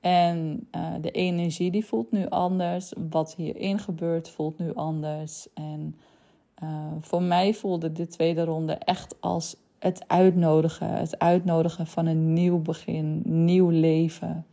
En 0.01 0.69
uh, 0.77 0.95
de 1.01 1.11
energie 1.11 1.71
die 1.71 1.85
voelt 1.85 2.11
nu 2.11 2.29
anders. 2.29 2.93
Wat 3.11 3.35
hierin 3.35 3.79
gebeurt 3.79 4.29
voelt 4.29 4.59
nu 4.59 4.75
anders. 4.75 5.53
En 5.55 5.97
uh, 6.63 6.87
voor 7.01 7.23
mij 7.23 7.55
voelde 7.55 7.93
de 7.93 8.07
tweede 8.07 8.45
ronde 8.45 8.73
echt 8.73 9.21
als 9.21 9.57
het 9.79 10.09
uitnodigen. 10.09 10.89
Het 10.95 11.19
uitnodigen 11.19 11.87
van 11.87 12.07
een 12.07 12.33
nieuw 12.33 12.59
begin, 12.59 13.23
nieuw 13.25 13.69
leven. 13.69 14.47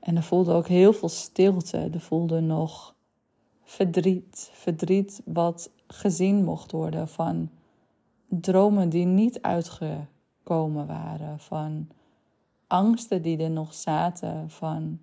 En 0.00 0.16
er 0.16 0.22
voelde 0.22 0.52
ook 0.52 0.68
heel 0.68 0.92
veel 0.92 1.08
stilte. 1.08 1.88
Er 1.92 2.00
voelde 2.00 2.40
nog 2.40 2.94
verdriet. 3.62 4.50
Verdriet 4.52 5.22
wat 5.24 5.70
gezien 5.86 6.44
mocht 6.44 6.72
worden 6.72 7.08
van 7.08 7.50
dromen 8.28 8.88
die 8.88 9.04
niet 9.06 9.42
uitgekomen 9.42 10.86
waren. 10.86 11.38
Van 11.38 11.88
angsten 12.66 13.22
die 13.22 13.38
er 13.38 13.50
nog 13.50 13.74
zaten 13.74 14.50
van 14.50 15.00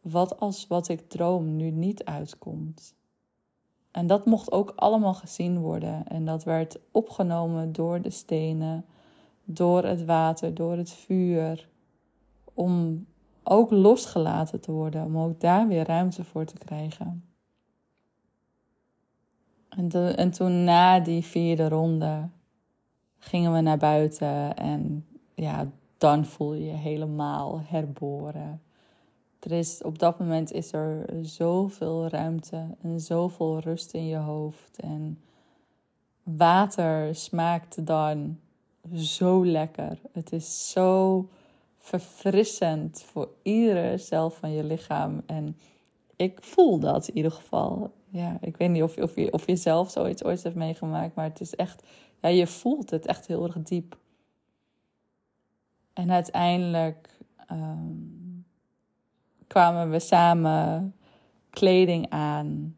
wat 0.00 0.40
als 0.40 0.66
wat 0.66 0.88
ik 0.88 1.08
droom 1.08 1.56
nu 1.56 1.70
niet 1.70 2.04
uitkomt. 2.04 2.94
En 3.90 4.06
dat 4.06 4.26
mocht 4.26 4.52
ook 4.52 4.72
allemaal 4.76 5.14
gezien 5.14 5.58
worden. 5.58 6.06
En 6.06 6.24
dat 6.24 6.44
werd 6.44 6.78
opgenomen 6.90 7.72
door 7.72 8.00
de 8.00 8.10
stenen, 8.10 8.84
door 9.44 9.84
het 9.84 10.04
water, 10.04 10.54
door 10.54 10.76
het 10.76 10.90
vuur. 10.90 11.68
Om 12.54 13.06
ook 13.42 13.70
losgelaten 13.70 14.60
te 14.60 14.72
worden, 14.72 15.04
om 15.04 15.18
ook 15.18 15.40
daar 15.40 15.68
weer 15.68 15.86
ruimte 15.86 16.24
voor 16.24 16.44
te 16.44 16.58
krijgen. 16.58 17.24
En, 19.68 20.16
en 20.16 20.30
toen 20.30 20.64
na 20.64 21.00
die 21.00 21.22
vierde 21.22 21.68
ronde 21.68 22.28
gingen 23.18 23.52
we 23.52 23.60
naar 23.60 23.78
buiten 23.78 24.56
en 24.56 25.06
ja, 25.34 25.70
dan 26.04 26.24
voel 26.24 26.54
je 26.54 26.64
je 26.64 26.72
helemaal 26.72 27.60
herboren. 27.64 28.62
Er 29.40 29.52
is, 29.52 29.82
op 29.82 29.98
dat 29.98 30.18
moment 30.18 30.52
is 30.52 30.72
er 30.72 31.06
zoveel 31.22 32.08
ruimte 32.08 32.66
en 32.82 33.00
zoveel 33.00 33.58
rust 33.58 33.92
in 33.92 34.06
je 34.06 34.16
hoofd. 34.16 34.78
En 34.80 35.20
water 36.22 37.14
smaakt 37.14 37.86
dan 37.86 38.38
zo 38.94 39.46
lekker. 39.46 39.98
Het 40.12 40.32
is 40.32 40.70
zo 40.70 41.28
verfrissend 41.78 43.02
voor 43.02 43.28
iedere 43.42 43.98
cel 43.98 44.30
van 44.30 44.52
je 44.52 44.64
lichaam. 44.64 45.22
En 45.26 45.56
ik 46.16 46.38
voel 46.42 46.78
dat 46.78 47.08
in 47.08 47.16
ieder 47.16 47.32
geval. 47.32 47.92
Ja, 48.08 48.38
ik 48.40 48.56
weet 48.56 48.70
niet 48.70 48.82
of, 48.82 48.96
of, 48.96 49.16
je, 49.16 49.32
of 49.32 49.46
je 49.46 49.56
zelf 49.56 49.90
zoiets 49.90 50.24
ooit 50.24 50.42
heeft 50.42 50.56
meegemaakt, 50.56 51.14
maar 51.14 51.28
het 51.28 51.40
is 51.40 51.54
echt, 51.54 51.82
ja, 52.20 52.28
je 52.28 52.46
voelt 52.46 52.90
het 52.90 53.06
echt 53.06 53.26
heel 53.26 53.44
erg 53.44 53.62
diep. 53.62 53.96
En 55.94 56.10
uiteindelijk 56.10 57.08
ehm, 57.46 57.92
kwamen 59.46 59.90
we 59.90 59.98
samen 59.98 60.94
kleding 61.50 62.10
aan. 62.10 62.76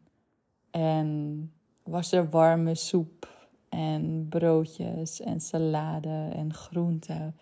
En 0.71 1.51
was 1.83 2.11
er 2.11 2.29
warme 2.29 2.75
soep 2.75 3.47
en 3.69 4.25
broodjes 4.29 5.21
en 5.21 5.41
salade 5.41 6.29
en 6.35 6.53
groenten. 6.53 7.35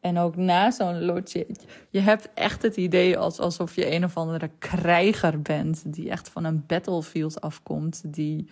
En 0.00 0.18
ook 0.18 0.36
na 0.36 0.70
zo'n 0.70 1.04
lotje, 1.04 1.46
je 1.90 2.00
hebt 2.00 2.28
echt 2.34 2.62
het 2.62 2.76
idee 2.76 3.18
als, 3.18 3.38
alsof 3.38 3.74
je 3.74 3.94
een 3.94 4.04
of 4.04 4.16
andere 4.16 4.50
krijger 4.58 5.42
bent. 5.42 5.92
Die 5.94 6.10
echt 6.10 6.28
van 6.28 6.44
een 6.44 6.66
battlefield 6.66 7.40
afkomt. 7.40 8.14
Die, 8.14 8.50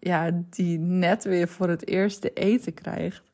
ja, 0.00 0.42
die 0.50 0.78
net 0.78 1.24
weer 1.24 1.48
voor 1.48 1.68
het 1.68 1.88
eerst 1.88 2.24
eten 2.34 2.74
krijgt. 2.74 3.25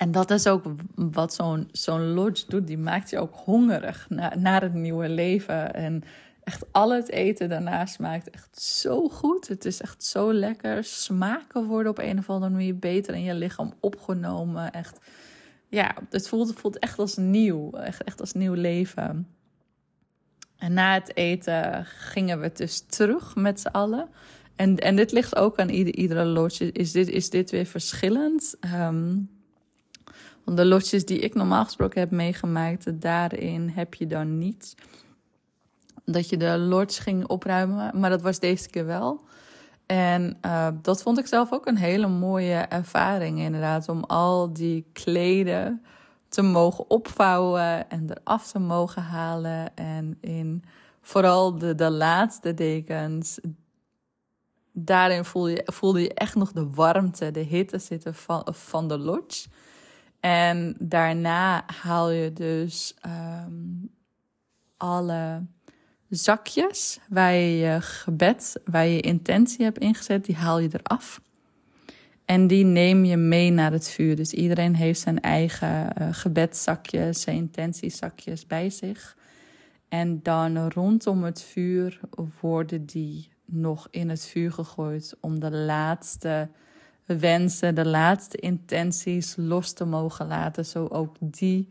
En 0.00 0.12
dat 0.12 0.30
is 0.30 0.46
ook 0.46 0.64
wat 0.94 1.34
zo'n 1.72 2.12
lodge 2.12 2.44
doet. 2.48 2.66
Die 2.66 2.78
maakt 2.78 3.10
je 3.10 3.18
ook 3.18 3.34
hongerig 3.34 4.06
naar, 4.08 4.38
naar 4.38 4.62
het 4.62 4.74
nieuwe 4.74 5.08
leven. 5.08 5.74
En 5.74 6.02
echt 6.44 6.64
al 6.72 6.92
het 6.92 7.10
eten 7.10 7.48
daarna 7.48 7.86
smaakt 7.86 8.30
echt 8.30 8.60
zo 8.60 9.08
goed. 9.08 9.48
Het 9.48 9.64
is 9.64 9.80
echt 9.80 10.04
zo 10.04 10.32
lekker. 10.32 10.84
Smaken 10.84 11.66
worden 11.66 11.90
op 11.90 11.98
een 11.98 12.18
of 12.18 12.30
andere 12.30 12.52
manier 12.52 12.78
beter 12.78 13.14
in 13.14 13.22
je 13.22 13.34
lichaam 13.34 13.72
opgenomen. 13.80 14.72
Echt, 14.72 14.98
ja, 15.68 15.94
het 16.10 16.28
voelt, 16.28 16.52
voelt 16.54 16.78
echt 16.78 16.98
als 16.98 17.16
nieuw. 17.16 17.70
Echt, 17.70 18.04
echt 18.04 18.20
als 18.20 18.32
nieuw 18.32 18.54
leven. 18.54 19.28
En 20.56 20.72
na 20.72 20.94
het 20.94 21.16
eten 21.16 21.84
gingen 21.84 22.40
we 22.40 22.50
dus 22.54 22.80
terug 22.80 23.36
met 23.36 23.60
z'n 23.60 23.68
allen. 23.68 24.08
En, 24.56 24.76
en 24.76 24.96
dit 24.96 25.12
ligt 25.12 25.36
ook 25.36 25.58
aan 25.58 25.68
ieder, 25.68 25.94
iedere 25.94 26.24
lodge. 26.24 26.72
Is 26.72 26.92
dit, 26.92 27.08
is 27.08 27.30
dit 27.30 27.50
weer 27.50 27.66
verschillend? 27.66 28.56
Um, 28.74 29.38
de 30.56 30.66
lodges 30.66 31.04
die 31.04 31.18
ik 31.18 31.34
normaal 31.34 31.64
gesproken 31.64 32.00
heb 32.00 32.10
meegemaakt, 32.10 33.00
daarin 33.00 33.68
heb 33.68 33.94
je 33.94 34.06
dan 34.06 34.38
niet 34.38 34.74
dat 36.04 36.28
je 36.28 36.36
de 36.36 36.58
lodge 36.58 37.02
ging 37.02 37.26
opruimen. 37.26 38.00
Maar 38.00 38.10
dat 38.10 38.22
was 38.22 38.38
deze 38.38 38.68
keer 38.68 38.86
wel. 38.86 39.20
En 39.86 40.38
uh, 40.46 40.68
dat 40.82 41.02
vond 41.02 41.18
ik 41.18 41.26
zelf 41.26 41.52
ook 41.52 41.66
een 41.66 41.76
hele 41.76 42.06
mooie 42.06 42.54
ervaring, 42.54 43.38
inderdaad. 43.38 43.88
Om 43.88 44.04
al 44.04 44.52
die 44.52 44.86
kleden 44.92 45.82
te 46.28 46.42
mogen 46.42 46.90
opvouwen 46.90 47.90
en 47.90 48.10
eraf 48.10 48.50
te 48.50 48.58
mogen 48.58 49.02
halen. 49.02 49.76
En 49.76 50.18
in 50.20 50.64
vooral 51.00 51.58
de, 51.58 51.74
de 51.74 51.90
laatste 51.90 52.54
dekens. 52.54 53.38
Daarin 54.72 55.24
voelde 55.24 55.50
je, 55.50 55.62
voelde 55.64 56.00
je 56.00 56.14
echt 56.14 56.34
nog 56.34 56.52
de 56.52 56.70
warmte, 56.70 57.30
de 57.30 57.40
hitte 57.40 57.78
zitten 57.78 58.14
van, 58.14 58.46
van 58.50 58.88
de 58.88 58.98
lodge. 58.98 59.48
En 60.20 60.74
daarna 60.78 61.64
haal 61.66 62.10
je 62.10 62.32
dus 62.32 62.94
um, 63.06 63.90
alle 64.76 65.42
zakjes 66.08 67.00
waar 67.08 67.34
je 67.34 67.56
je 67.56 67.80
gebed, 67.80 68.60
waar 68.64 68.86
je 68.86 69.00
intentie 69.00 69.64
hebt 69.64 69.78
ingezet, 69.78 70.24
die 70.24 70.36
haal 70.36 70.58
je 70.58 70.68
eraf. 70.72 71.20
En 72.24 72.46
die 72.46 72.64
neem 72.64 73.04
je 73.04 73.16
mee 73.16 73.50
naar 73.50 73.72
het 73.72 73.88
vuur. 73.88 74.16
Dus 74.16 74.32
iedereen 74.32 74.74
heeft 74.74 75.00
zijn 75.00 75.20
eigen 75.20 75.88
uh, 75.98 76.08
gebedzakjes, 76.10 77.20
zijn 77.20 77.36
intentiezakjes 77.36 78.46
bij 78.46 78.70
zich. 78.70 79.16
En 79.88 80.22
dan 80.22 80.68
rondom 80.68 81.24
het 81.24 81.42
vuur 81.42 82.00
worden 82.40 82.86
die 82.86 83.28
nog 83.44 83.88
in 83.90 84.08
het 84.08 84.26
vuur 84.26 84.52
gegooid 84.52 85.16
om 85.20 85.40
de 85.40 85.50
laatste 85.50 86.48
wensen, 87.18 87.74
de 87.74 87.86
laatste 87.86 88.36
intenties 88.36 89.34
los 89.36 89.72
te 89.72 89.84
mogen 89.84 90.26
laten, 90.26 90.66
zo 90.66 90.86
ook 90.86 91.16
die, 91.20 91.68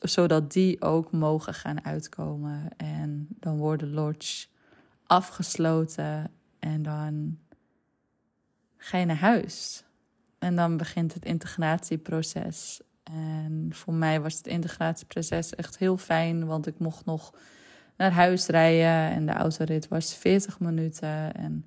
zodat 0.00 0.52
die 0.52 0.82
ook 0.82 1.12
mogen 1.12 1.54
gaan 1.54 1.84
uitkomen. 1.84 2.68
En 2.76 3.26
dan 3.30 3.56
wordt 3.56 3.82
de 3.82 3.88
lodge 3.88 4.46
afgesloten 5.06 6.30
en 6.58 6.82
dan 6.82 7.38
ga 8.76 8.98
je 8.98 9.06
naar 9.06 9.16
huis. 9.16 9.84
En 10.38 10.56
dan 10.56 10.76
begint 10.76 11.14
het 11.14 11.24
integratieproces. 11.24 12.80
En 13.02 13.68
voor 13.72 13.94
mij 13.94 14.20
was 14.20 14.36
het 14.36 14.46
integratieproces 14.46 15.54
echt 15.54 15.78
heel 15.78 15.96
fijn, 15.96 16.46
want 16.46 16.66
ik 16.66 16.78
mocht 16.78 17.04
nog 17.04 17.34
naar 17.96 18.12
huis 18.12 18.46
rijden 18.46 19.16
en 19.16 19.26
de 19.26 19.32
autorit 19.32 19.88
was 19.88 20.14
40 20.14 20.60
minuten. 20.60 21.34
En 21.34 21.66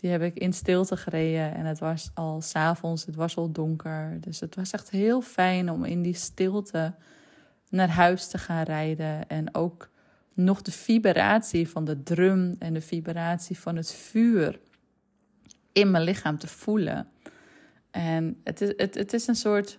die 0.00 0.10
heb 0.10 0.22
ik 0.22 0.34
in 0.34 0.52
stilte 0.52 0.96
gereden 0.96 1.54
en 1.54 1.64
het 1.64 1.78
was 1.78 2.10
al 2.14 2.40
s'avonds, 2.40 3.06
het 3.06 3.14
was 3.14 3.36
al 3.36 3.52
donker. 3.52 4.18
Dus 4.20 4.40
het 4.40 4.54
was 4.54 4.70
echt 4.70 4.90
heel 4.90 5.20
fijn 5.20 5.70
om 5.70 5.84
in 5.84 6.02
die 6.02 6.14
stilte 6.14 6.94
naar 7.70 7.88
huis 7.88 8.26
te 8.28 8.38
gaan 8.38 8.62
rijden. 8.62 9.28
En 9.28 9.54
ook 9.54 9.90
nog 10.34 10.62
de 10.62 10.72
vibratie 10.72 11.68
van 11.68 11.84
de 11.84 12.02
drum 12.02 12.56
en 12.58 12.74
de 12.74 12.80
vibratie 12.80 13.58
van 13.58 13.76
het 13.76 13.92
vuur 13.92 14.60
in 15.72 15.90
mijn 15.90 16.04
lichaam 16.04 16.38
te 16.38 16.48
voelen. 16.48 17.08
En 17.90 18.40
het 18.44 18.60
is, 18.60 18.72
het, 18.76 18.94
het 18.94 19.12
is 19.12 19.26
een 19.26 19.34
soort. 19.34 19.78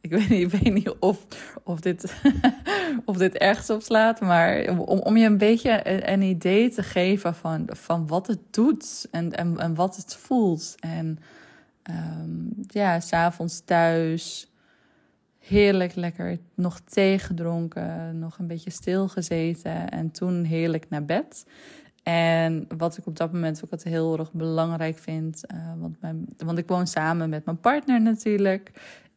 Ik 0.00 0.10
weet 0.10 0.28
niet, 0.28 0.52
ik 0.52 0.60
weet 0.60 0.74
niet 0.74 0.94
of, 0.98 1.26
of, 1.64 1.80
dit, 1.80 2.22
of 3.04 3.16
dit 3.16 3.34
ergens 3.34 3.70
op 3.70 3.82
slaat, 3.82 4.20
maar 4.20 4.68
om, 4.68 4.78
om 4.78 5.16
je 5.16 5.26
een 5.26 5.38
beetje 5.38 6.08
een, 6.08 6.22
idee 6.22 6.70
te 6.70 6.82
geven 6.82 7.34
van, 7.34 7.68
van 7.68 8.06
wat 8.06 8.26
het 8.26 8.40
doet 8.50 9.08
en, 9.10 9.32
en, 9.32 9.58
en 9.58 9.74
wat 9.74 9.96
het 9.96 10.16
voelt. 10.16 10.74
En 10.78 11.18
um, 11.90 12.52
ja, 12.66 13.00
s'avonds 13.00 13.62
thuis, 13.64 14.52
heerlijk 15.38 15.94
lekker 15.94 16.38
nog 16.54 16.80
thee 16.80 17.18
gedronken, 17.18 18.18
nog 18.18 18.38
een 18.38 18.46
beetje 18.46 18.70
stilgezeten 18.70 19.90
en 19.90 20.10
toen 20.10 20.44
heerlijk 20.44 20.88
naar 20.88 21.04
bed. 21.04 21.44
En 22.02 22.66
wat 22.76 22.96
ik 22.96 23.06
op 23.06 23.16
dat 23.16 23.32
moment 23.32 23.60
ook 23.64 23.70
altijd 23.70 23.94
heel 23.94 24.18
erg 24.18 24.32
belangrijk 24.32 24.98
vind, 24.98 25.42
uh, 25.54 25.72
want, 25.78 26.00
mijn, 26.00 26.26
want 26.36 26.58
ik 26.58 26.68
woon 26.68 26.86
samen 26.86 27.28
met 27.28 27.44
mijn 27.44 27.60
partner 27.60 28.00
natuurlijk. 28.00 28.70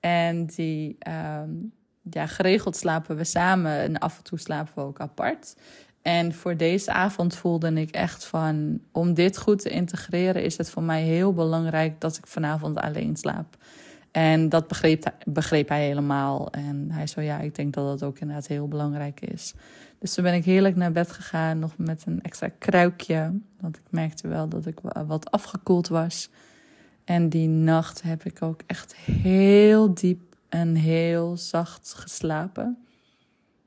En 0.05 0.45
die, 0.45 0.97
um, 1.39 1.71
ja, 2.09 2.27
geregeld 2.27 2.75
slapen 2.75 3.15
we 3.15 3.23
samen 3.23 3.71
en 3.71 3.99
af 3.99 4.17
en 4.17 4.23
toe 4.23 4.39
slapen 4.39 4.73
we 4.75 4.81
ook 4.81 4.99
apart. 4.99 5.55
En 6.01 6.33
voor 6.33 6.57
deze 6.57 6.91
avond 6.91 7.35
voelde 7.35 7.73
ik 7.73 7.91
echt 7.91 8.25
van, 8.25 8.79
om 8.91 9.13
dit 9.13 9.37
goed 9.37 9.61
te 9.61 9.69
integreren, 9.69 10.43
is 10.43 10.57
het 10.57 10.69
voor 10.69 10.83
mij 10.83 11.01
heel 11.01 11.33
belangrijk 11.33 12.01
dat 12.01 12.17
ik 12.17 12.27
vanavond 12.27 12.77
alleen 12.77 13.15
slaap. 13.15 13.57
En 14.11 14.49
dat 14.49 14.67
begreep, 14.67 15.13
begreep 15.25 15.69
hij 15.69 15.85
helemaal. 15.85 16.51
En 16.51 16.91
hij 16.91 17.07
zei, 17.07 17.25
ja, 17.25 17.39
ik 17.39 17.55
denk 17.55 17.73
dat 17.73 17.99
dat 17.99 18.09
ook 18.09 18.19
inderdaad 18.19 18.47
heel 18.47 18.67
belangrijk 18.67 19.21
is. 19.21 19.53
Dus 19.99 20.13
toen 20.13 20.23
ben 20.23 20.33
ik 20.33 20.45
heerlijk 20.45 20.75
naar 20.75 20.91
bed 20.91 21.11
gegaan, 21.11 21.59
nog 21.59 21.77
met 21.77 22.03
een 22.05 22.21
extra 22.21 22.49
kruikje. 22.57 23.39
Want 23.59 23.77
ik 23.77 23.83
merkte 23.89 24.27
wel 24.27 24.47
dat 24.47 24.65
ik 24.65 24.79
wat 25.07 25.31
afgekoeld 25.31 25.87
was. 25.87 26.29
En 27.03 27.29
die 27.29 27.47
nacht 27.47 28.01
heb 28.01 28.23
ik 28.23 28.41
ook 28.41 28.61
echt 28.65 28.95
heel 28.95 29.93
diep 29.93 30.35
en 30.49 30.75
heel 30.75 31.37
zacht 31.37 31.93
geslapen. 31.93 32.77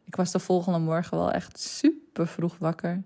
Ik 0.04 0.16
was 0.16 0.32
de 0.32 0.38
volgende 0.38 0.78
morgen 0.78 1.18
wel 1.18 1.32
echt 1.32 1.58
super 1.60 2.26
vroeg 2.26 2.58
wakker. 2.58 3.02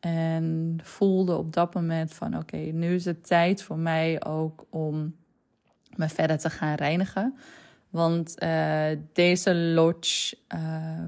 En 0.00 0.78
voelde 0.82 1.36
op 1.36 1.52
dat 1.52 1.74
moment 1.74 2.12
van 2.12 2.36
oké, 2.36 2.56
nu 2.56 2.94
is 2.94 3.04
het 3.04 3.26
tijd 3.26 3.62
voor 3.62 3.78
mij 3.78 4.24
ook 4.24 4.66
om 4.70 5.14
me 5.96 6.08
verder 6.08 6.38
te 6.38 6.50
gaan 6.50 6.74
reinigen. 6.74 7.34
Want 7.90 8.42
uh, 8.42 8.86
deze 9.12 9.54
lodge 9.54 10.36
uh, 10.54 11.04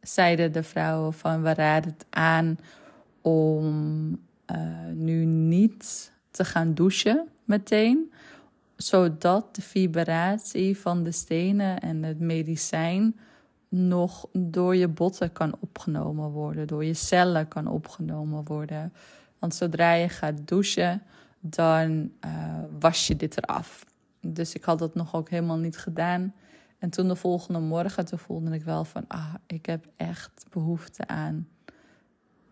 zeiden 0.00 0.52
de 0.52 0.62
vrouwen 0.62 1.12
van 1.12 1.42
we 1.42 1.54
raden 1.54 1.92
het 1.92 2.06
aan 2.10 2.58
om 3.20 4.08
uh, 4.52 4.86
nu 4.94 5.24
niet 5.24 6.12
te 6.30 6.44
gaan 6.44 6.74
douchen 6.74 7.28
meteen, 7.44 8.12
zodat 8.76 9.54
de 9.54 9.62
vibratie 9.62 10.78
van 10.78 11.02
de 11.02 11.12
stenen 11.12 11.80
en 11.80 12.02
het 12.02 12.20
medicijn 12.20 13.18
nog 13.68 14.28
door 14.32 14.76
je 14.76 14.88
botten 14.88 15.32
kan 15.32 15.54
opgenomen 15.60 16.30
worden, 16.30 16.66
door 16.66 16.84
je 16.84 16.94
cellen 16.94 17.48
kan 17.48 17.66
opgenomen 17.66 18.44
worden. 18.44 18.92
Want 19.38 19.54
zodra 19.54 19.92
je 19.92 20.08
gaat 20.08 20.48
douchen, 20.48 21.02
dan 21.40 22.10
uh, 22.24 22.58
was 22.80 23.06
je 23.06 23.16
dit 23.16 23.36
eraf. 23.36 23.84
Dus 24.20 24.54
ik 24.54 24.64
had 24.64 24.78
dat 24.78 24.94
nog 24.94 25.14
ook 25.14 25.30
helemaal 25.30 25.58
niet 25.58 25.78
gedaan. 25.78 26.34
En 26.78 26.90
toen 26.90 27.08
de 27.08 27.16
volgende 27.16 27.60
morgen, 27.60 28.04
toen 28.04 28.18
voelde 28.18 28.50
ik 28.50 28.62
wel 28.62 28.84
van, 28.84 29.04
ah, 29.08 29.34
ik 29.46 29.66
heb 29.66 29.86
echt 29.96 30.46
behoefte 30.50 31.06
aan 31.06 31.48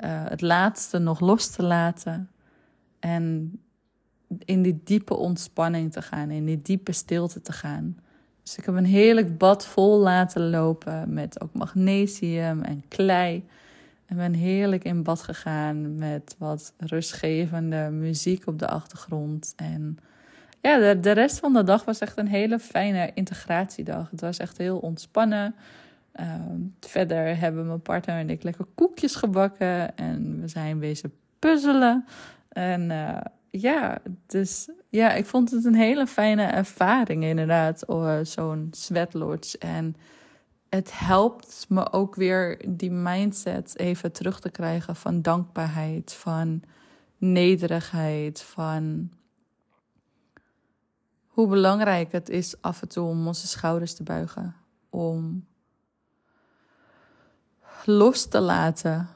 uh, 0.05 0.25
het 0.25 0.41
laatste 0.41 0.99
nog 0.99 1.21
los 1.21 1.51
te 1.51 1.63
laten. 1.63 2.31
En 2.99 3.53
in 4.45 4.63
die 4.63 4.81
diepe 4.85 5.17
ontspanning 5.17 5.93
te 5.93 6.03
gaan, 6.03 6.31
in 6.31 6.45
die 6.45 6.63
diepe 6.63 6.93
stilte 6.93 7.41
te 7.41 7.53
gaan. 7.53 7.99
Dus 8.43 8.59
ik 8.59 8.65
heb 8.65 8.75
een 8.75 8.85
heerlijk 8.85 9.39
bad 9.39 9.67
vol 9.67 9.99
laten 9.99 10.51
lopen 10.51 11.13
met 11.13 11.41
ook 11.41 11.53
magnesium 11.53 12.63
en 12.63 12.85
klei. 12.89 13.45
En 14.07 14.17
ben 14.17 14.35
heerlijk 14.35 14.85
in 14.85 15.03
bad 15.03 15.23
gegaan 15.23 15.97
met 15.97 16.35
wat 16.39 16.73
rustgevende 16.79 17.89
muziek 17.91 18.47
op 18.47 18.59
de 18.59 18.69
achtergrond. 18.69 19.53
En 19.57 19.99
ja, 20.61 20.79
de, 20.79 21.01
de 21.01 21.11
rest 21.11 21.39
van 21.39 21.53
de 21.53 21.65
dag 21.65 21.85
was 21.85 21.99
echt 21.99 22.19
een 22.19 22.27
hele 22.27 22.59
fijne 22.59 23.11
integratiedag. 23.15 24.11
Het 24.11 24.21
was 24.21 24.37
echt 24.37 24.59
heel 24.59 24.79
ontspannen. 24.79 25.55
Ehm, 26.13 26.61
verder 26.81 27.39
hebben 27.39 27.67
mijn 27.67 27.81
partner 27.81 28.17
en 28.19 28.31
ik 28.31 28.43
lekker 28.43 28.67
koekjes 28.75 29.15
gebakken. 29.15 29.97
En 29.97 30.41
we 30.41 30.49
zijn 30.49 30.79
bezig 30.79 31.11
puzzelen. 31.39 32.05
En 32.49 32.91
uh, 32.91 33.17
ja, 33.51 33.99
dus 34.27 34.71
ja, 34.89 35.13
ik 35.13 35.27
vond 35.27 35.51
het 35.51 35.65
een 35.65 35.75
hele 35.75 36.07
fijne 36.07 36.43
ervaring 36.43 37.25
inderdaad, 37.25 37.85
uh, 37.89 38.19
zo'n 38.23 38.69
sweatlodge. 38.71 39.59
En 39.59 39.97
het 40.69 40.99
helpt 40.99 41.67
me 41.69 41.93
ook 41.93 42.15
weer 42.15 42.65
die 42.69 42.91
mindset 42.91 43.79
even 43.79 44.13
terug 44.13 44.41
te 44.41 44.51
krijgen 44.51 44.97
van 44.97 45.23
dankbaarheid, 45.23 46.13
van 46.13 46.63
nederigheid, 47.17 48.43
van 48.43 49.11
hoe 51.27 51.49
belangrijk 51.49 52.13
het 52.13 52.29
is 52.29 52.61
af 52.61 52.83
en 52.83 52.89
toe 52.89 53.09
om 53.09 53.27
onze 53.27 53.47
schouders 53.47 53.95
te 53.95 54.03
buigen, 54.03 54.57
om 54.91 55.47
los 57.85 58.27
te 58.27 58.41
laten, 58.41 59.09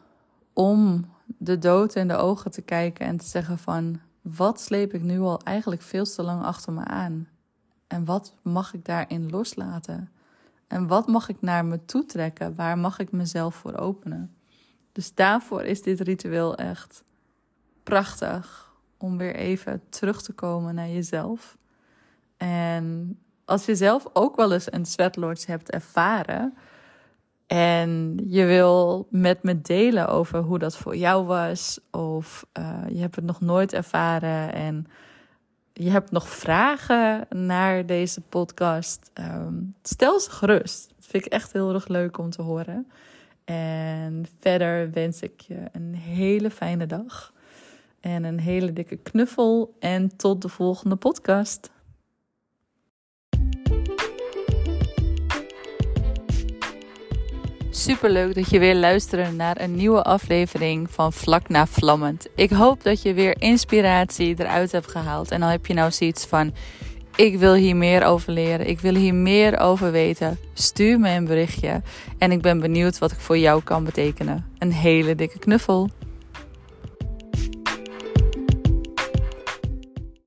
om 0.53 1.11
de 1.27 1.59
dood 1.59 1.95
in 1.95 2.09
de 2.09 2.17
ogen 2.17 2.51
te 2.51 2.63
kijken 2.63 3.07
en 3.07 3.17
te 3.17 3.27
zeggen 3.27 3.59
van 3.59 4.01
wat 4.23 4.61
sleep 4.61 4.95
ik 4.95 5.03
nu 5.03 5.21
al 5.21 5.41
eigenlijk 5.43 5.83
veel 5.83 6.05
te 6.05 6.23
lang 6.23 6.43
achter 6.43 6.73
me 6.73 6.85
aan? 6.85 7.29
En 7.87 8.05
wat 8.05 8.35
mag 8.43 8.75
ik 8.75 8.85
daarin 8.85 9.31
loslaten? 9.31 10.11
En 10.67 10.87
wat 10.87 11.07
mag 11.07 11.29
ik 11.29 11.41
naar 11.41 11.65
me 11.65 11.85
toe 11.85 12.05
trekken? 12.05 12.55
Waar 12.55 12.79
mag 12.79 12.99
ik 12.99 13.13
mezelf 13.13 13.55
voor 13.55 13.77
openen? 13.77 14.37
Dus 14.93 15.15
daarvoor 15.15 15.63
is 15.63 15.83
dit 15.83 16.01
ritueel 16.01 16.57
echt 16.57 17.05
prachtig 17.83 18.73
om 18.97 19.17
weer 19.17 19.35
even 19.35 19.83
terug 19.89 20.23
te 20.23 20.33
komen 20.33 20.75
naar 20.75 20.89
jezelf. 20.89 21.57
En 22.37 23.19
als 23.45 23.65
je 23.65 23.77
zelf 23.77 24.07
ook 24.13 24.37
wel 24.37 24.53
eens 24.53 24.73
een 24.73 24.87
sweatlords 24.87 25.47
hebt 25.47 25.71
ervaren 25.71 26.55
en 27.53 28.21
je 28.29 28.45
wil 28.45 29.07
met 29.11 29.43
me 29.43 29.61
delen 29.61 30.09
over 30.09 30.41
hoe 30.41 30.59
dat 30.59 30.77
voor 30.77 30.97
jou 30.97 31.25
was, 31.25 31.81
of 31.91 32.47
uh, 32.59 32.83
je 32.89 33.01
hebt 33.01 33.17
het 33.17 33.25
nog 33.25 33.41
nooit 33.41 33.73
ervaren 33.73 34.53
en 34.53 34.87
je 35.73 35.91
hebt 35.91 36.11
nog 36.11 36.29
vragen 36.29 37.27
naar 37.29 37.87
deze 37.87 38.21
podcast, 38.21 39.11
um, 39.15 39.75
stel 39.83 40.21
ze 40.21 40.31
gerust. 40.31 40.89
Dat 40.97 41.07
vind 41.07 41.27
ik 41.27 41.33
echt 41.33 41.53
heel 41.53 41.75
erg 41.75 41.89
leuk 41.89 42.19
om 42.19 42.31
te 42.31 42.43
horen. 42.43 42.87
En 43.45 44.27
verder 44.39 44.91
wens 44.91 45.21
ik 45.21 45.41
je 45.41 45.59
een 45.73 45.95
hele 45.95 46.51
fijne 46.51 46.87
dag 46.87 47.33
en 48.01 48.25
een 48.25 48.41
hele 48.41 48.73
dikke 48.73 48.97
knuffel 48.97 49.77
en 49.79 50.17
tot 50.17 50.43
de 50.43 50.49
volgende 50.49 50.97
podcast. 50.97 51.71
Superleuk 57.75 58.35
dat 58.35 58.51
je 58.51 58.59
weer 58.59 58.75
luistert 58.75 59.37
naar 59.37 59.61
een 59.61 59.75
nieuwe 59.75 60.03
aflevering 60.03 60.91
van 60.91 61.13
Vlak 61.13 61.49
na 61.49 61.67
Vlammend. 61.67 62.29
Ik 62.35 62.51
hoop 62.51 62.83
dat 62.83 63.03
je 63.03 63.15
weer 63.15 63.41
inspiratie 63.41 64.35
eruit 64.39 64.73
hebt 64.73 64.91
gehaald. 64.91 65.31
En 65.31 65.41
dan 65.41 65.49
heb 65.49 65.67
je 65.67 65.75
nou 65.75 65.91
zoiets 65.91 66.27
van: 66.27 66.55
ik 67.17 67.39
wil 67.39 67.55
hier 67.55 67.77
meer 67.77 68.05
over 68.05 68.33
leren, 68.33 68.69
ik 68.69 68.81
wil 68.81 68.95
hier 68.95 69.15
meer 69.15 69.59
over 69.59 69.93
weten. 69.93 70.39
Stuur 70.55 71.01
me 71.01 71.11
een 71.11 71.25
berichtje 71.25 71.83
en 72.19 72.33
ik 72.33 72.43
ben 72.43 72.61
benieuwd 72.61 72.99
wat 72.99 73.13
ik 73.13 73.21
voor 73.21 73.39
jou 73.39 73.63
kan 73.63 73.85
betekenen. 73.85 74.47
Een 74.59 74.73
hele 74.73 75.15
dikke 75.15 75.39
knuffel. 75.39 75.91